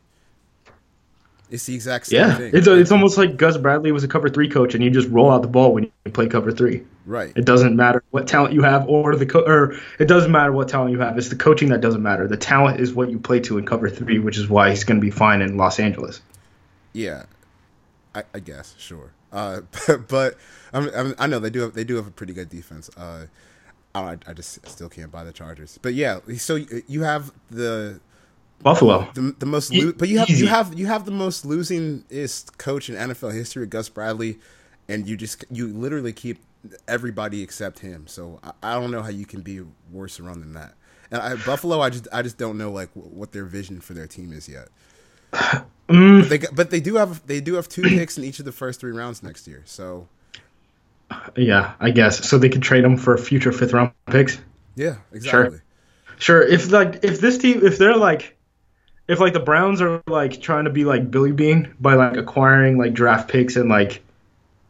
It's 1.51 1.65
the 1.65 1.75
exact 1.75 2.07
same 2.07 2.19
Yeah, 2.19 2.35
thing. 2.37 2.51
it's 2.53 2.65
it's 2.67 2.91
almost 2.91 3.17
like 3.17 3.37
Gus 3.37 3.57
Bradley 3.57 3.91
was 3.91 4.03
a 4.03 4.07
cover 4.07 4.29
three 4.29 4.49
coach, 4.49 4.73
and 4.73 4.83
you 4.83 4.89
just 4.89 5.09
roll 5.09 5.29
out 5.29 5.41
the 5.41 5.47
ball 5.49 5.73
when 5.73 5.83
you 5.83 6.11
play 6.11 6.27
cover 6.27 6.51
three. 6.51 6.83
right. 7.05 7.31
It 7.35 7.45
doesn't 7.45 7.75
matter 7.75 8.03
what 8.11 8.27
talent 8.27 8.53
you 8.53 8.63
have, 8.63 8.87
or 8.87 9.15
the 9.15 9.25
co- 9.25 9.45
or 9.45 9.75
it 9.99 10.05
doesn't 10.05 10.31
matter 10.31 10.51
what 10.51 10.69
talent 10.69 10.91
you 10.91 10.99
have. 10.99 11.17
It's 11.17 11.29
the 11.29 11.35
coaching 11.35 11.69
that 11.69 11.81
doesn't 11.81 12.01
matter. 12.01 12.27
The 12.27 12.37
talent 12.37 12.79
is 12.79 12.93
what 12.93 13.11
you 13.11 13.19
play 13.19 13.39
to 13.41 13.57
in 13.57 13.65
cover 13.65 13.89
three, 13.89 14.17
which 14.19 14.37
is 14.37 14.47
why 14.49 14.69
he's 14.69 14.83
going 14.85 14.97
to 14.99 15.01
be 15.01 15.11
fine 15.11 15.41
in 15.41 15.57
Los 15.57 15.79
Angeles. 15.79 16.21
Yeah, 16.93 17.23
I, 18.15 18.23
I 18.33 18.39
guess 18.39 18.73
sure. 18.77 19.11
Uh, 19.31 19.61
but 20.07 20.37
I, 20.73 20.79
mean, 20.79 20.89
I, 20.95 21.23
I 21.23 21.27
know 21.27 21.39
they 21.39 21.49
do 21.49 21.61
have 21.61 21.73
they 21.73 21.83
do 21.83 21.95
have 21.97 22.07
a 22.07 22.11
pretty 22.11 22.33
good 22.33 22.49
defense. 22.49 22.89
Uh, 22.97 23.25
I, 23.93 24.17
I 24.25 24.33
just 24.33 24.65
still 24.67 24.87
can't 24.87 25.11
buy 25.11 25.25
the 25.25 25.33
Chargers. 25.33 25.77
But 25.81 25.95
yeah, 25.95 26.19
so 26.37 26.55
you 26.87 27.03
have 27.03 27.31
the 27.49 27.99
Buffalo. 28.63 29.09
the, 29.13 29.35
the 29.39 29.45
most, 29.45 29.73
lo- 29.73 29.93
but 29.97 30.09
you 30.09 30.19
have 30.19 30.29
easy. 30.29 30.43
you 30.43 30.47
have 30.49 30.77
you 30.77 30.85
have 30.87 31.05
the 31.05 31.11
most 31.11 31.45
losingest 31.45 32.57
coach 32.57 32.89
in 32.89 32.95
NFL 32.95 33.33
history, 33.33 33.65
Gus 33.65 33.89
Bradley, 33.89 34.39
and 34.87 35.07
you 35.07 35.17
just 35.17 35.43
you 35.51 35.67
literally 35.67 36.13
keep 36.13 36.39
everybody 36.87 37.41
except 37.41 37.79
him. 37.79 38.07
So 38.07 38.39
I, 38.43 38.51
I 38.63 38.73
don't 38.75 38.91
know 38.91 39.01
how 39.01 39.09
you 39.09 39.25
can 39.25 39.41
be 39.41 39.61
worse 39.91 40.19
run 40.19 40.39
than 40.41 40.53
that. 40.53 40.73
And 41.11 41.21
I, 41.21 41.35
Buffalo, 41.35 41.81
I 41.81 41.89
just 41.89 42.07
I 42.13 42.21
just 42.21 42.37
don't 42.37 42.57
know 42.57 42.71
like 42.71 42.89
what 42.93 43.31
their 43.31 43.45
vision 43.45 43.81
for 43.81 43.93
their 43.93 44.07
team 44.07 44.31
is 44.33 44.47
yet. 44.49 44.67
Mm. 45.89 46.21
But 46.21 46.29
they 46.29 46.47
but 46.53 46.69
they 46.69 46.79
do 46.79 46.95
have 46.95 47.25
they 47.27 47.41
do 47.41 47.55
have 47.55 47.67
two 47.67 47.81
picks 47.81 48.17
in 48.17 48.23
each 48.23 48.39
of 48.39 48.45
the 48.45 48.53
first 48.53 48.79
three 48.79 48.93
rounds 48.93 49.21
next 49.21 49.45
year. 49.45 49.61
So 49.65 50.07
Yeah, 51.35 51.73
I 51.81 51.89
guess 51.89 52.29
so. 52.29 52.37
They 52.37 52.47
could 52.47 52.61
trade 52.61 52.85
them 52.85 52.95
for 52.95 53.17
future 53.17 53.51
fifth 53.51 53.73
round 53.73 53.91
picks. 54.09 54.39
yeah, 54.75 54.95
exactly. 55.11 55.59
Sure. 56.17 56.41
If 56.41 56.71
like 56.71 57.03
if 57.03 57.19
this 57.19 57.37
team 57.37 57.65
if 57.65 57.77
they're 57.77 57.97
like 57.97 58.37
if 59.07 59.19
like 59.19 59.33
the 59.33 59.39
Browns 59.39 59.81
are 59.81 60.01
like 60.07 60.41
trying 60.41 60.65
to 60.65 60.69
be 60.69 60.85
like 60.85 61.11
Billy 61.11 61.31
Beane 61.31 61.73
by 61.79 61.95
like 61.95 62.17
acquiring 62.17 62.77
like 62.77 62.93
draft 62.93 63.29
picks 63.29 63.55
and 63.55 63.69
like 63.69 64.03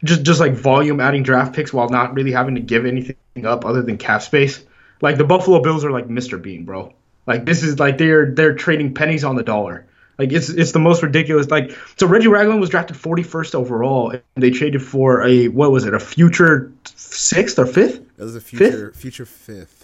just 0.03 0.23
just 0.23 0.39
like 0.39 0.53
volume 0.53 0.99
adding 0.99 1.23
draft 1.23 1.53
picks 1.53 1.71
while 1.71 1.89
not 1.89 2.13
really 2.13 2.31
having 2.31 2.55
to 2.55 2.61
give 2.61 2.85
anything 2.85 3.15
up 3.45 3.65
other 3.65 3.81
than 3.81 3.97
cap 3.97 4.21
space. 4.21 4.63
Like 5.01 5.17
the 5.17 5.23
Buffalo 5.23 5.61
Bills 5.61 5.85
are 5.85 5.91
like 5.91 6.07
Mr. 6.07 6.41
Bean, 6.41 6.65
bro. 6.65 6.93
Like 7.27 7.45
this 7.45 7.63
is 7.63 7.79
like 7.79 7.97
they're 7.97 8.31
they're 8.31 8.55
trading 8.55 8.93
pennies 8.93 9.23
on 9.23 9.35
the 9.35 9.43
dollar. 9.43 9.85
Like 10.17 10.31
it's 10.31 10.49
it's 10.49 10.71
the 10.71 10.79
most 10.79 11.01
ridiculous. 11.03 11.49
Like 11.49 11.71
so, 11.97 12.07
Reggie 12.07 12.27
Ragland 12.27 12.59
was 12.59 12.69
drafted 12.69 12.97
41st 12.97 13.55
overall, 13.55 14.11
and 14.11 14.21
they 14.35 14.51
traded 14.51 14.83
for 14.83 15.23
a 15.23 15.47
what 15.47 15.71
was 15.71 15.85
it, 15.85 15.93
a 15.93 15.99
future 15.99 16.71
sixth 16.83 17.57
or 17.57 17.65
fifth? 17.65 18.17
That 18.17 18.25
was 18.25 18.35
a 18.35 18.41
future 18.41 18.91
future 18.93 19.25
fifth. 19.25 19.80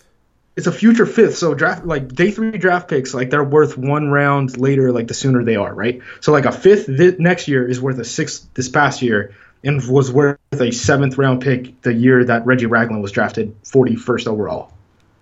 It's 0.58 0.65
a 0.65 0.72
future 0.72 1.06
fifth. 1.06 1.38
So 1.38 1.54
draft 1.54 1.86
like 1.86 2.10
day 2.10 2.32
three 2.32 2.58
draft 2.58 2.89
picks, 2.89 3.13
like 3.13 3.30
they're 3.30 3.43
worth 3.43 3.78
one 3.78 4.10
round 4.10 4.58
later, 4.58 4.91
like 4.91 5.08
the 5.08 5.13
sooner 5.13 5.43
they 5.43 5.56
are, 5.56 5.74
right? 5.74 6.02
So 6.20 6.32
like 6.32 6.46
a 6.46 6.52
fifth 6.52 6.88
thi- 6.88 7.15
next 7.20 7.48
year 7.48 7.65
is 7.65 7.80
worth 7.80 8.00
a 8.00 8.04
sixth 8.04 8.52
this 8.56 8.67
past 8.67 9.04
year, 9.04 9.36
and 9.63 9.88
was 9.88 10.12
worth 10.12 10.39
a 10.60 10.72
seventh 10.72 11.17
round 11.20 11.41
pick 11.41 11.80
the 11.84 11.93
year 11.93 12.26
that 12.26 12.46
Reggie 12.48 12.65
Ragland 12.65 13.04
was 13.04 13.12
drafted 13.12 13.56
41st 13.63 14.28
overall. 14.28 14.74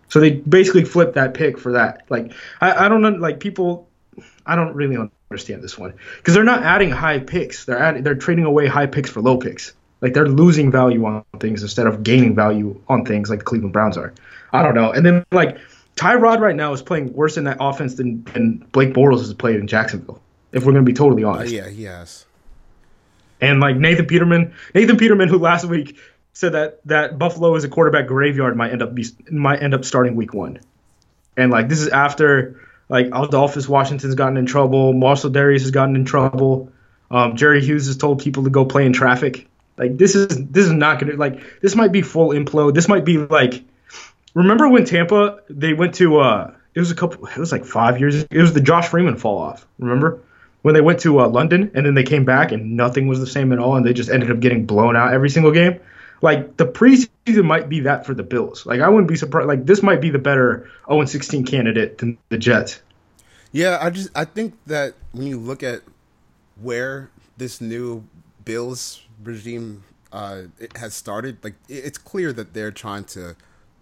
So 0.08 0.22
they 0.22 0.32
basically 0.32 0.86
flipped 0.86 1.16
that 1.16 1.34
pick 1.34 1.58
for 1.58 1.74
that. 1.74 2.06
Like 2.10 2.32
I, 2.62 2.86
I 2.86 2.90
don't 2.90 3.02
know, 3.02 3.10
like 3.10 3.42
people, 3.42 3.90
I 4.46 4.56
don't 4.56 4.74
really 4.74 4.98
understand 5.30 5.62
this 5.62 5.78
one 5.78 5.96
because 6.18 6.34
they're 6.34 6.46
not 6.46 6.64
adding 6.64 6.92
high 6.92 7.20
picks. 7.20 7.66
They're 7.66 7.78
adding, 7.78 8.04
they're 8.04 8.16
trading 8.16 8.46
away 8.46 8.68
high 8.68 8.88
picks 8.88 9.10
for 9.10 9.22
low 9.22 9.38
picks. 9.38 9.74
Like 10.06 10.14
they're 10.14 10.28
losing 10.30 10.70
value 10.72 11.04
on 11.04 11.24
things 11.40 11.64
instead 11.64 11.88
of 11.88 12.04
gaining 12.04 12.36
value 12.36 12.80
on 12.88 13.06
things 13.06 13.28
like 13.28 13.40
the 13.40 13.46
Cleveland 13.46 13.74
Browns 13.74 13.98
are. 13.98 14.14
I 14.54 14.62
don't 14.62 14.76
know. 14.76 14.92
And 14.92 15.04
then 15.04 15.26
like 15.32 15.58
Tyrod 15.96 16.42
right 16.42 16.56
now 16.56 16.74
is 16.74 16.84
playing 16.84 17.12
worse 17.14 17.38
in 17.38 17.46
that 17.46 17.58
offense 17.60 17.96
than, 17.96 18.24
than 18.26 18.58
Blake 18.72 18.94
Bortles 18.94 19.18
has 19.22 19.34
played 19.34 19.56
in 19.56 19.66
Jacksonville. 19.66 20.22
If 20.52 20.64
we're 20.64 20.74
gonna 20.74 20.84
be 20.84 20.94
totally 20.94 21.24
Uh, 21.24 21.30
honest. 21.30 21.52
yeah, 21.52 21.68
he 21.68 21.86
has. 21.86 22.24
And 23.42 23.60
like 23.60 23.78
Nathan 23.78 24.06
Peterman, 24.06 24.54
Nathan 24.76 24.98
Peterman, 24.98 25.28
who 25.28 25.40
last 25.40 25.66
week 25.66 25.98
said 26.34 26.52
that 26.54 26.82
that 26.86 27.18
Buffalo 27.18 27.56
is 27.56 27.64
a 27.64 27.68
quarterback 27.68 28.06
graveyard, 28.06 28.56
might 28.56 28.74
end 28.74 28.84
up 28.84 28.94
be, 28.94 29.06
might 29.32 29.64
end 29.64 29.74
up 29.74 29.84
starting 29.86 30.16
week 30.16 30.36
one. 30.36 30.60
And 31.36 31.52
like 31.52 31.68
this 31.68 31.80
is 31.80 31.88
after 31.88 32.62
like 32.90 33.08
Adolphus 33.08 33.68
Washington's 33.68 34.14
gotten 34.14 34.38
in 34.38 34.46
trouble, 34.46 34.94
Marcell 34.94 35.32
Dareus 35.32 35.62
has 35.62 35.72
gotten 35.72 35.96
in 35.96 36.06
trouble, 36.06 36.72
um, 37.10 37.36
Jerry 37.36 37.66
Hughes 37.66 37.88
has 37.88 37.98
told 37.98 38.20
people 38.20 38.44
to 38.44 38.52
go 38.52 38.66
play 38.66 38.86
in 38.86 38.94
traffic. 38.94 39.48
Like 39.78 39.98
this 39.98 40.16
is 40.16 40.28
this 40.28 40.66
is 40.66 40.72
not 40.72 41.00
gonna 41.00 41.16
like 41.16 41.62
this 41.62 41.76
might 41.76 41.92
be 41.92 42.02
full 42.02 42.30
implode. 42.30 42.74
This 42.74 42.88
might 42.88 43.06
be 43.06 43.18
like 43.18 43.64
remember 44.34 44.70
when 44.70 44.86
Tampa 44.86 45.40
they 45.50 45.74
went 45.74 45.96
to 45.96 46.20
uh 46.20 46.54
it 46.74 46.80
was 46.80 46.92
a 46.92 46.96
couple 46.96 47.26
it 47.28 47.38
was 47.38 47.52
like 47.52 47.66
five 47.66 48.00
years 48.00 48.16
it 48.16 48.42
was 48.42 48.54
the 48.54 48.62
Josh 48.62 48.88
Freeman 48.88 49.18
fall 49.18 49.38
off 49.38 49.68
remember? 49.80 50.20
When 50.62 50.74
they 50.74 50.82
went 50.82 51.00
to 51.02 51.20
uh, 51.20 51.28
London 51.28 51.70
and 51.76 51.86
then 51.86 51.94
they 51.94 52.04
came 52.04 52.26
back 52.26 52.52
and 52.52 52.76
nothing 52.76 53.08
was 53.08 53.20
the 53.20 53.28
same 53.28 53.52
at 53.52 53.60
all 53.60 53.76
and 53.76 53.86
they 53.86 53.94
just 53.94 54.10
ended 54.10 54.32
up 54.32 54.40
getting 54.40 54.66
blown 54.66 54.96
out 54.96 55.14
every 55.14 55.30
single 55.30 55.52
game. 55.52 55.80
Like 56.24 56.58
the 56.58 56.66
preseason 56.66 57.44
might 57.44 57.70
be 57.70 57.82
that 57.82 58.04
for 58.04 58.16
the 58.16 58.24
Bills. 58.24 58.66
Like 58.66 58.82
I 58.82 58.90
wouldn't 58.90 59.08
be 59.08 59.16
surprised 59.16 59.48
like 59.48 59.66
this 59.68 59.84
might 59.84 60.02
be 60.02 60.10
the 60.10 60.18
better 60.18 60.68
0 60.88 61.06
16 61.06 61.46
candidate 61.46 62.00
than 62.00 62.18
the 62.30 62.38
Jets. 62.40 62.82
Yeah, 63.52 63.78
I 63.80 63.90
just 63.92 64.10
I 64.16 64.26
think 64.26 64.56
that 64.66 64.96
when 65.12 65.28
you 65.28 65.38
look 65.38 65.62
at 65.62 65.82
where 66.60 67.12
this 67.38 67.62
new 67.62 68.04
Bills 68.44 69.05
regime 69.24 69.84
uh, 70.12 70.44
has 70.76 70.94
started, 70.94 71.44
like 71.44 71.56
it's 71.68 71.98
clear 71.98 72.32
that 72.34 72.54
they're 72.54 72.72
trying 72.72 73.04
to 73.06 73.36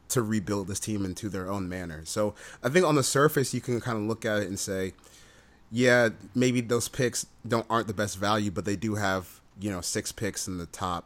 to 0.10 0.22
rebuild 0.22 0.68
this 0.68 0.80
team 0.80 1.06
into 1.06 1.30
their 1.30 1.50
own 1.50 1.68
manner. 1.68 2.02
So 2.06 2.36
I 2.64 2.70
think 2.70 2.86
on 2.86 2.96
the 2.96 3.04
surface 3.04 3.54
you 3.54 3.62
can 3.62 3.80
kind 3.82 3.98
of 3.98 4.04
look 4.04 4.26
at 4.26 4.44
it 4.44 4.48
and 4.48 4.60
say, 4.60 4.94
yeah, 5.72 6.10
maybe 6.36 6.62
those 6.62 6.88
picks 6.88 7.26
don't 7.48 7.66
aren't 7.70 7.88
the 7.88 7.94
best 7.94 8.18
value, 8.18 8.52
but 8.52 8.66
they 8.66 8.76
do 8.76 8.96
have 8.96 9.42
you 9.60 9.70
know 9.70 9.82
six 9.82 10.12
picks 10.12 10.48
in 10.48 10.58
the 10.58 10.66
top 10.66 11.06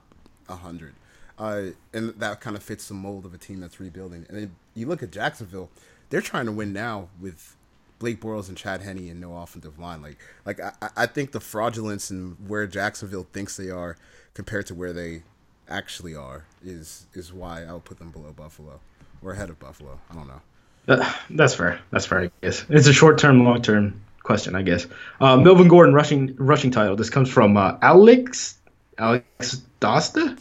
hundred, 0.50 0.94
uh, 1.38 1.63
and 1.94 2.10
that 2.20 2.40
kind 2.40 2.56
of 2.56 2.63
fits 2.63 2.88
the 2.88 2.94
mold 2.94 3.26
of 3.26 3.34
a 3.34 3.38
team 3.38 3.60
that's 3.60 3.80
rebuilding. 3.82 4.26
And 4.30 4.38
then 4.38 4.56
you 4.76 4.88
look 4.88 5.04
at 5.04 5.12
Jacksonville; 5.12 5.70
they're 6.10 6.22
trying 6.22 6.46
to 6.46 6.54
win 6.54 6.72
now 6.72 7.10
with 7.20 7.57
Blake 8.00 8.22
Bortles 8.22 8.48
and 8.48 8.58
Chad 8.58 8.82
Henne 8.82 9.10
and 9.10 9.20
no 9.20 9.36
offensive 9.38 9.80
line. 9.80 10.02
Like, 10.02 10.18
like 10.46 10.60
I, 10.60 10.90
I 10.96 11.06
think 11.06 11.32
the 11.32 11.40
fraudulence 11.40 12.10
and 12.10 12.38
where 12.48 12.68
Jacksonville 12.68 13.28
thinks 13.34 13.58
they 13.58 13.70
are 13.70 13.98
compared 14.34 14.68
to 14.68 14.76
where 14.76 14.94
they 14.94 15.24
actually 15.70 16.16
are 16.16 16.46
is 16.64 17.08
is 17.14 17.34
why 17.34 17.64
I 17.64 17.74
would 17.74 17.86
put 17.86 18.00
them 18.00 18.12
below 18.12 18.32
Buffalo 18.32 18.80
or 19.22 19.32
ahead 19.34 19.50
of 19.50 19.60
Buffalo. 19.60 20.00
I 20.10 20.14
don't 20.14 20.28
know. 20.28 20.42
Uh, 20.88 21.14
that's 21.30 21.56
fair. 21.56 21.80
That's 21.92 22.06
fair. 22.06 22.22
I 22.22 22.32
guess 22.42 22.66
it's 22.70 22.88
a 22.88 22.94
short 22.94 23.18
term, 23.18 23.44
long 23.44 23.62
term 23.62 24.02
question. 24.24 24.56
I 24.56 24.62
guess. 24.62 24.88
Uh, 25.20 25.38
Melvin 25.38 25.68
Gordon 25.68 25.94
rushing 25.94 26.36
rushing 26.38 26.72
title. 26.72 26.96
This 26.96 27.10
comes 27.10 27.30
from 27.30 27.58
uh, 27.58 27.78
Alex 27.82 28.58
Alex 28.98 29.62
Dosta. 29.82 30.38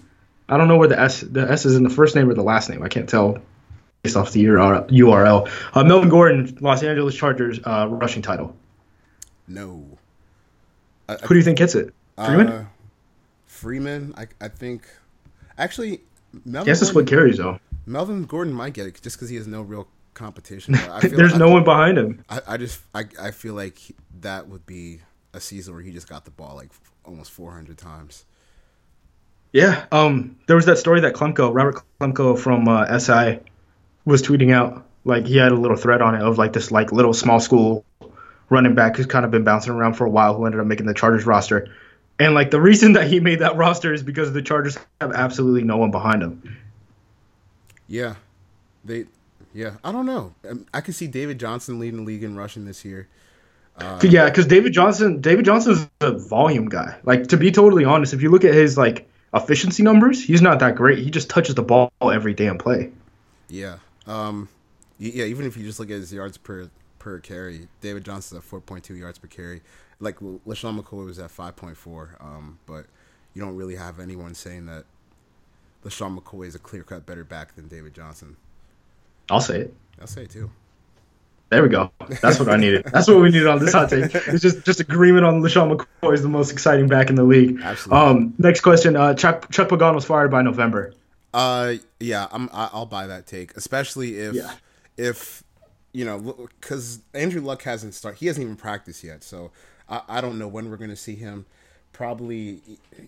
I 0.48 0.56
don't 0.56 0.68
know 0.68 0.76
where 0.76 0.88
the 0.88 1.00
S 1.00 1.22
the 1.22 1.50
S 1.50 1.66
is 1.66 1.74
in 1.74 1.82
the 1.82 1.90
first 1.90 2.14
name 2.14 2.28
or 2.28 2.34
the 2.34 2.42
last 2.42 2.70
name. 2.70 2.82
I 2.82 2.88
can't 2.88 3.08
tell 3.08 3.38
based 4.06 4.16
off 4.16 4.32
the 4.32 4.44
URL. 4.44 5.50
Uh, 5.74 5.84
Melvin 5.84 6.08
Gordon, 6.08 6.56
Los 6.60 6.82
Angeles 6.82 7.14
Chargers 7.14 7.58
uh, 7.64 7.88
rushing 7.90 8.22
title. 8.22 8.54
No. 9.48 9.84
Who 11.08 11.28
do 11.28 11.36
you 11.36 11.42
think 11.42 11.58
gets 11.58 11.74
it? 11.74 11.92
Freeman. 12.16 12.48
Uh, 12.48 12.66
Freeman, 13.46 14.14
I 14.16 14.26
I 14.40 14.48
think 14.48 14.88
actually 15.56 16.00
Melvin 16.44 16.66
he 16.66 16.70
has 16.70 16.80
to 16.80 16.86
split 16.86 17.06
Gordon, 17.06 17.18
carries 17.18 17.38
though. 17.38 17.58
Melvin 17.86 18.24
Gordon 18.24 18.52
might 18.52 18.74
get 18.74 18.86
it 18.86 19.00
just 19.00 19.16
because 19.16 19.28
he 19.28 19.36
has 19.36 19.46
no 19.46 19.62
real 19.62 19.86
competition. 20.14 20.74
I 20.74 21.00
There's 21.02 21.34
I, 21.34 21.38
no 21.38 21.50
one 21.50 21.64
behind 21.64 21.96
him. 21.98 22.24
I, 22.28 22.40
I 22.48 22.56
just 22.56 22.80
I, 22.94 23.04
I 23.20 23.30
feel 23.30 23.54
like 23.54 23.78
he- 23.78 23.94
that 24.20 24.48
would 24.48 24.66
be 24.66 25.00
a 25.32 25.40
season 25.40 25.74
where 25.74 25.82
he 25.82 25.92
just 25.92 26.08
got 26.08 26.24
the 26.24 26.30
ball 26.30 26.56
like 26.56 26.70
almost 27.04 27.30
400 27.30 27.78
times. 27.78 28.24
Yeah. 29.52 29.86
Um. 29.92 30.36
There 30.46 30.56
was 30.56 30.66
that 30.66 30.78
story 30.78 31.00
that 31.00 31.14
Klemko, 31.14 31.54
Robert 31.54 31.82
Klemko 32.00 32.38
from 32.38 32.68
uh, 32.68 32.98
SI, 32.98 33.40
was 34.06 34.22
tweeting 34.22 34.54
out. 34.54 34.86
Like 35.04 35.26
he 35.26 35.36
had 35.36 35.52
a 35.52 35.56
little 35.56 35.76
thread 35.76 36.00
on 36.00 36.14
it 36.14 36.22
of 36.22 36.38
like 36.38 36.54
this 36.54 36.70
like 36.72 36.90
little 36.90 37.12
small 37.12 37.38
school 37.38 37.84
running 38.48 38.74
back 38.74 38.96
who's 38.96 39.06
kind 39.06 39.24
of 39.24 39.30
been 39.30 39.44
bouncing 39.44 39.72
around 39.72 39.94
for 39.94 40.06
a 40.06 40.10
while 40.10 40.34
who 40.34 40.46
ended 40.46 40.60
up 40.60 40.66
making 40.66 40.86
the 40.86 40.94
Chargers 40.94 41.26
roster. 41.26 41.68
And 42.18 42.34
like 42.34 42.50
the 42.50 42.60
reason 42.60 42.94
that 42.94 43.08
he 43.08 43.20
made 43.20 43.40
that 43.40 43.56
roster 43.56 43.92
is 43.92 44.02
because 44.02 44.32
the 44.32 44.42
Chargers 44.42 44.78
have 45.00 45.12
absolutely 45.12 45.62
no 45.62 45.76
one 45.76 45.90
behind 45.90 46.22
him. 46.22 46.56
Yeah, 47.88 48.14
they. 48.84 49.06
Yeah, 49.52 49.76
I 49.82 49.90
don't 49.90 50.06
know. 50.06 50.34
Um, 50.48 50.66
I 50.74 50.82
could 50.82 50.94
see 50.94 51.06
David 51.06 51.38
Johnson 51.38 51.78
leading 51.78 52.00
the 52.00 52.04
league 52.04 52.22
in 52.22 52.36
rushing 52.36 52.66
this 52.66 52.84
year. 52.84 53.08
yeah, 54.02 54.26
because 54.26 54.46
David 54.46 54.72
Johnson, 54.72 55.20
David 55.22 55.44
Johnson's 55.44 55.88
a 56.00 56.12
volume 56.12 56.68
guy. 56.68 56.98
Like 57.04 57.28
to 57.28 57.36
be 57.36 57.50
totally 57.52 57.84
honest, 57.84 58.12
if 58.12 58.22
you 58.22 58.30
look 58.30 58.44
at 58.44 58.54
his 58.54 58.76
like 58.76 59.08
efficiency 59.32 59.82
numbers, 59.82 60.22
he's 60.22 60.42
not 60.42 60.60
that 60.60 60.74
great. 60.74 60.98
He 60.98 61.10
just 61.10 61.30
touches 61.30 61.54
the 61.54 61.62
ball 61.62 61.90
every 62.02 62.34
damn 62.34 62.58
play. 62.58 62.90
Yeah. 63.48 63.78
Um. 64.06 64.48
Yeah. 64.98 65.24
Even 65.24 65.46
if 65.46 65.56
you 65.56 65.64
just 65.64 65.78
look 65.80 65.90
at 65.90 65.96
his 65.96 66.12
yards 66.12 66.36
per 66.36 66.70
per 66.98 67.18
carry, 67.20 67.68
David 67.80 68.04
Johnson's 68.04 68.42
at 68.42 68.50
4.2 68.50 68.98
yards 68.98 69.18
per 69.18 69.28
carry. 69.28 69.62
Like 70.00 70.18
LeSean 70.20 70.78
McCoy 70.78 71.06
was 71.06 71.18
at 71.18 71.30
5.4. 71.30 72.22
Um. 72.22 72.58
But 72.66 72.86
you 73.34 73.42
don't 73.42 73.56
really 73.56 73.76
have 73.76 74.00
anyone 74.00 74.34
saying 74.34 74.66
that 74.66 74.84
LeSean 75.84 76.18
McCoy 76.18 76.46
is 76.46 76.54
a 76.54 76.58
clear 76.58 76.82
cut 76.82 77.06
better 77.06 77.24
back 77.24 77.54
than 77.54 77.68
David 77.68 77.94
Johnson. 77.94 78.36
I'll 79.30 79.40
say 79.40 79.60
it. 79.60 79.74
I'll 80.00 80.06
say 80.06 80.22
it 80.22 80.30
too. 80.30 80.50
There 81.48 81.62
we 81.62 81.68
go. 81.68 81.92
That's 82.20 82.40
what 82.40 82.48
I 82.48 82.56
needed. 82.56 82.86
That's 82.86 83.06
what 83.06 83.18
we 83.18 83.30
needed 83.30 83.46
on 83.46 83.60
this 83.60 83.72
hot 83.72 83.88
take. 83.88 84.12
It's 84.12 84.42
just 84.42 84.64
just 84.64 84.80
agreement 84.80 85.24
on 85.24 85.42
LeSean 85.42 85.76
McCoy 85.76 86.14
is 86.14 86.22
the 86.22 86.28
most 86.28 86.50
exciting 86.50 86.88
back 86.88 87.08
in 87.08 87.14
the 87.14 87.22
league. 87.22 87.60
Absolutely. 87.62 88.04
Um, 88.04 88.34
next 88.38 88.62
question. 88.62 88.96
Uh, 88.96 89.14
Chuck 89.14 89.48
Chuck 89.52 89.68
Pagano 89.68 89.94
was 89.94 90.04
fired 90.04 90.30
by 90.30 90.42
November. 90.42 90.92
Uh, 91.32 91.74
yeah, 92.00 92.28
I'm. 92.30 92.48
I- 92.52 92.70
I'll 92.72 92.86
buy 92.86 93.06
that 93.06 93.26
take, 93.26 93.56
especially 93.56 94.18
if, 94.18 94.34
Yeah. 94.34 94.52
if, 94.96 95.42
you 95.92 96.04
know, 96.04 96.48
because 96.60 97.00
Andrew 97.14 97.40
Luck 97.40 97.62
hasn't 97.62 97.94
started. 97.94 98.18
He 98.18 98.26
hasn't 98.26 98.42
even 98.44 98.56
practiced 98.56 99.02
yet, 99.04 99.24
so 99.24 99.50
I, 99.88 100.02
I 100.08 100.20
don't 100.20 100.38
know 100.38 100.48
when 100.48 100.70
we're 100.70 100.76
going 100.76 100.90
to 100.90 100.96
see 100.96 101.14
him. 101.14 101.46
Probably, 101.92 102.60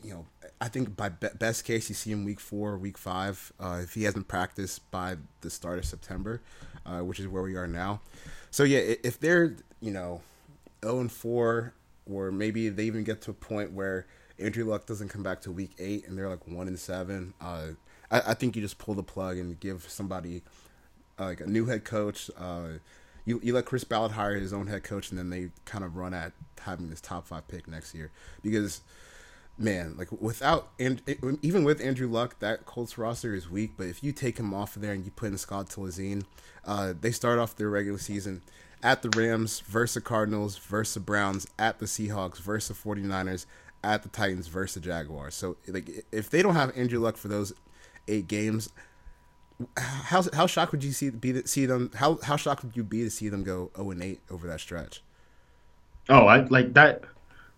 you 0.03 0.11
know, 0.15 0.25
I 0.63 0.69
think 0.69 0.97
by 0.97 1.11
be- 1.11 1.29
best 1.39 1.65
case 1.67 1.91
you 1.91 1.95
see 1.95 2.11
him 2.11 2.25
week 2.25 2.41
four, 2.41 2.79
week 2.79 2.97
five, 2.97 3.53
uh, 3.61 3.81
if 3.83 3.93
he 3.93 4.05
hasn't 4.05 4.29
practiced 4.29 4.91
by 4.91 5.17
the 5.43 5.51
start 5.51 5.79
of 5.79 5.85
September, 5.85 6.41
uh, 6.87 7.01
which 7.01 7.21
is 7.21 7.29
where 7.29 7.43
we 7.43 7.55
are 7.57 7.67
now. 7.67 8.01
So 8.51 8.65
yeah, 8.65 8.79
if 8.79 9.21
they're 9.21 9.55
you 9.83 9.91
know, 9.91 10.23
zero 10.83 11.01
and 11.01 11.13
four, 11.13 11.75
or 12.11 12.33
maybe 12.33 12.71
they 12.71 12.85
even 12.85 13.05
get 13.05 13.21
to 13.23 13.31
a 13.31 13.35
point 13.35 13.73
where 13.73 14.07
Andrew 14.39 14.65
Luck 14.65 14.87
doesn't 14.87 15.09
come 15.09 15.23
back 15.23 15.41
to 15.43 15.53
week 15.53 15.73
eight 15.79 16.07
and 16.07 16.17
they're 16.17 16.29
like 16.29 16.47
one 16.47 16.69
and 16.69 16.79
seven. 16.79 17.35
Uh, 17.41 17.69
I, 18.11 18.21
I 18.29 18.35
think 18.35 18.57
you 18.57 18.63
just 18.63 18.79
pull 18.79 18.95
the 18.95 19.03
plug 19.03 19.39
and 19.39 19.59
give 19.59 19.89
somebody 19.89 20.43
uh, 21.19 21.25
like 21.25 21.41
a 21.41 21.47
new 21.47 21.67
head 21.67 21.85
coach. 21.85 22.31
Uh, 22.39 22.79
you 23.25 23.41
you 23.43 23.53
let 23.53 23.67
Chris 23.67 23.85
Ballard 23.85 24.13
hire 24.13 24.37
his 24.37 24.53
own 24.53 24.69
head 24.69 24.85
coach, 24.85 25.11
and 25.11 25.19
then 25.19 25.31
they 25.31 25.51
kind 25.65 25.85
of 25.85 25.97
run 25.97 26.15
at 26.15 26.33
having 26.61 26.89
this 26.89 27.01
top 27.01 27.27
five 27.27 27.47
pick 27.49 27.69
next 27.69 27.95
year 27.95 28.11
because. 28.43 28.81
Man, 29.61 29.97
like 29.99 30.13
without 30.23 30.69
and 30.79 31.03
even 31.43 31.65
with 31.65 31.81
Andrew 31.81 32.07
Luck, 32.07 32.39
that 32.39 32.65
Colts 32.65 32.97
roster 32.97 33.35
is 33.35 33.51
weak. 33.51 33.73
But 33.77 33.89
if 33.89 34.05
you 34.05 34.13
take 34.13 34.39
him 34.39 34.55
off 34.55 34.77
of 34.77 34.83
there 34.83 34.93
and 34.93 35.05
you 35.05 35.11
put 35.11 35.33
in 35.33 35.37
Scott 35.37 35.69
Tolzien, 35.69 36.23
uh, 36.65 36.95
they 37.01 37.11
start 37.11 37.41
off 37.41 37.57
their 37.57 37.69
regular 37.69 37.99
season 37.99 38.43
at 38.83 39.03
the 39.03 39.11
Rams 39.11 39.61
versus 39.61 40.03
Cardinals 40.03 40.57
versus 40.59 41.03
Browns 41.03 41.47
at 41.59 41.79
the 41.79 41.87
Seahawks 41.87 42.39
versus 42.39 42.79
49ers 42.79 43.47
at 43.85 44.03
the 44.03 44.09
Titans 44.09 44.49
versus 44.49 44.75
the 44.75 44.81
Jaguars. 44.81 45.35
So 45.35 45.57
like 45.67 45.91
if 46.13 46.31
they 46.31 46.43
don't 46.43 46.55
have 46.55 46.77
Andrew 46.77 46.99
Luck 46.99 47.17
for 47.17 47.29
those 47.29 47.53
eight 48.07 48.29
games, 48.29 48.71
how 49.77 50.25
how 50.33 50.47
shocked 50.47 50.73
would 50.73 50.85
you 50.85 50.93
see 50.93 51.11
be 51.11 51.43
see 51.45 51.67
them? 51.67 51.91
How 51.95 52.19
how 52.23 52.37
shocked 52.37 52.65
would 52.65 52.77
you 52.77 52.85
be 52.85 53.03
to 53.05 53.11
see 53.11 53.29
them 53.29 53.43
go 53.43 53.71
zero 53.77 53.91
and 53.91 54.03
eight 54.03 54.21
over 54.31 54.47
that 54.47 54.61
stretch? 54.61 55.03
Oh, 56.09 56.27
I 56.27 56.45
like 56.45 56.75
that, 56.75 57.03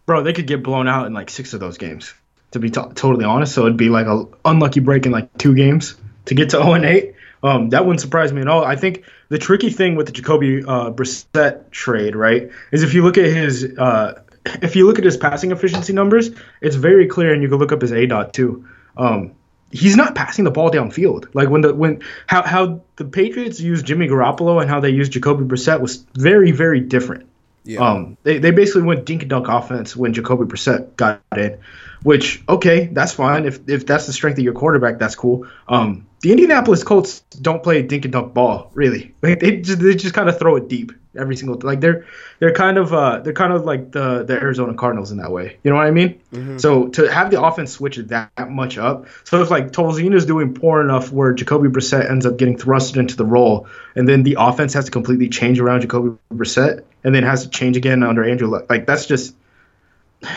bro. 0.06 0.22
They 0.22 0.32
could 0.32 0.46
get 0.46 0.62
blown 0.62 0.88
out 0.88 1.06
in 1.06 1.12
like 1.12 1.30
six 1.30 1.52
of 1.54 1.60
those 1.60 1.78
games. 1.78 2.14
To 2.52 2.58
be 2.58 2.70
to 2.70 2.90
totally 2.94 3.24
honest, 3.24 3.54
so 3.54 3.62
it'd 3.62 3.76
be 3.76 3.90
like 3.90 4.06
a 4.06 4.24
unlucky 4.44 4.80
break 4.80 5.06
in 5.06 5.12
like 5.12 5.36
two 5.38 5.54
games 5.54 5.94
to 6.24 6.34
get 6.34 6.50
to 6.50 6.56
zero 6.56 6.72
and 6.72 6.84
eight. 6.84 7.14
Um, 7.42 7.70
that 7.70 7.86
wouldn't 7.86 8.00
surprise 8.00 8.32
me 8.32 8.40
at 8.40 8.48
all. 8.48 8.64
I 8.64 8.76
think 8.76 9.04
the 9.28 9.38
tricky 9.38 9.70
thing 9.70 9.94
with 9.94 10.06
the 10.06 10.12
Jacoby 10.12 10.64
uh, 10.64 10.90
Brissett 10.90 11.70
trade, 11.70 12.16
right, 12.16 12.50
is 12.72 12.82
if 12.82 12.92
you 12.92 13.02
look 13.02 13.18
at 13.18 13.26
his 13.26 13.64
uh, 13.78 14.22
if 14.46 14.76
you 14.76 14.86
look 14.86 14.98
at 14.98 15.04
his 15.04 15.16
passing 15.16 15.52
efficiency 15.52 15.92
numbers, 15.92 16.30
it's 16.60 16.76
very 16.76 17.06
clear, 17.06 17.32
and 17.32 17.42
you 17.42 17.48
can 17.48 17.58
look 17.58 17.72
up 17.72 17.82
his 17.82 17.92
aDOT 17.92 18.32
too. 18.32 18.66
Um, 18.96 19.32
he's 19.70 19.96
not 19.96 20.14
passing 20.14 20.44
the 20.44 20.50
ball 20.50 20.70
downfield. 20.70 21.28
Like 21.34 21.48
when 21.48 21.60
the 21.60 21.74
when 21.74 22.02
how 22.26 22.42
how 22.42 22.82
the 22.96 23.04
Patriots 23.04 23.60
used 23.60 23.86
Jimmy 23.86 24.08
Garoppolo 24.08 24.60
and 24.60 24.68
how 24.70 24.80
they 24.80 24.90
used 24.90 25.12
Jacoby 25.12 25.44
Brissett 25.44 25.80
was 25.80 26.04
very 26.14 26.50
very 26.52 26.80
different. 26.80 27.26
Yeah. 27.62 27.80
Um, 27.80 28.16
they, 28.22 28.38
they 28.38 28.52
basically 28.52 28.82
went 28.82 29.04
dink 29.04 29.22
and 29.22 29.30
dunk 29.30 29.46
offense 29.48 29.94
when 29.94 30.14
Jacoby 30.14 30.44
Brissett 30.44 30.96
got 30.96 31.20
in, 31.36 31.58
which 32.02 32.42
okay, 32.48 32.86
that's 32.86 33.12
fine. 33.12 33.44
If 33.44 33.68
if 33.68 33.86
that's 33.86 34.06
the 34.06 34.12
strength 34.12 34.38
of 34.38 34.44
your 34.44 34.54
quarterback, 34.54 34.98
that's 34.98 35.14
cool. 35.14 35.46
Um, 35.68 36.06
the 36.20 36.32
Indianapolis 36.32 36.84
Colts 36.84 37.20
don't 37.40 37.62
play 37.62 37.82
dink 37.82 38.04
and 38.04 38.12
dunk 38.12 38.34
ball 38.34 38.70
really. 38.74 39.14
Like 39.22 39.40
they 39.40 39.58
just 39.58 39.80
they 39.80 39.94
just 39.94 40.14
kind 40.14 40.28
of 40.28 40.38
throw 40.38 40.56
it 40.56 40.68
deep 40.68 40.92
every 41.16 41.34
single 41.34 41.58
like 41.62 41.80
they're 41.80 42.06
they're 42.38 42.52
kind 42.54 42.78
of 42.78 42.92
uh 42.94 43.18
they're 43.20 43.32
kind 43.32 43.52
of 43.52 43.64
like 43.64 43.90
the 43.90 44.22
the 44.22 44.34
Arizona 44.34 44.74
Cardinals 44.74 45.10
in 45.10 45.18
that 45.18 45.30
way. 45.32 45.56
You 45.64 45.70
know 45.70 45.76
what 45.76 45.86
I 45.86 45.90
mean? 45.90 46.20
So 46.58 46.88
to 46.88 47.12
have 47.12 47.30
the 47.32 47.42
offense 47.42 47.72
switch 47.72 47.96
that, 47.96 48.30
that 48.36 48.50
much 48.50 48.78
up, 48.78 49.06
so 49.24 49.42
if 49.42 49.50
like 49.50 49.72
Tolzien's 49.72 50.24
doing 50.26 50.54
poor 50.54 50.80
enough 50.80 51.10
where 51.12 51.32
Jacoby 51.32 51.68
Brissett 51.68 52.08
ends 52.10 52.26
up 52.26 52.36
getting 52.36 52.56
thrusted 52.56 52.96
into 52.98 53.16
the 53.16 53.24
role, 53.24 53.66
and 53.96 54.08
then 54.08 54.22
the 54.22 54.36
offense 54.38 54.72
has 54.74 54.84
to 54.84 54.90
completely 54.90 55.28
change 55.28 55.58
around 55.58 55.80
Jacoby 55.80 56.16
Brissett, 56.32 56.84
and 57.02 57.14
then 57.14 57.24
has 57.24 57.42
to 57.44 57.50
change 57.50 57.76
again 57.76 58.02
under 58.02 58.22
Andrew 58.24 58.48
Luck. 58.48 58.66
Like 58.70 58.86
that's 58.86 59.06
just 59.06 59.34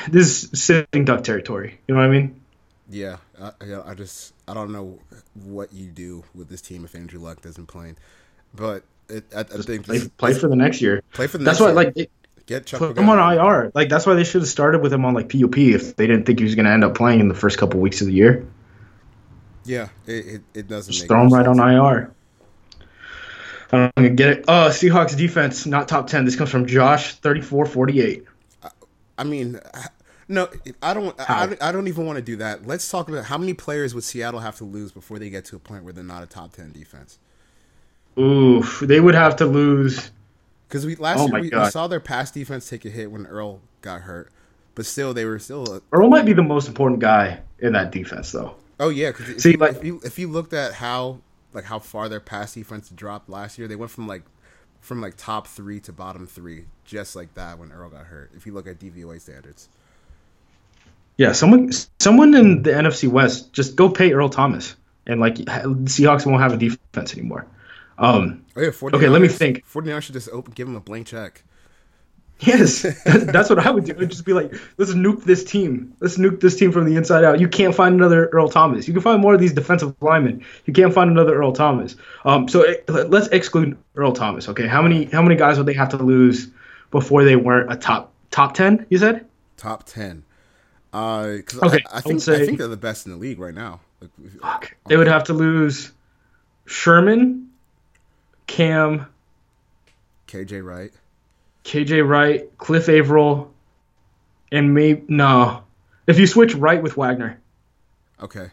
this 0.09 0.43
is 0.51 0.61
sitting 0.63 1.05
duck 1.05 1.23
territory. 1.23 1.79
You 1.87 1.93
know 1.95 2.01
what 2.01 2.07
I 2.07 2.11
mean? 2.11 2.39
Yeah, 2.89 3.17
I, 3.41 3.51
I- 3.61 3.91
I 3.91 3.93
just 3.93 4.33
I 4.47 4.53
don't 4.53 4.71
know 4.71 4.99
what 5.45 5.71
you 5.73 5.87
do 5.87 6.23
with 6.33 6.49
this 6.49 6.61
team 6.61 6.83
if 6.85 6.95
Andrew 6.95 7.19
Luck 7.19 7.41
doesn't 7.41 7.67
play, 7.67 7.93
but 8.53 8.83
it, 9.17 9.25
I, 9.35 9.39
I 9.41 9.43
think 9.43 9.85
Play, 9.85 10.07
play 10.17 10.33
for 10.33 10.47
the 10.47 10.55
next 10.55 10.81
year. 10.81 11.01
play 11.13 11.27
for 11.27 11.37
the 11.37 11.43
That's 11.43 11.59
next 11.59 11.61
why 11.61 11.67
year. 11.67 11.75
like 11.75 11.93
they 11.95 12.07
get 12.45 12.65
Chuck 12.65 12.79
put 12.79 12.97
him 12.97 13.09
on 13.09 13.17
IR. 13.37 13.71
Like 13.73 13.89
that's 13.89 14.05
why 14.05 14.15
they 14.15 14.23
should 14.23 14.41
have 14.41 14.49
started 14.49 14.81
with 14.81 14.91
him 14.93 15.05
on 15.05 15.13
like 15.13 15.29
PUP 15.29 15.57
if 15.57 15.95
they 15.95 16.07
didn't 16.07 16.25
think 16.25 16.39
he 16.39 16.45
was 16.45 16.55
going 16.55 16.65
to 16.65 16.71
end 16.71 16.83
up 16.83 16.95
playing 16.95 17.19
in 17.19 17.27
the 17.27 17.35
first 17.35 17.57
couple 17.57 17.79
weeks 17.79 18.01
of 18.01 18.07
the 18.07 18.13
year. 18.13 18.47
Yeah, 19.65 19.89
it, 20.05 20.11
it, 20.25 20.41
it 20.53 20.67
doesn't 20.67 20.91
Just 20.91 21.03
make 21.03 21.09
throw 21.09 21.21
him 21.21 21.29
right 21.29 21.47
on. 21.47 21.59
IR. 21.59 22.13
I'm 23.71 23.91
gonna 23.95 24.09
get 24.11 24.29
it. 24.29 24.45
Uh, 24.47 24.69
Seahawks 24.69 25.17
defense 25.17 25.65
not 25.65 25.87
top 25.87 26.07
ten. 26.07 26.25
This 26.25 26.35
comes 26.35 26.51
from 26.51 26.67
Josh 26.67 27.15
thirty 27.15 27.41
four 27.41 27.65
forty 27.65 28.01
eight. 28.01 28.25
I 29.17 29.23
mean, 29.23 29.59
no, 30.27 30.47
I 30.81 30.93
don't. 30.93 31.15
I, 31.19 31.57
I 31.59 31.71
don't 31.71 31.87
even 31.87 32.05
want 32.05 32.17
to 32.17 32.21
do 32.21 32.35
that. 32.35 32.67
Let's 32.67 32.87
talk 32.89 33.09
about 33.09 33.25
how 33.25 33.37
many 33.37 33.53
players 33.53 33.95
would 33.95 34.03
Seattle 34.03 34.41
have 34.41 34.57
to 34.57 34.63
lose 34.63 34.91
before 34.91 35.17
they 35.17 35.29
get 35.31 35.45
to 35.45 35.55
a 35.55 35.59
point 35.59 35.83
where 35.85 35.93
they're 35.93 36.03
not 36.03 36.21
a 36.21 36.27
top 36.27 36.53
ten 36.53 36.71
defense. 36.71 37.17
Oof, 38.17 38.79
they 38.81 38.99
would 38.99 39.15
have 39.15 39.35
to 39.37 39.45
lose. 39.45 40.11
Because 40.67 40.85
we 40.85 40.95
last 40.95 41.19
Oh 41.19 41.27
year 41.27 41.41
we, 41.41 41.49
we 41.49 41.69
saw 41.71 41.87
their 41.87 41.99
pass 41.99 42.31
defense 42.31 42.69
take 42.69 42.85
a 42.85 42.89
hit 42.89 43.11
when 43.11 43.25
Earl 43.27 43.61
got 43.81 44.01
hurt, 44.01 44.31
but 44.75 44.85
still 44.85 45.13
they 45.13 45.25
were 45.25 45.39
still. 45.39 45.75
A, 45.75 45.81
Earl 45.91 46.09
might 46.09 46.25
be 46.25 46.33
the 46.33 46.41
most 46.43 46.67
important 46.67 46.99
guy 46.99 47.39
in 47.59 47.73
that 47.73 47.91
defense, 47.91 48.31
though. 48.31 48.55
oh 48.79 48.89
yeah, 48.89 49.09
because 49.11 49.29
if, 49.29 49.41
See, 49.41 49.51
you- 49.51 49.57
like- 49.57 49.75
if 49.77 49.83
you 49.83 49.99
if 50.03 50.19
you 50.19 50.27
looked 50.27 50.53
at 50.53 50.73
how 50.73 51.19
like 51.53 51.65
how 51.65 51.77
far 51.79 52.09
their 52.09 52.19
pass 52.19 52.53
defense 52.53 52.89
dropped 52.89 53.29
last 53.29 53.57
year, 53.59 53.67
they 53.67 53.75
went 53.75 53.91
from 53.91 54.07
like 54.07 54.23
from 54.81 54.99
like 55.01 55.15
top 55.15 55.47
three 55.47 55.79
to 55.81 55.91
bottom 55.93 56.25
three, 56.27 56.65
just 56.85 57.15
like 57.15 57.33
that 57.35 57.57
when 57.59 57.71
Earl 57.71 57.89
got 57.89 58.05
hurt. 58.05 58.31
If 58.35 58.45
you 58.45 58.53
look 58.53 58.67
at 58.67 58.79
DVOA 58.79 59.21
standards, 59.21 59.69
Yeah, 61.17 61.31
someone 61.33 61.71
someone 61.99 62.33
in 62.33 62.63
the 62.63 62.71
NFC 62.71 63.07
West 63.07 63.53
just 63.53 63.75
go 63.75 63.89
pay 63.89 64.11
Earl 64.13 64.29
Thomas, 64.29 64.75
and 65.05 65.19
like 65.19 65.35
Seahawks 65.35 66.25
won't 66.25 66.41
have 66.41 66.53
a 66.53 66.57
defense 66.57 67.13
anymore. 67.13 67.45
Um, 67.97 68.43
oh 68.55 68.61
yeah, 68.61 68.69
49ers, 68.69 68.93
Okay, 68.95 69.09
let 69.09 69.21
me 69.21 69.27
think. 69.27 69.63
49ers 69.67 70.01
should 70.03 70.13
just 70.13 70.29
open, 70.29 70.53
give 70.53 70.67
him 70.67 70.75
a 70.75 70.79
blank 70.79 71.07
check. 71.07 71.43
Yes, 72.39 72.81
that's 73.05 73.49
what 73.49 73.59
I 73.59 73.69
would 73.71 73.85
do. 73.85 73.95
I'd 73.97 74.09
just 74.09 74.25
be 74.25 74.33
like, 74.33 74.51
let's 74.77 74.93
nuke 74.93 75.23
this 75.23 75.43
team. 75.43 75.95
Let's 75.99 76.17
nuke 76.17 76.41
this 76.41 76.57
team 76.57 76.71
from 76.71 76.85
the 76.85 76.95
inside 76.95 77.23
out. 77.23 77.39
You 77.39 77.47
can't 77.47 77.73
find 77.73 77.95
another 77.95 78.25
Earl 78.29 78.49
Thomas. 78.49 78.87
You 78.87 78.93
can 78.93 79.03
find 79.03 79.21
more 79.21 79.33
of 79.35 79.39
these 79.39 79.53
defensive 79.53 79.95
linemen. 80.01 80.43
You 80.65 80.73
can't 80.73 80.93
find 80.93 81.09
another 81.09 81.35
Earl 81.35 81.53
Thomas. 81.53 81.95
Um, 82.25 82.47
so 82.49 82.63
eh, 82.63 82.75
let's 82.87 83.27
exclude 83.27 83.77
Earl 83.95 84.11
Thomas. 84.11 84.49
Okay, 84.49 84.67
how 84.67 84.81
many 84.81 85.05
how 85.05 85.21
many 85.21 85.35
guys 85.35 85.57
would 85.57 85.67
they 85.67 85.73
have 85.73 85.89
to 85.89 85.97
lose 85.97 86.49
before 86.91 87.23
they 87.23 87.35
weren't 87.35 87.71
a 87.71 87.75
top 87.77 88.11
top 88.31 88.55
ten? 88.55 88.85
You 88.89 88.97
said. 88.97 89.25
top 89.55 89.83
ten. 89.85 90.23
Uh, 90.91 91.37
'cause 91.45 91.59
Okay, 91.61 91.83
I, 91.91 91.95
I 91.95 91.97
I 91.97 92.01
think 92.01 92.13
would 92.15 92.21
say- 92.23 92.41
I 92.41 92.45
think 92.45 92.57
they're 92.57 92.67
the 92.67 92.75
best 92.77 93.05
in 93.05 93.11
the 93.13 93.17
league 93.17 93.39
right 93.39 93.53
now. 93.55 93.79
Like, 94.01 94.09
Fuck. 94.41 94.75
They 94.87 94.97
would 94.97 95.07
have 95.07 95.23
to 95.25 95.33
lose 95.33 95.91
Sherman, 96.65 97.49
Cam, 98.47 99.05
KJ 100.27 100.63
Wright. 100.63 100.91
KJ 101.63 102.07
Wright, 102.07 102.57
Cliff 102.57 102.89
Avril, 102.89 103.53
and 104.51 104.73
maybe 104.73 105.03
no. 105.07 105.63
If 106.07 106.19
you 106.19 106.27
switch 106.27 106.53
Wright 106.55 106.81
with 106.81 106.97
Wagner, 106.97 107.39
Okay, 108.21 108.49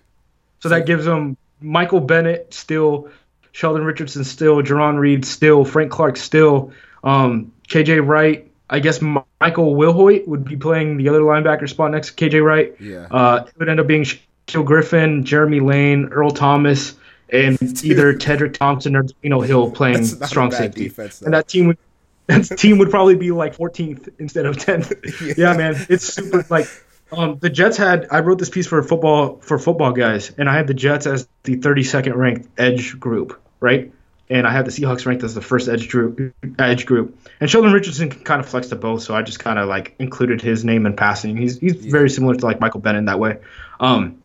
so 0.61 0.69
that 0.69 0.87
gives 0.87 1.05
them 1.05 1.37
Michael 1.61 2.01
Bennett 2.01 2.53
still, 2.55 3.09
Sheldon 3.53 3.85
Richardson 3.85 4.25
still, 4.25 4.63
Jarran 4.63 4.99
Reed 4.99 5.25
still, 5.25 5.65
Frank 5.65 5.91
Clark 5.91 6.17
still, 6.17 6.73
um, 7.05 7.53
KJ 7.69 8.07
Wright. 8.07 8.47
I 8.69 8.79
guess 8.79 9.01
Michael 9.01 9.75
Wilhoite 9.75 10.29
would 10.29 10.45
be 10.45 10.57
playing 10.57 10.97
the 10.97 11.09
other 11.09 11.21
linebacker 11.21 11.69
spot 11.69 11.91
next 11.91 12.15
to 12.15 12.29
KJ 12.29 12.45
Wright. 12.45 12.77
Yeah. 12.81 13.09
Uh, 13.11 13.45
it 13.47 13.59
would 13.59 13.69
end 13.69 13.81
up 13.81 13.89
being 13.89 14.05
Shaquill 14.05 14.65
Griffin, 14.65 15.25
Jeremy 15.25 15.59
Lane, 15.59 16.07
Earl 16.13 16.31
Thomas, 16.31 16.95
and 17.33 17.61
either 17.85 18.15
Tedric 18.15 18.55
Thompson 18.55 18.97
or 18.97 19.05
Dino 19.23 19.41
Hill 19.41 19.71
playing 19.71 19.99
That's 19.99 20.13
not 20.19 20.23
a 20.23 20.29
strong 20.29 20.51
safety. 20.53 20.85
defense, 20.85 21.23
and 21.23 21.35
that 21.35 21.49
team 21.49 21.69
would 21.69 21.79
that 22.27 22.59
team 22.59 22.79
would 22.79 22.91
probably 22.91 23.17
be 23.17 23.31
like 23.33 23.57
14th 23.57 24.09
instead 24.19 24.47
of 24.47 24.57
10th. 24.57 25.37
yeah. 25.37 25.57
man, 25.57 25.75
it's 25.89 26.05
super 26.05 26.47
like 26.49 26.67
um, 27.13 27.39
the 27.41 27.51
Jets 27.51 27.77
had. 27.77 28.07
I 28.11 28.21
wrote 28.21 28.39
this 28.39 28.51
piece 28.51 28.67
for 28.67 28.83
football 28.83 29.39
for 29.39 29.59
football 29.59 29.93
guys, 29.93 30.33
and 30.39 30.49
I 30.49 30.55
had 30.55 30.67
the 30.67 30.75
Jets 30.75 31.07
as 31.07 31.29
the 31.43 31.57
32nd 31.57 32.15
ranked 32.15 32.49
edge 32.59 32.99
group, 32.99 33.41
right? 33.59 33.93
And 34.29 34.47
I 34.47 34.53
had 34.53 34.65
the 34.65 34.71
Seahawks 34.71 35.07
ranked 35.07 35.25
as 35.25 35.35
the 35.35 35.41
first 35.41 35.69
edge 35.69 35.89
group. 35.89 36.33
Edge 36.57 36.87
group, 36.87 37.19
and 37.41 37.51
Sheldon 37.51 37.73
Richardson 37.73 38.11
can 38.11 38.23
kind 38.23 38.41
of 38.41 38.49
flex 38.49 38.69
to 38.69 38.77
both, 38.77 39.03
so 39.03 39.15
I 39.15 39.23
just 39.23 39.41
kind 39.41 39.59
of 39.59 39.69
like 39.69 39.97
included 39.99 40.41
his 40.41 40.65
name 40.65 40.87
in 40.87 40.95
passing. 40.95 41.37
He's 41.37 41.59
he's 41.59 41.75
very 41.75 42.11
similar 42.11 42.37
to 42.37 42.47
like 42.47 42.61
Michael 42.61 42.81
Bennett 42.81 43.01
in 43.01 43.05
that 43.07 43.19
way. 43.19 43.39
Um, 43.81 44.20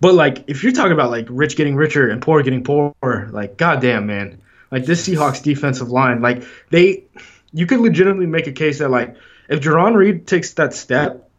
but 0.00 0.14
like, 0.14 0.44
if 0.46 0.62
you're 0.62 0.72
talking 0.72 0.92
about 0.92 1.10
like 1.10 1.26
rich 1.30 1.56
getting 1.56 1.76
richer 1.76 2.08
and 2.08 2.22
poor 2.22 2.42
getting 2.42 2.64
poorer, 2.64 3.28
like 3.32 3.56
goddamn 3.56 4.06
man, 4.06 4.40
like 4.70 4.84
this 4.84 5.06
Seahawks 5.06 5.42
defensive 5.42 5.90
line, 5.90 6.22
like 6.22 6.44
they, 6.70 7.04
you 7.52 7.66
could 7.66 7.80
legitimately 7.80 8.26
make 8.26 8.46
a 8.46 8.52
case 8.52 8.78
that 8.78 8.90
like 8.90 9.16
if 9.48 9.60
Jarran 9.60 9.94
Reed 9.94 10.26
takes 10.26 10.54
that 10.54 10.74
step, 10.74 11.29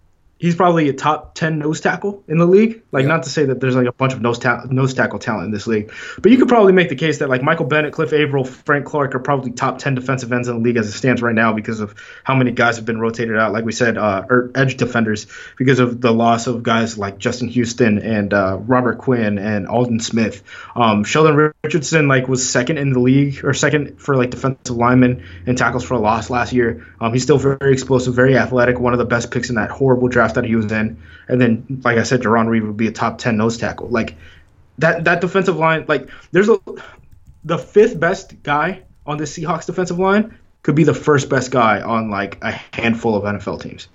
he's 0.42 0.56
probably 0.56 0.90
a 0.90 0.94
top 0.94 1.36
ten 1.36 1.60
nose 1.60 1.82
tackle 1.82 2.24
in 2.28 2.40
the 2.40 2.48
league. 2.48 2.82
Like 2.92 3.04
Yeah. 3.04 3.10
not 3.10 3.24
to 3.24 3.30
say 3.30 3.46
that 3.46 3.62
there's 3.62 3.76
like 3.76 3.86
a 3.86 3.92
bunch 3.92 4.14
of 4.14 4.22
nose 4.22 4.40
ta- 4.40 4.66
nose 4.70 4.96
tackle 4.96 5.20
talent 5.20 5.46
in 5.46 5.52
this 5.52 5.68
league, 5.68 5.92
but 6.20 6.32
you 6.32 6.38
could 6.40 6.48
probably 6.48 6.74
make 6.74 6.90
the 6.90 6.96
case 6.96 7.20
that 7.20 7.30
like 7.30 7.44
Michael 7.44 7.68
Bennett, 7.68 7.94
Cliff 7.94 8.12
Avril, 8.12 8.44
Frank 8.44 8.86
Clark 8.86 9.14
are 9.14 9.20
probably 9.20 9.52
top 9.52 9.78
ten 9.78 9.94
defensive 9.94 10.32
ends 10.34 10.48
in 10.48 10.56
the 10.56 10.62
league 10.62 10.78
as 10.78 10.88
it 10.88 10.94
stands 10.94 11.22
right 11.22 11.36
now 11.36 11.54
because 11.54 11.80
of 11.80 11.94
how 12.24 12.34
many 12.36 12.52
guys 12.52 12.78
have 12.78 12.86
been 12.86 13.00
rotated 13.00 13.38
out. 13.38 13.54
Like 13.54 13.66
we 13.66 13.72
said, 13.72 13.98
uh, 13.98 14.26
or 14.30 14.52
edge 14.56 14.78
defenders 14.78 15.28
because 15.58 15.80
of 15.80 16.02
the 16.02 16.12
loss 16.12 16.48
of 16.48 16.64
guys 16.64 16.98
like 16.98 17.20
Justin 17.20 17.48
Houston 17.50 18.00
and 18.00 18.34
uh, 18.34 18.58
Robert 18.60 18.98
Quinn 18.98 19.38
and 19.38 19.68
Aldon 19.68 20.00
Smith. 20.00 20.42
Um, 20.76 21.04
Sheldon 21.04 21.54
Richardson 21.64 22.08
like 22.08 22.28
was 22.28 22.50
second 22.50 22.80
in 22.80 22.92
the 22.94 23.00
league 23.00 23.46
or 23.46 23.54
second 23.54 24.02
for 24.02 24.16
like 24.16 24.32
defensive 24.32 24.76
linemen 24.76 25.24
and 25.46 25.56
tackles 25.58 25.84
for 25.84 25.94
a 25.94 26.00
loss 26.00 26.30
last 26.32 26.52
year. 26.52 26.88
Um, 27.00 27.14
he's 27.14 27.24
still 27.24 27.38
very 27.38 27.72
explosive, 27.74 28.16
very 28.16 28.38
athletic, 28.38 28.80
one 28.80 28.94
of 28.94 29.00
the 29.00 29.06
best 29.06 29.30
picks 29.30 29.50
in 29.50 29.56
that 29.56 29.70
horrible 29.70 30.08
draft 30.08 30.31
that 30.34 30.46
he 30.46 30.56
was 30.56 30.72
in. 30.72 31.02
And 31.28 31.40
then, 31.40 31.82
like 31.84 31.98
I 31.98 32.04
said, 32.04 32.22
Jarran 32.22 32.48
Reed 32.48 32.64
would 32.64 32.78
be 32.78 32.88
a 32.88 32.92
top 32.92 33.18
ten 33.18 33.38
nose 33.38 33.58
tackle. 33.58 33.88
Like 33.88 34.16
that 34.78 35.06
that 35.06 35.22
defensive 35.22 35.58
line, 35.58 35.86
like 35.88 36.10
there's 36.32 36.50
a 36.50 36.60
the 37.44 37.58
fifth 37.58 38.00
best 38.00 38.42
guy 38.44 38.84
on 39.06 39.18
the 39.18 39.24
Seahawks 39.24 39.66
defensive 39.66 40.00
line 40.00 40.38
could 40.64 40.76
be 40.76 40.84
the 40.84 40.94
first 40.94 41.30
best 41.30 41.52
guy 41.52 41.82
on 41.82 42.10
like 42.10 42.38
a 42.44 42.52
handful 42.74 43.16
of 43.16 43.24
NFL 43.24 43.62
teams. 43.62 43.88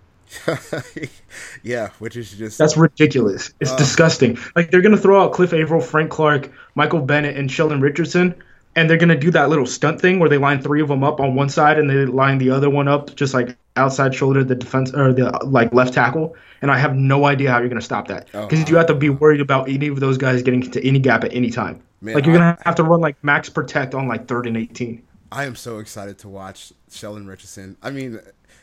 yeah, 1.62 1.91
which 1.99 2.16
is 2.16 2.32
just 2.32 2.59
That's 2.59 2.76
ridiculous. 2.76 3.53
It's 3.61 3.72
oh. 3.72 3.78
disgusting. 3.78 4.39
Like 4.55 4.70
they're 4.70 4.82
gonna 4.82 4.97
throw 4.97 5.22
out 5.22 5.32
Cliff 5.32 5.53
Avril, 5.53 5.80
Frank 5.80 6.11
Clark, 6.11 6.51
Michael 6.74 7.01
Bennett, 7.01 7.37
and 7.37 7.51
Sheldon 7.51 7.80
Richardson, 7.80 8.34
and 8.77 8.89
they're 8.89 8.97
gonna 8.99 9.18
do 9.18 9.31
that 9.33 9.49
little 9.49 9.66
stunt 9.66 10.01
thing 10.01 10.18
where 10.20 10.29
they 10.29 10.39
line 10.39 10.62
three 10.62 10.81
of 10.83 10.89
them 10.89 11.03
up 11.03 11.18
on 11.18 11.35
one 11.35 11.49
side 11.49 11.79
and 11.79 11.91
they 11.91 12.05
line 12.07 12.39
the 12.39 12.51
other 12.51 12.70
one 12.70 12.87
up 12.87 13.14
just 13.16 13.35
like 13.35 13.57
outside 13.74 14.14
shoulder 14.14 14.45
the 14.45 14.55
defense 14.55 14.95
or 14.95 15.12
the 15.12 15.31
like 15.45 15.72
left 15.72 15.95
tackle. 15.95 16.37
And 16.62 16.70
I 16.70 16.79
have 16.79 16.95
no 16.95 17.24
idea 17.27 17.51
how 17.51 17.59
you're 17.59 17.68
gonna 17.68 17.81
stop 17.81 18.07
that 18.09 18.29
Oh, 18.35 18.47
because 18.47 18.68
you 18.68 18.77
have 18.77 18.87
to 18.87 18.95
be 18.95 19.11
worried 19.11 19.41
about 19.41 19.68
any 19.68 19.89
of 19.89 19.99
those 20.01 20.18
guys 20.18 20.43
getting 20.43 20.62
into 20.62 20.83
any 20.85 20.99
gap 20.99 21.24
at 21.24 21.33
any 21.33 21.51
time. 21.51 21.83
Man, 22.01 22.14
like 22.14 22.27
you're 22.27 22.35
gonna 22.35 22.59
have 22.64 22.74
to 22.77 22.85
run 22.85 23.01
like 23.01 23.16
max 23.24 23.49
protect 23.49 23.95
on 23.95 24.07
like 24.07 24.29
third 24.29 24.47
and 24.47 24.57
eighteen. 24.57 25.03
I 25.33 25.45
am 25.45 25.57
so 25.57 25.79
excited 25.79 26.18
to 26.18 26.29
watch 26.29 26.72
Sheldon 26.91 27.27
Richardson. 27.27 27.77
I 27.83 27.91
mean, 27.91 28.20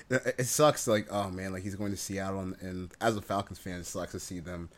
it, 0.09 0.35
it 0.39 0.45
sucks. 0.47 0.87
Like, 0.87 1.07
oh 1.11 1.29
man, 1.29 1.51
like 1.53 1.63
he's 1.63 1.75
going 1.75 1.91
to 1.91 1.97
Seattle, 1.97 2.39
and, 2.39 2.55
and 2.61 2.91
as 3.01 3.17
a 3.17 3.21
Falcons 3.21 3.59
fan, 3.59 3.79
it 3.79 3.85
sucks 3.85 4.13
to 4.13 4.19
see 4.19 4.39
them, 4.39 4.69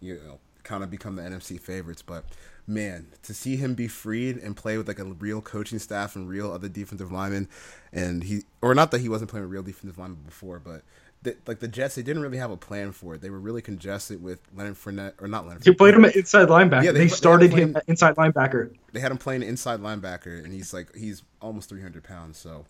you 0.00 0.14
know, 0.26 0.38
kind 0.62 0.82
of 0.82 0.90
become 0.90 1.16
the 1.16 1.22
NFC 1.22 1.60
favorites. 1.60 2.02
But 2.02 2.24
man, 2.66 3.08
to 3.22 3.34
see 3.34 3.56
him 3.56 3.74
be 3.74 3.88
freed 3.88 4.36
and 4.38 4.56
play 4.56 4.76
with 4.78 4.88
like 4.88 4.98
a 4.98 5.04
real 5.04 5.40
coaching 5.40 5.78
staff 5.78 6.16
and 6.16 6.28
real 6.28 6.50
other 6.52 6.68
defensive 6.68 7.12
linemen, 7.12 7.48
and 7.92 8.24
he 8.24 8.42
or 8.62 8.74
not 8.74 8.90
that 8.90 9.00
he 9.00 9.08
wasn't 9.08 9.30
playing 9.30 9.44
with 9.44 9.52
real 9.52 9.62
defensive 9.62 9.98
linemen 9.98 10.22
before, 10.24 10.58
but. 10.58 10.82
The, 11.22 11.34
like 11.46 11.58
the 11.60 11.68
Jets, 11.68 11.94
they 11.94 12.02
didn't 12.02 12.20
really 12.22 12.36
have 12.36 12.50
a 12.50 12.56
plan 12.58 12.92
for 12.92 13.14
it. 13.14 13.22
They 13.22 13.30
were 13.30 13.40
really 13.40 13.62
congested 13.62 14.22
with 14.22 14.40
Leonard 14.54 14.74
Fournette, 14.74 15.14
or 15.22 15.26
not 15.26 15.46
Leonard. 15.46 15.64
He 15.64 15.70
Fournette. 15.70 15.78
played 15.78 15.94
him 15.94 16.04
at 16.04 16.16
inside 16.16 16.48
linebacker. 16.48 16.82
Yeah, 16.84 16.92
they, 16.92 16.98
they- 16.98 17.04
they 17.04 17.08
started 17.08 17.50
had 17.50 17.58
him 17.58 17.72
playing- 17.72 17.84
inside 17.88 18.16
linebacker. 18.16 18.74
they 18.92 19.00
had 19.00 19.10
him 19.10 19.16
playing 19.16 19.42
inside 19.42 19.80
linebacker, 19.80 20.44
and 20.44 20.52
he's 20.52 20.74
like 20.74 20.94
he's 20.94 21.22
almost 21.40 21.70
three 21.70 21.80
hundred 21.80 22.04
pounds. 22.04 22.36
So, 22.36 22.66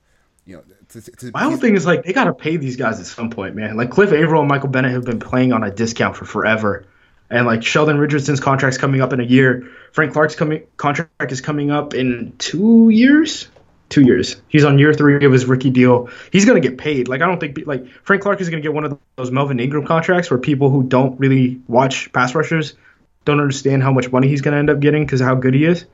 you 0.47 0.55
know, 0.59 0.63
to, 0.91 1.01
to, 1.03 1.11
to, 1.11 1.31
My 1.35 1.43
whole 1.43 1.57
thing 1.57 1.75
is 1.75 1.85
like 1.85 2.05
they 2.05 2.13
gotta 2.13 2.33
pay 2.33 2.57
these 2.57 2.77
guys 2.77 3.01
at 3.01 3.07
some 3.07 3.29
point, 3.29 3.57
man. 3.57 3.77
Like 3.77 3.91
Cliff 3.91 4.13
Avril 4.13 4.43
and 4.43 4.49
Michael 4.49 4.69
Bennett 4.69 4.93
have 4.93 5.05
been 5.05 5.19
playing 5.19 5.53
on 5.53 5.65
a 5.65 5.73
discount 5.73 6.15
for 6.17 6.25
forever, 6.25 6.85
and 7.35 7.47
like 7.47 7.65
Sheldon 7.65 7.99
Richardson's 7.99 8.39
contract's 8.39 8.79
coming 8.79 9.01
up 9.01 9.13
in 9.13 9.19
a 9.19 9.25
year. 9.25 9.69
Frank 9.91 10.13
Clark's 10.13 10.37
coming 10.37 10.63
contract 10.77 11.33
is 11.33 11.41
coming 11.41 11.73
up 11.73 11.93
in 11.93 12.33
two 12.39 12.91
years. 12.91 13.49
Two 13.89 14.03
years. 14.03 14.37
He's 14.49 14.65
on 14.65 14.79
year 14.79 14.95
three 14.95 15.25
of 15.25 15.33
his 15.33 15.45
rookie 15.45 15.71
deal. 15.71 16.09
He's 16.33 16.45
gonna 16.45 16.61
get 16.61 16.79
paid. 16.79 17.09
Like 17.09 17.23
I 17.23 17.27
don't 17.27 17.41
think 17.41 17.59
like 17.67 17.87
Frank 18.05 18.23
Clark 18.23 18.41
is 18.41 18.49
gonna 18.49 18.63
get 18.63 18.73
one 18.73 18.85
of 18.85 18.99
those 19.17 19.33
Melvin 19.33 19.59
Ingram 19.59 19.85
contracts 19.85 20.31
where 20.31 20.39
people 20.39 20.71
who 20.71 20.85
don't 20.85 21.19
really 21.19 21.61
watch 21.67 22.13
pass 22.13 22.37
rushers 22.37 22.75
don't 23.25 23.41
understand 23.41 23.83
how 23.83 23.93
much 23.93 24.13
money 24.13 24.29
he's 24.29 24.41
gonna 24.41 24.57
end 24.57 24.71
up 24.71 24.79
getting 24.79 25.05
because 25.05 25.21
how 25.21 25.35
good 25.35 25.55
he 25.55 25.65
is. 25.65 25.87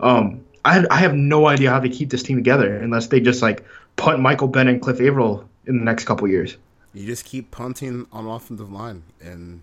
Um, 0.00 0.44
I 0.64 0.84
I 0.90 0.96
have 0.96 1.14
no 1.14 1.46
idea 1.46 1.70
how 1.70 1.78
they 1.78 1.90
keep 1.90 2.10
this 2.10 2.24
team 2.24 2.36
together 2.36 2.76
unless 2.76 3.06
they 3.06 3.20
just 3.20 3.40
like 3.40 3.64
punt 3.96 4.20
Michael 4.20 4.48
Bennett 4.48 4.74
and 4.74 4.82
Cliff 4.82 5.00
Avril 5.00 5.48
in 5.66 5.78
the 5.78 5.84
next 5.84 6.04
couple 6.04 6.26
years. 6.26 6.56
you 6.92 7.06
just 7.06 7.24
keep 7.24 7.52
punting 7.52 8.06
on 8.12 8.26
offensive 8.26 8.72
line 8.72 9.04
and 9.20 9.62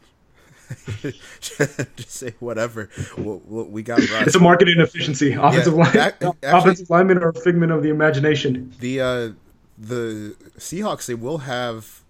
just 1.01 2.09
say 2.11 2.34
whatever. 2.39 2.89
We'll, 3.18 3.41
we'll, 3.45 3.66
we 3.66 3.84
got. 3.84 3.99
It's 4.01 4.36
a 4.36 4.39
marketing 4.39 4.80
efficiency. 4.80 5.34
Offensive 5.34 5.74
Yeah, 5.74 5.80
line, 5.80 5.89
ac- 5.89 5.97
actually- 5.99 6.38
offensive 6.43 6.89
linemen 6.89 7.18
are 7.20 7.30
a 7.30 7.34
figment 7.34 7.72
of 7.72 7.84
the 7.84 7.89
imagination. 7.89 8.74
the 8.80 9.01
uh, 9.01 9.30
the 9.78 10.36
Seahawks. 10.57 11.05
They 11.05 11.16
will 11.16 11.39
have 11.39 12.01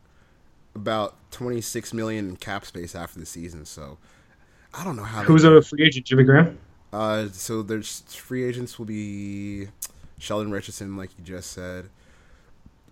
about 0.75 1.15
twenty 1.31 1.61
six 1.61 1.93
million 1.93 2.29
in 2.29 2.35
cap 2.37 2.65
space 2.65 2.95
after 2.95 3.19
the 3.19 3.25
season. 3.25 3.65
So 3.65 3.97
I 4.73 4.83
don't 4.83 4.95
know 4.95 5.03
how. 5.03 5.23
Who's 5.23 5.43
a 5.43 5.61
free 5.61 5.83
agent? 5.85 6.05
Jimmy 6.05 6.23
Graham. 6.23 6.57
Uh, 6.93 7.27
so 7.31 7.61
there's 7.61 8.01
free 8.07 8.43
agents 8.45 8.79
will 8.79 8.85
be 8.85 9.67
Sheldon 10.17 10.51
Richardson, 10.51 10.95
like 10.95 11.09
you 11.17 11.23
just 11.25 11.51
said. 11.51 11.89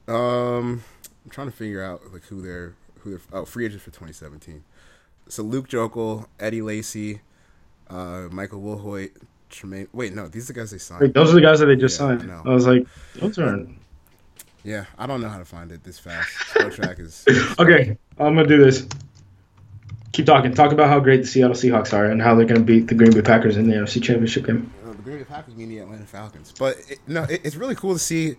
Um, 0.07 0.83
I'm 1.23 1.29
trying 1.29 1.49
to 1.49 1.55
figure 1.55 1.81
out 1.81 2.11
like 2.11 2.23
who 2.23 2.41
they're 2.41 2.75
who 2.99 3.11
they're 3.11 3.21
oh 3.31 3.45
free 3.45 3.65
agents 3.65 3.83
for 3.83 3.91
2017. 3.91 4.63
So 5.33 5.41
Luke 5.41 5.67
Joeckel, 5.67 6.27
Eddie 6.39 6.61
Lacy, 6.61 7.21
uh, 7.89 8.27
Michael 8.29 8.61
Wilhoite, 8.61 9.13
Tremaine. 9.49 9.87
Wait, 9.91 10.13
no, 10.13 10.27
these 10.27 10.47
are 10.47 10.53
the 10.53 10.59
guys 10.59 10.69
they 10.69 10.77
signed. 10.77 11.01
Wait, 11.01 11.13
those 11.15 11.31
are 11.31 11.33
the 11.33 11.41
guys 11.41 11.59
that 11.59 11.65
they 11.65 11.75
just 11.75 11.99
Yeah, 11.99 12.05
I 12.05 12.09
signed. 12.17 12.27
know. 12.27 12.43
I 12.45 12.49
was 12.53 12.67
like, 12.67 12.85
those 13.15 13.39
aren't. 13.39 13.79
Yeah, 14.63 14.85
I 14.95 15.07
don't 15.07 15.21
know 15.21 15.29
how 15.29 15.39
to 15.39 15.45
find 15.45 15.71
it 15.71 15.83
this 15.83 15.97
fast. 15.97 16.29
Spotrac 16.53 16.99
is 16.99 17.25
Okay, 17.59 17.97
I'm 18.19 18.35
gonna 18.35 18.45
do 18.45 18.63
this. 18.63 18.87
Keep 20.11 20.27
talking. 20.27 20.53
Talk 20.53 20.71
about 20.71 20.87
how 20.87 20.99
great 20.99 21.21
the 21.21 21.27
Seattle 21.27 21.55
Seahawks 21.55 21.93
are 21.93 22.05
and 22.05 22.21
how 22.21 22.35
they're 22.35 22.45
gonna 22.45 22.59
beat 22.59 22.85
the 22.87 22.93
Green 22.93 23.11
Bay 23.11 23.23
Packers 23.23 23.57
in 23.57 23.67
the 23.67 23.75
NFC 23.75 24.03
Championship 24.03 24.45
game. 24.45 24.71
uh, 24.85 24.91
the 24.91 24.97
Green 25.01 25.17
Bay 25.17 25.23
Packers 25.23 25.55
mean 25.55 25.69
the 25.69 25.79
Atlanta 25.79 26.05
Falcons. 26.05 26.53
But 26.59 26.77
it, 26.87 26.99
no, 27.07 27.23
it, 27.23 27.41
it's 27.43 27.55
really 27.55 27.73
cool 27.73 27.93
to 27.93 27.99
see 27.99 28.35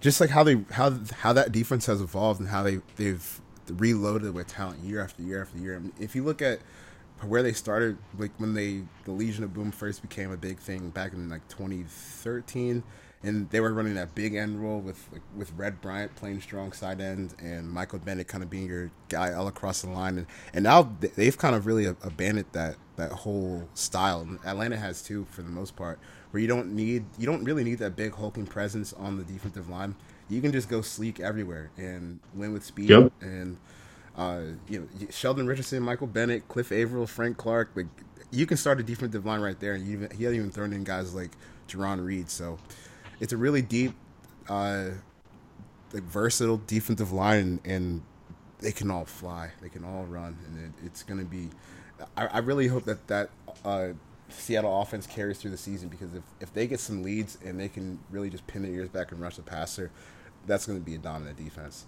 just 0.00 0.22
like 0.22 0.30
how 0.30 0.42
they 0.42 0.64
how 0.72 0.98
how 1.18 1.34
that 1.34 1.52
defense 1.52 1.84
has 1.84 2.00
evolved 2.00 2.40
and 2.40 2.48
how 2.48 2.62
they 2.62 2.80
they've 2.96 3.40
reloaded 3.76 4.34
with 4.34 4.48
talent 4.48 4.80
year 4.80 5.02
after 5.02 5.22
year 5.22 5.42
after 5.42 5.58
year. 5.58 5.82
If 5.98 6.14
you 6.14 6.24
look 6.24 6.42
at 6.42 6.60
where 7.26 7.42
they 7.42 7.52
started, 7.52 7.98
like 8.18 8.32
when 8.38 8.54
they 8.54 8.82
the 9.04 9.12
Legion 9.12 9.44
of 9.44 9.52
Boom 9.52 9.70
first 9.70 10.02
became 10.02 10.30
a 10.30 10.36
big 10.36 10.58
thing 10.58 10.90
back 10.90 11.12
in 11.12 11.28
like 11.28 11.46
2013, 11.48 12.82
and 13.22 13.50
they 13.50 13.60
were 13.60 13.72
running 13.72 13.94
that 13.94 14.14
big 14.14 14.34
end 14.34 14.62
role 14.62 14.80
with 14.80 15.08
like, 15.12 15.22
with 15.36 15.52
Red 15.56 15.80
Bryant 15.80 16.14
playing 16.16 16.40
strong 16.40 16.72
side 16.72 17.00
end 17.00 17.34
and 17.38 17.70
Michael 17.70 17.98
Bennett 17.98 18.28
kind 18.28 18.42
of 18.42 18.48
being 18.48 18.66
your 18.66 18.90
guy 19.08 19.32
all 19.32 19.48
across 19.48 19.82
the 19.82 19.90
line, 19.90 20.18
and 20.18 20.26
and 20.54 20.64
now 20.64 20.90
they've 21.16 21.36
kind 21.36 21.54
of 21.54 21.66
really 21.66 21.84
abandoned 21.84 22.46
that 22.52 22.76
that 22.96 23.12
whole 23.12 23.68
style. 23.74 24.26
Atlanta 24.46 24.76
has 24.76 25.02
too, 25.02 25.26
for 25.30 25.42
the 25.42 25.50
most 25.50 25.76
part, 25.76 25.98
where 26.30 26.40
you 26.40 26.48
don't 26.48 26.74
need 26.74 27.04
you 27.18 27.26
don't 27.26 27.44
really 27.44 27.64
need 27.64 27.78
that 27.78 27.96
big 27.96 28.14
hulking 28.14 28.46
presence 28.46 28.92
on 28.94 29.18
the 29.18 29.24
defensive 29.24 29.68
line. 29.68 29.94
You 30.30 30.40
can 30.42 30.52
just 30.52 30.68
go 30.70 30.82
sleek 30.82 31.20
everywhere 31.20 31.70
and 31.78 32.20
win 32.34 32.52
with 32.54 32.64
speed 32.64 32.90
Yep. 32.90 33.12
and 33.22 33.58
uh, 34.16 34.42
you 34.68 34.80
know 34.80 34.88
Sheldon 35.10 35.46
Richardson, 35.48 35.82
Michael 35.82 36.08
Bennett, 36.08 36.48
Cliff 36.48 36.72
Avril, 36.72 37.06
Frank 37.06 37.36
Clark. 37.38 37.72
Like 37.76 37.88
you 38.32 38.46
can 38.46 38.56
start 38.58 38.80
a 38.80 38.84
defensive 38.84 39.26
line 39.26 39.40
right 39.40 39.58
there, 39.60 39.74
and 39.74 39.88
even, 39.88 40.10
he 40.16 40.24
hasn't 40.24 40.38
even 40.38 40.50
thrown 40.52 40.72
in 40.72 40.84
guys 40.84 41.14
like 41.14 41.32
Jarran 41.68 42.04
Reed. 42.04 42.30
So 42.30 42.58
it's 43.20 43.32
a 43.32 43.36
really 43.38 43.62
deep, 43.62 43.94
uh, 44.48 44.90
like 45.92 46.04
versatile 46.04 46.60
defensive 46.66 47.12
line, 47.12 47.38
and, 47.38 47.60
and 47.66 48.02
they 48.60 48.72
can 48.72 48.90
all 48.90 49.04
fly, 49.04 49.50
they 49.62 49.68
can 49.68 49.84
all 49.84 50.04
run, 50.04 50.36
and 50.46 50.66
it, 50.66 50.86
it's 50.86 51.02
going 51.02 51.20
to 51.20 51.26
be. 51.26 51.48
I, 52.16 52.26
I 52.26 52.38
really 52.38 52.68
hope 52.68 52.84
that 52.84 53.06
that 53.08 53.30
uh, 53.64 53.88
Seattle 54.28 54.80
offense 54.80 55.06
carries 55.06 55.38
through 55.38 55.50
the 55.52 55.58
season 55.58 55.88
because 55.88 56.14
if 56.14 56.22
if 56.40 56.54
they 56.54 56.66
get 56.66 56.80
some 56.80 57.02
leads 57.02 57.38
and 57.44 57.58
they 57.60 57.68
can 57.68 57.98
really 58.10 58.30
just 58.30 58.46
pin 58.46 58.62
their 58.62 58.72
ears 58.72 58.88
back 58.88 59.12
and 59.12 59.20
rush 59.20 59.36
the 59.36 59.42
passer, 59.42 59.90
that's 60.46 60.66
going 60.66 60.78
to 60.78 60.84
be 60.84 60.94
a 60.94 60.98
dominant 60.98 61.36
defense. 61.36 61.86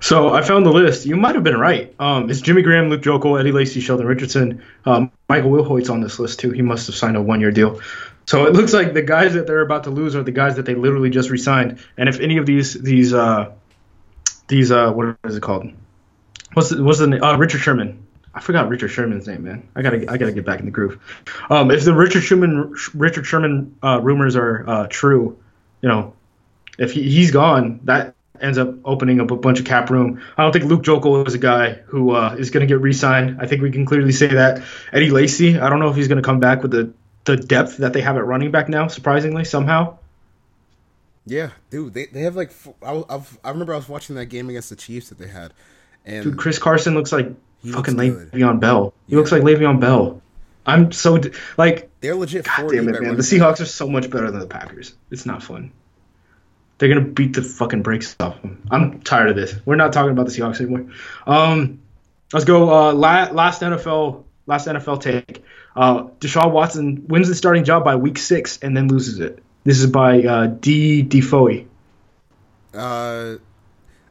So 0.00 0.34
I 0.34 0.42
found 0.42 0.66
the 0.66 0.72
list. 0.72 1.06
You 1.06 1.16
might 1.16 1.34
have 1.36 1.44
been 1.44 1.58
right. 1.58 1.94
Um, 1.98 2.28
it's 2.28 2.40
Jimmy 2.40 2.62
Graham, 2.62 2.90
Luke 2.90 3.02
Joeckel, 3.02 3.38
Eddie 3.38 3.52
Lacy, 3.52 3.80
Sheldon 3.80 4.06
Richardson. 4.06 4.62
Um, 4.84 5.12
Michael 5.28 5.50
Wilhoite's 5.50 5.90
on 5.90 6.00
this 6.00 6.18
list 6.18 6.40
too. 6.40 6.50
He 6.50 6.62
must 6.62 6.88
have 6.88 6.96
signed 6.96 7.16
a 7.16 7.22
one-year 7.22 7.52
deal. 7.52 7.80
So 8.26 8.46
it 8.46 8.52
looks 8.52 8.72
like 8.72 8.92
the 8.94 9.02
guys 9.02 9.34
that 9.34 9.46
they're 9.46 9.60
about 9.60 9.84
to 9.84 9.90
lose 9.90 10.16
are 10.16 10.22
the 10.24 10.32
guys 10.32 10.56
that 10.56 10.66
they 10.66 10.74
literally 10.74 11.10
just 11.10 11.30
re-signed. 11.30 11.78
And 11.96 12.08
if 12.08 12.18
any 12.18 12.38
of 12.38 12.46
these 12.46 12.74
these 12.74 13.14
uh, 13.14 13.52
these 14.48 14.72
uh, 14.72 14.90
what 14.90 15.16
is 15.24 15.36
it 15.36 15.42
called? 15.42 15.70
What's 16.52 16.70
the, 16.70 16.82
what's 16.82 16.98
the 16.98 17.06
name? 17.06 17.22
Uh, 17.22 17.36
Richard 17.36 17.60
Sherman. 17.60 18.04
I 18.34 18.40
forgot 18.40 18.68
Richard 18.68 18.88
Sherman's 18.88 19.26
name, 19.26 19.44
man. 19.44 19.68
I 19.74 19.82
gotta 19.82 20.10
I 20.10 20.18
gotta 20.18 20.32
get 20.32 20.44
back 20.44 20.58
in 20.58 20.66
the 20.66 20.72
groove. 20.72 20.98
Um, 21.48 21.70
if 21.70 21.84
the 21.84 21.94
Richard 21.94 22.22
Sherman 22.22 22.74
Richard 22.92 23.24
Sherman 23.24 23.76
uh, 23.82 24.00
rumors 24.02 24.34
are 24.34 24.68
uh, 24.68 24.86
true, 24.88 25.38
you 25.80 25.88
know, 25.88 26.14
if 26.78 26.92
he, 26.92 27.02
he's 27.02 27.30
gone, 27.30 27.80
that 27.84 28.14
ends 28.40 28.58
up 28.58 28.74
opening 28.84 29.20
up 29.20 29.30
a 29.30 29.36
bunch 29.36 29.58
of 29.60 29.64
cap 29.64 29.88
room. 29.90 30.20
I 30.36 30.42
don't 30.42 30.52
think 30.52 30.66
Luke 30.66 30.82
Joeckel 30.82 31.26
is 31.26 31.34
a 31.34 31.38
guy 31.38 31.72
who 31.86 32.10
uh, 32.10 32.34
is 32.38 32.50
going 32.50 32.60
to 32.60 32.66
get 32.66 32.80
re-signed. 32.80 33.38
I 33.40 33.46
think 33.46 33.62
we 33.62 33.70
can 33.70 33.86
clearly 33.86 34.12
say 34.12 34.26
that. 34.28 34.62
Eddie 34.92 35.10
Lacy, 35.10 35.58
I 35.58 35.70
don't 35.70 35.80
know 35.80 35.88
if 35.88 35.96
he's 35.96 36.08
going 36.08 36.22
to 36.22 36.26
come 36.26 36.38
back 36.40 36.62
with 36.62 36.70
the, 36.70 36.92
the 37.24 37.36
depth 37.36 37.78
that 37.78 37.92
they 37.94 38.02
have 38.02 38.16
at 38.16 38.26
running 38.26 38.50
back 38.50 38.68
now, 38.68 38.88
surprisingly, 38.88 39.44
somehow. 39.44 39.96
Yeah, 41.24 41.50
dude, 41.70 41.94
they, 41.94 42.06
they 42.06 42.20
have 42.20 42.36
like 42.36 42.52
I, 42.82 43.02
I've, 43.08 43.38
I 43.42 43.50
remember 43.50 43.72
I 43.72 43.76
was 43.76 43.88
watching 43.88 44.14
that 44.16 44.26
game 44.26 44.48
against 44.48 44.70
the 44.70 44.76
Chiefs 44.76 45.08
that 45.08 45.18
they 45.18 45.26
had, 45.26 45.52
and 46.04 46.22
Dude, 46.22 46.36
Chris 46.38 46.58
Carson 46.58 46.94
looks 46.94 47.10
like 47.10 47.28
fucking 47.64 47.96
looks. 47.96 48.30
Le'Veon 48.32 48.60
Bell. 48.60 48.94
He 49.06 49.12
Yeah. 49.14 49.18
looks 49.18 49.32
like 49.32 49.42
Le'Veon 49.42 49.80
Bell. 49.80 50.22
I'm 50.66 50.92
so 50.92 51.20
like, 51.56 51.90
they're 52.00 52.14
legit. 52.14 52.44
God 52.44 52.70
damn 52.70 52.88
it, 52.88 53.00
man. 53.02 53.16
The. 53.16 53.22
Seahawks 53.22 53.60
are 53.60 53.64
so 53.66 53.88
much 53.88 54.08
better 54.08 54.30
than 54.30 54.38
the 54.40 54.46
Packers. 54.46 54.94
It's 55.10 55.26
not 55.26 55.42
fun. 55.42 55.72
They're 56.78 56.88
gonna 56.88 57.00
beat 57.06 57.34
the 57.34 57.42
fucking 57.42 57.82
brakes 57.82 58.14
off 58.20 58.40
them. 58.42 58.62
I'm 58.70 59.00
tired 59.00 59.30
of 59.30 59.36
this. 59.36 59.54
We're 59.64 59.76
not 59.76 59.92
talking 59.92 60.12
about 60.12 60.26
the 60.26 60.32
Seahawks 60.32 60.60
anymore. 60.60 60.92
Um, 61.26 61.80
let's 62.32 62.44
go. 62.44 62.70
Uh, 62.70 62.92
la- 62.92 63.30
last 63.30 63.62
NFL, 63.62 64.24
last 64.46 64.66
NFL 64.66 65.00
take. 65.00 65.42
Uh, 65.74 66.04
Deshaun 66.20 66.52
Watson 66.52 67.06
wins 67.08 67.28
the 67.28 67.34
starting 67.34 67.64
job 67.64 67.84
by 67.84 67.96
week 67.96 68.18
six 68.18 68.58
and 68.58 68.76
then 68.76 68.88
loses 68.88 69.20
it. 69.20 69.42
This 69.64 69.78
is 69.80 69.86
by 69.86 70.22
uh, 70.22 70.46
D. 70.46 71.02
Defoe. 71.02 71.64
Uh, 72.74 73.36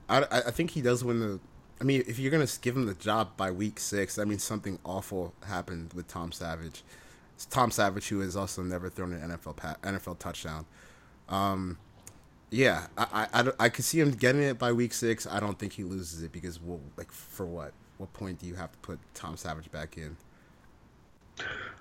I, 0.09 0.23
I 0.31 0.51
think 0.51 0.71
he 0.71 0.81
does 0.81 1.03
win 1.03 1.19
the. 1.19 1.39
I 1.79 1.83
mean, 1.83 2.03
if 2.07 2.19
you're 2.19 2.31
gonna 2.31 2.47
give 2.61 2.75
him 2.75 2.85
the 2.85 2.93
job 2.95 3.37
by 3.37 3.51
week 3.51 3.79
six, 3.79 4.15
that 4.15 4.27
means 4.27 4.43
something 4.43 4.79
awful 4.83 5.33
happened 5.45 5.93
with 5.93 6.07
Tom 6.07 6.31
Savage. 6.31 6.83
It's 7.35 7.45
Tom 7.45 7.69
Savage, 7.69 8.07
who 8.07 8.21
has 8.21 8.35
also 8.35 8.63
never 8.63 8.89
thrown 8.89 9.13
an 9.13 9.29
NFL 9.31 9.57
pa- 9.57 9.75
NFL 9.83 10.19
touchdown. 10.19 10.65
Um, 11.27 11.77
yeah, 12.51 12.87
I, 12.97 13.27
I, 13.33 13.41
I, 13.41 13.51
I 13.59 13.69
could 13.69 13.85
see 13.85 13.99
him 13.99 14.11
getting 14.11 14.41
it 14.41 14.57
by 14.57 14.71
week 14.71 14.93
six. 14.93 15.27
I 15.27 15.39
don't 15.39 15.57
think 15.57 15.73
he 15.73 15.83
loses 15.83 16.23
it 16.23 16.31
because, 16.31 16.61
well, 16.61 16.79
like, 16.97 17.11
for 17.11 17.45
what? 17.45 17.73
What 17.97 18.11
point 18.13 18.39
do 18.39 18.45
you 18.45 18.55
have 18.55 18.71
to 18.71 18.77
put 18.79 18.99
Tom 19.13 19.37
Savage 19.37 19.71
back 19.71 19.97
in? 19.97 20.17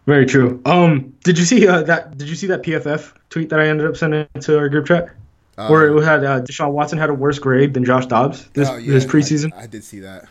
Very 0.07 0.27
true. 0.27 0.61
Um, 0.65 1.15
did 1.25 1.39
you 1.39 1.45
see 1.45 1.67
uh, 1.67 1.83
that? 1.83 2.17
Did 2.19 2.29
you 2.29 2.37
see 2.37 2.47
that 2.49 2.63
PFF 2.63 3.15
tweet 3.31 3.49
that 3.49 3.59
I 3.59 3.69
ended 3.69 3.87
up 3.87 3.97
sending 3.97 4.27
to 4.41 4.59
our 4.59 4.69
group 4.69 4.87
chat? 4.87 5.09
Where 5.57 5.87
it 5.87 6.05
had 6.05 6.25
uh, 6.25 6.41
Deshaun 6.41 6.73
Watson 6.73 6.99
had 6.99 7.11
a 7.11 7.15
worse 7.15 7.39
grade 7.39 7.75
than 7.75 7.85
Josh 7.85 8.07
Dobbs 8.07 8.49
this, 8.55 8.69
Oh, 8.69 8.77
yeah, 8.77 8.93
this 8.93 9.05
preseason. 9.05 9.53
I, 9.55 9.63
I 9.63 9.67
did 9.67 9.85
see 9.85 10.01
that. 10.01 10.29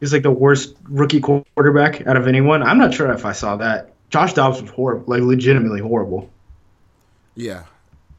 He's 0.00 0.12
like 0.12 0.24
the 0.24 0.32
worst 0.32 0.74
rookie 0.88 1.20
quarterback 1.20 2.04
out 2.08 2.16
of 2.16 2.26
anyone. 2.26 2.62
I'm 2.62 2.78
not 2.78 2.92
sure 2.92 3.10
if 3.12 3.24
I 3.24 3.32
saw 3.32 3.56
that. 3.56 3.92
Josh 4.10 4.32
Dobbs 4.32 4.60
was 4.60 4.70
horrible, 4.70 5.04
like 5.06 5.22
legitimately 5.22 5.80
horrible. 5.80 6.28
Yeah, 7.36 7.64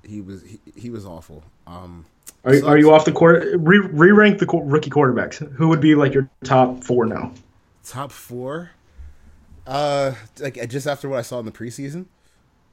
he 0.06 0.22
was 0.22 0.41
he, 0.43 0.60
he 0.76 0.89
was 0.89 1.06
awful. 1.06 1.43
Um, 1.68 2.06
Are, 2.43 2.53
So- 2.60 2.68
are 2.68 2.78
you 2.78 2.93
off 2.93 3.06
the 3.06 3.12
court? 3.12 3.43
Re, 3.58 3.80
re-rank 3.80 4.39
the 4.39 4.45
rookie 4.45 4.89
quarterbacks. 4.89 5.38
Who 5.53 5.68
would 5.70 5.82
be 5.82 5.95
like 5.95 6.14
your 6.14 6.30
top 6.43 6.84
four 6.84 7.06
now? 7.06 7.32
top 7.84 8.12
four. 8.12 8.72
Uh, 9.68 10.14
like 10.39 10.68
just 10.70 10.88
after 10.88 11.08
what 11.10 11.20
I 11.20 11.22
saw 11.22 11.39
in 11.39 11.45
the 11.45 11.51
preseason. 11.51 12.06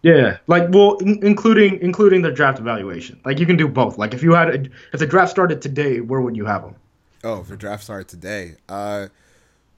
Yeah, 0.03 0.39
like 0.47 0.64
well, 0.70 0.97
in- 0.99 1.24
including 1.24 1.78
including 1.80 2.22
the 2.22 2.30
draft 2.33 2.59
evaluation. 2.59 3.20
Like 3.24 3.39
you 3.39 3.47
can 3.47 3.57
do 3.57 3.68
both. 3.68 3.99
Like 3.99 4.14
if 4.14 4.22
you 4.22 4.33
had 4.35 4.49
a, 4.49 4.61
if 4.93 4.99
the 5.01 5.07
draft 5.07 5.30
started 5.30 5.62
today, 5.62 6.01
where 6.01 6.20
would 6.20 6.37
you 6.37 6.45
have 6.47 6.62
them? 6.62 6.74
Oh, 7.24 7.41
if 7.41 7.49
the 7.49 7.57
draft 7.57 7.85
started 7.85 8.09
today, 8.09 8.57
uh, 8.68 9.07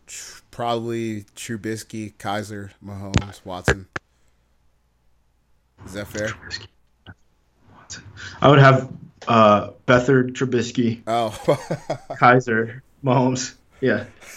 tr- 0.06 0.40
probably 0.50 1.24
Trubisky, 1.36 2.14
Kizer, 2.14 2.70
Mahomes, 2.84 3.44
Watson. 3.44 3.86
Is 5.84 5.92
that 5.92 6.06
fair? 6.08 6.30
I 8.40 8.48
would 8.50 8.58
have 8.58 8.92
uh, 9.28 9.70
Beathard, 9.86 10.32
Trubisky, 10.32 11.02
Oh, 11.06 11.30
Kizer, 12.20 12.80
Mahomes. 13.04 13.54
Yeah, 13.80 14.04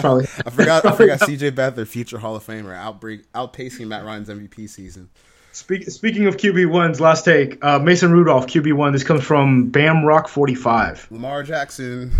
probably. 0.00 0.24
I 0.44 0.50
forgot. 0.50 0.84
I 0.84 0.94
forgot. 0.94 1.20
C.J. 1.26 1.52
Beathard, 1.52 1.86
future 1.86 2.18
Hall 2.18 2.36
of 2.36 2.44
Famer, 2.44 2.74
outbreak 2.74 3.30
outpacing 3.32 3.86
Matt 3.88 4.04
Ryan's 4.04 4.28
MVP 4.28 4.68
season. 4.68 5.08
Speak, 5.52 5.84
speaking 5.90 6.26
of 6.26 6.36
QB 6.36 6.70
ones, 6.70 7.00
last 7.00 7.24
take. 7.24 7.62
Uh, 7.64 7.78
Mason 7.78 8.10
Rudolph, 8.12 8.46
QB 8.46 8.72
one. 8.74 8.92
This 8.92 9.04
comes 9.04 9.22
from 9.22 9.68
Bam 9.70 10.04
Rock 10.04 10.28
forty 10.28 10.54
five. 10.54 11.06
Lamar 11.10 11.42
Jackson. 11.42 12.10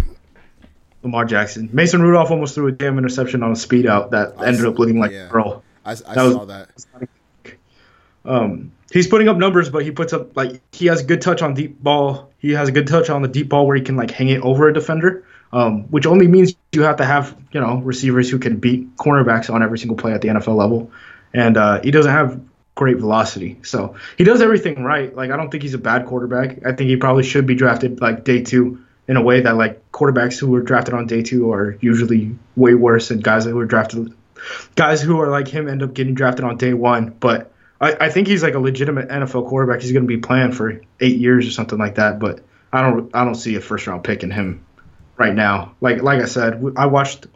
Lamar 1.03 1.25
Jackson. 1.25 1.69
Mason 1.73 2.01
Rudolph 2.03 2.31
almost 2.31 2.55
threw 2.55 2.69
a 2.69 2.73
damn 2.73 2.97
interception 2.99 3.43
on 3.43 3.53
a 3.53 3.57
speed 3.57 3.87
out 3.87 4.11
that 4.13 4.35
I 4.39 4.47
ended 4.47 4.63
saw- 4.63 4.71
up 4.71 4.79
looking 4.79 4.99
like 5.01 5.11
yeah. 5.13 5.29
girl. 5.29 5.63
I, 5.85 5.93
I 5.93 5.95
That 5.95 6.17
was- 6.23 6.33
saw 6.35 6.45
that. 6.47 6.69
Um, 8.25 8.73
he's 8.93 9.07
putting 9.07 9.29
up 9.29 9.37
numbers, 9.37 9.71
but 9.71 9.85
he 9.85 9.91
puts 9.91 10.13
up 10.13 10.37
like 10.37 10.61
he 10.73 10.87
has 10.87 11.01
a 11.01 11.05
good 11.05 11.23
touch 11.23 11.43
on 11.43 11.55
deep 11.55 11.83
ball. 11.83 12.31
He 12.39 12.53
has 12.53 12.69
a 12.69 12.73
good 12.73 12.87
touch 12.87 13.11
on 13.11 13.23
the 13.23 13.29
deep 13.29 13.49
ball 13.49 13.67
where 13.67 13.77
he 13.77 13.83
can 13.83 13.97
like 13.97 14.11
hang 14.11 14.29
it 14.29 14.43
over 14.43 14.69
a 14.69 14.75
defender, 14.75 15.25
um, 15.53 15.85
which 15.85 16.07
only 16.07 16.29
means 16.29 16.55
you 16.73 16.83
have 16.83 16.97
to 16.97 17.05
have 17.05 17.37
you 17.53 17.61
know 17.61 17.79
receivers 17.79 18.31
who 18.31 18.39
can 18.39 18.59
beat 18.59 18.97
cornerbacks 18.97 19.53
on 19.53 19.63
every 19.63 19.79
single 19.79 19.97
play 19.97 20.13
at 20.13 20.21
the 20.21 20.29
NFL 20.29 20.57
level, 20.57 20.91
and 21.33 21.57
uh, 21.57 21.81
he 21.83 21.91
doesn't 21.91 22.13
have 22.13 22.41
great 22.75 22.99
velocity. 22.99 23.59
So 23.63 23.97
he 24.17 24.25
does 24.25 24.41
everything 24.41 24.83
right. 24.85 25.15
Like 25.15 25.31
I 25.31 25.37
don't 25.37 25.51
think 25.51 25.63
he's 25.63 25.75
a 25.75 25.79
bad 25.79 26.07
quarterback. 26.07 26.65
I 26.65 26.73
think 26.73 26.89
he 26.89 26.97
probably 26.97 27.25
should 27.25 27.47
be 27.47 27.55
drafted 27.55 28.01
like 28.01 28.25
day 28.25 28.43
two 28.43 28.85
in 29.09 29.17
a 29.17 29.23
way 29.23 29.41
that 29.41 29.57
like 29.57 29.91
quarterbacks 29.91 30.39
who 30.39 30.49
were 30.49 30.63
drafted 30.63 30.95
on 30.95 31.07
day 31.07 31.23
two 31.23 31.53
are 31.53 31.77
usually 31.81 32.37
way 32.57 32.75
worse 32.75 33.09
than 33.09 33.21
guys 33.21 33.45
who 33.45 33.55
were 33.55 33.67
drafted 33.67 34.15
guys 34.75 35.03
who 35.03 35.21
are 35.21 35.29
like 35.29 35.49
him 35.49 35.69
end 35.69 35.83
up 35.83 35.95
getting 35.95 36.15
drafted 36.15 36.45
on 36.45 36.57
day 36.57 36.75
one. 36.75 37.15
But 37.21 37.52
I, 37.83 38.07
I 38.07 38.11
think 38.11 38.29
he's 38.29 38.43
like 38.43 38.55
a 38.55 38.61
legitimate 38.61 39.09
NFL 39.09 39.49
quarterback. 39.49 39.83
He's 39.83 39.93
going 39.93 40.05
to 40.05 40.09
be 40.09 40.19
playing 40.19 40.53
for 40.53 40.81
eight 41.01 41.17
years 41.19 41.47
or 41.47 41.51
something 41.51 41.79
like 41.79 41.97
that. 41.97 42.19
But 42.21 42.41
I 42.73 42.81
don't 42.81 43.15
I 43.15 43.25
don't 43.25 43.35
see 43.35 43.57
a 43.57 43.61
first 43.61 43.87
round 43.87 44.05
pick 44.05 44.23
in 44.23 44.31
him 44.31 44.65
right 45.19 45.35
now. 45.35 45.75
Like 45.81 46.01
like 46.01 46.23
I 46.23 46.27
said, 46.27 46.63
I 46.77 46.87
watched 46.87 47.27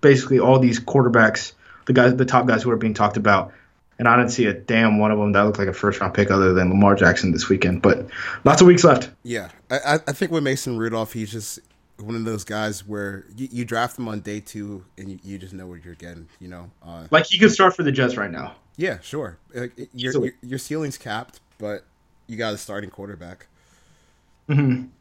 basically 0.00 0.40
all 0.40 0.58
these 0.58 0.80
quarterbacks, 0.80 1.52
the 1.86 1.92
guys, 1.92 2.16
the 2.16 2.24
top 2.24 2.46
guys 2.46 2.62
who 2.62 2.70
are 2.70 2.76
being 2.76 2.94
talked 2.94 3.18
about. 3.18 3.52
And 3.98 4.08
I 4.08 4.16
didn't 4.16 4.30
see 4.30 4.46
a 4.46 4.54
damn 4.54 4.98
one 4.98 5.10
of 5.10 5.18
them 5.18 5.32
that 5.32 5.42
looked 5.42 5.58
like 5.58 5.68
a 5.68 5.74
first 5.74 6.00
round 6.00 6.14
pick 6.14 6.30
other 6.30 6.54
than 6.54 6.70
Lamar 6.70 6.94
Jackson 6.94 7.32
this 7.32 7.50
weekend. 7.50 7.82
But 7.82 8.08
lots 8.44 8.62
of 8.62 8.66
weeks 8.66 8.82
left. 8.82 9.10
Yeah, 9.22 9.50
I, 9.70 9.98
I 10.06 10.12
think 10.12 10.32
with 10.32 10.42
Mason 10.42 10.78
Rudolph, 10.78 11.12
he's 11.12 11.30
just 11.30 11.58
one 11.98 12.14
of 12.14 12.24
those 12.24 12.44
guys 12.44 12.86
where 12.86 13.26
you, 13.36 13.48
you 13.52 13.64
draft 13.66 13.98
him 13.98 14.08
on 14.08 14.20
day 14.20 14.40
two 14.40 14.86
and 14.96 15.10
you, 15.10 15.18
you 15.22 15.36
just 15.36 15.52
know 15.52 15.66
what 15.66 15.84
you're 15.84 15.96
getting. 15.96 16.28
You 16.38 16.48
know. 16.48 16.70
Uh, 16.82 17.08
Like 17.10 17.26
he 17.26 17.38
could 17.38 17.52
start 17.52 17.76
for 17.76 17.82
the 17.82 17.92
Jets 17.92 18.16
right 18.16 18.30
now. 18.30 18.54
Yeah, 18.80 18.98
sure. 19.02 19.36
Like, 19.54 19.78
it- 19.78 19.90
your, 19.92 20.12
your 20.24 20.32
your 20.42 20.58
ceiling's 20.58 20.96
capped, 20.98 21.40
but 21.58 21.84
you 22.26 22.36
got 22.36 22.54
a 22.54 22.58
starting 22.58 22.90
quarterback. 22.90 23.46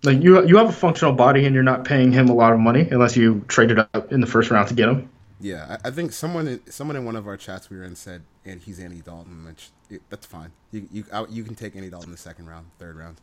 Like 0.04 0.22
you 0.22 0.46
you 0.46 0.58
have 0.58 0.70
a 0.70 0.72
functional 0.72 1.14
body 1.14 1.46
and 1.46 1.56
you're 1.56 1.64
not 1.64 1.84
paying 1.84 2.12
him 2.12 2.30
a 2.30 2.34
lot 2.36 2.54
of 2.54 2.60
money 2.60 2.88
unless 2.92 3.18
you 3.18 3.44
traded 3.48 3.80
up 3.80 4.12
in 4.12 4.22
the 4.22 4.28
first 4.28 4.52
round 4.52 4.68
to 4.68 4.76
get 4.76 4.88
him. 4.90 5.10
Yeah, 5.42 5.78
I, 5.84 5.88
I 5.88 5.92
think 5.92 6.12
someone 6.12 6.48
in, 6.48 6.72
someone 6.72 6.96
in 6.96 7.04
one 7.04 7.16
of 7.16 7.26
our 7.26 7.36
chats 7.36 7.68
we 7.70 7.78
were 7.78 7.84
in 7.84 7.96
said, 7.96 8.22
and 8.46 8.62
he's 8.62 8.80
Andy 8.80 9.02
Dalton, 9.02 9.46
which 9.46 9.70
it, 9.90 10.02
that's 10.12 10.28
fine. 10.28 10.52
You 10.72 10.88
you 10.92 11.04
you 11.32 11.44
can 11.44 11.56
take 11.56 11.76
Andy 11.76 11.90
Dalton 11.90 12.10
in 12.10 12.12
the 12.12 12.18
second 12.18 12.48
round, 12.48 12.68
third 12.78 12.96
round. 12.96 13.18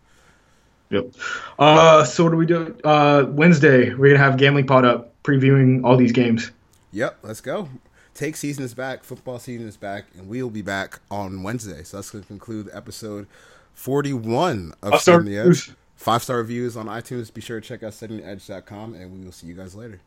Yep. 0.91 1.15
Uh, 1.61 2.03
so 2.05 2.25
what 2.25 2.31
do 2.31 2.37
we 2.37 2.47
do? 2.47 2.77
Uh, 2.83 3.27
Wednesday 3.29 3.95
we're 3.95 4.09
gonna 4.13 4.19
have 4.19 4.37
gambling 4.37 4.67
pod 4.67 4.85
up 4.85 5.13
previewing 5.23 5.85
all 5.85 5.97
these 5.97 6.13
games. 6.13 6.51
Yep, 6.91 7.19
let's 7.23 7.41
go. 7.41 7.69
Take 8.17 8.37
season 8.37 8.65
is 8.65 8.73
back, 8.73 9.05
football 9.05 9.39
season 9.39 9.69
is 9.69 9.77
back, 9.77 10.07
and 10.17 10.27
we'll 10.27 10.49
be 10.49 10.63
back 10.63 11.01
on 11.11 11.43
Wednesday. 11.43 11.83
So 11.83 11.99
that's 11.99 12.09
going 12.09 12.25
to 12.25 12.29
conclude 12.29 12.71
episode 12.73 13.27
41 13.75 14.73
of 14.83 14.93
the 15.27 15.37
Edge. 15.37 15.45
reviews. 15.45 15.75
Five 15.97 16.23
star 16.23 16.39
reviews 16.39 16.79
on 16.79 16.87
iTunes. 16.87 17.33
Be 17.33 17.43
sure 17.43 17.61
to 17.61 17.67
check 17.69 17.83
out 17.83 17.93
settingtheedge.com, 17.93 18.95
and 18.95 19.13
we 19.13 19.23
will 19.23 19.33
see 19.33 19.47
you 19.47 19.53
guys 19.55 19.75
later. 19.75 20.01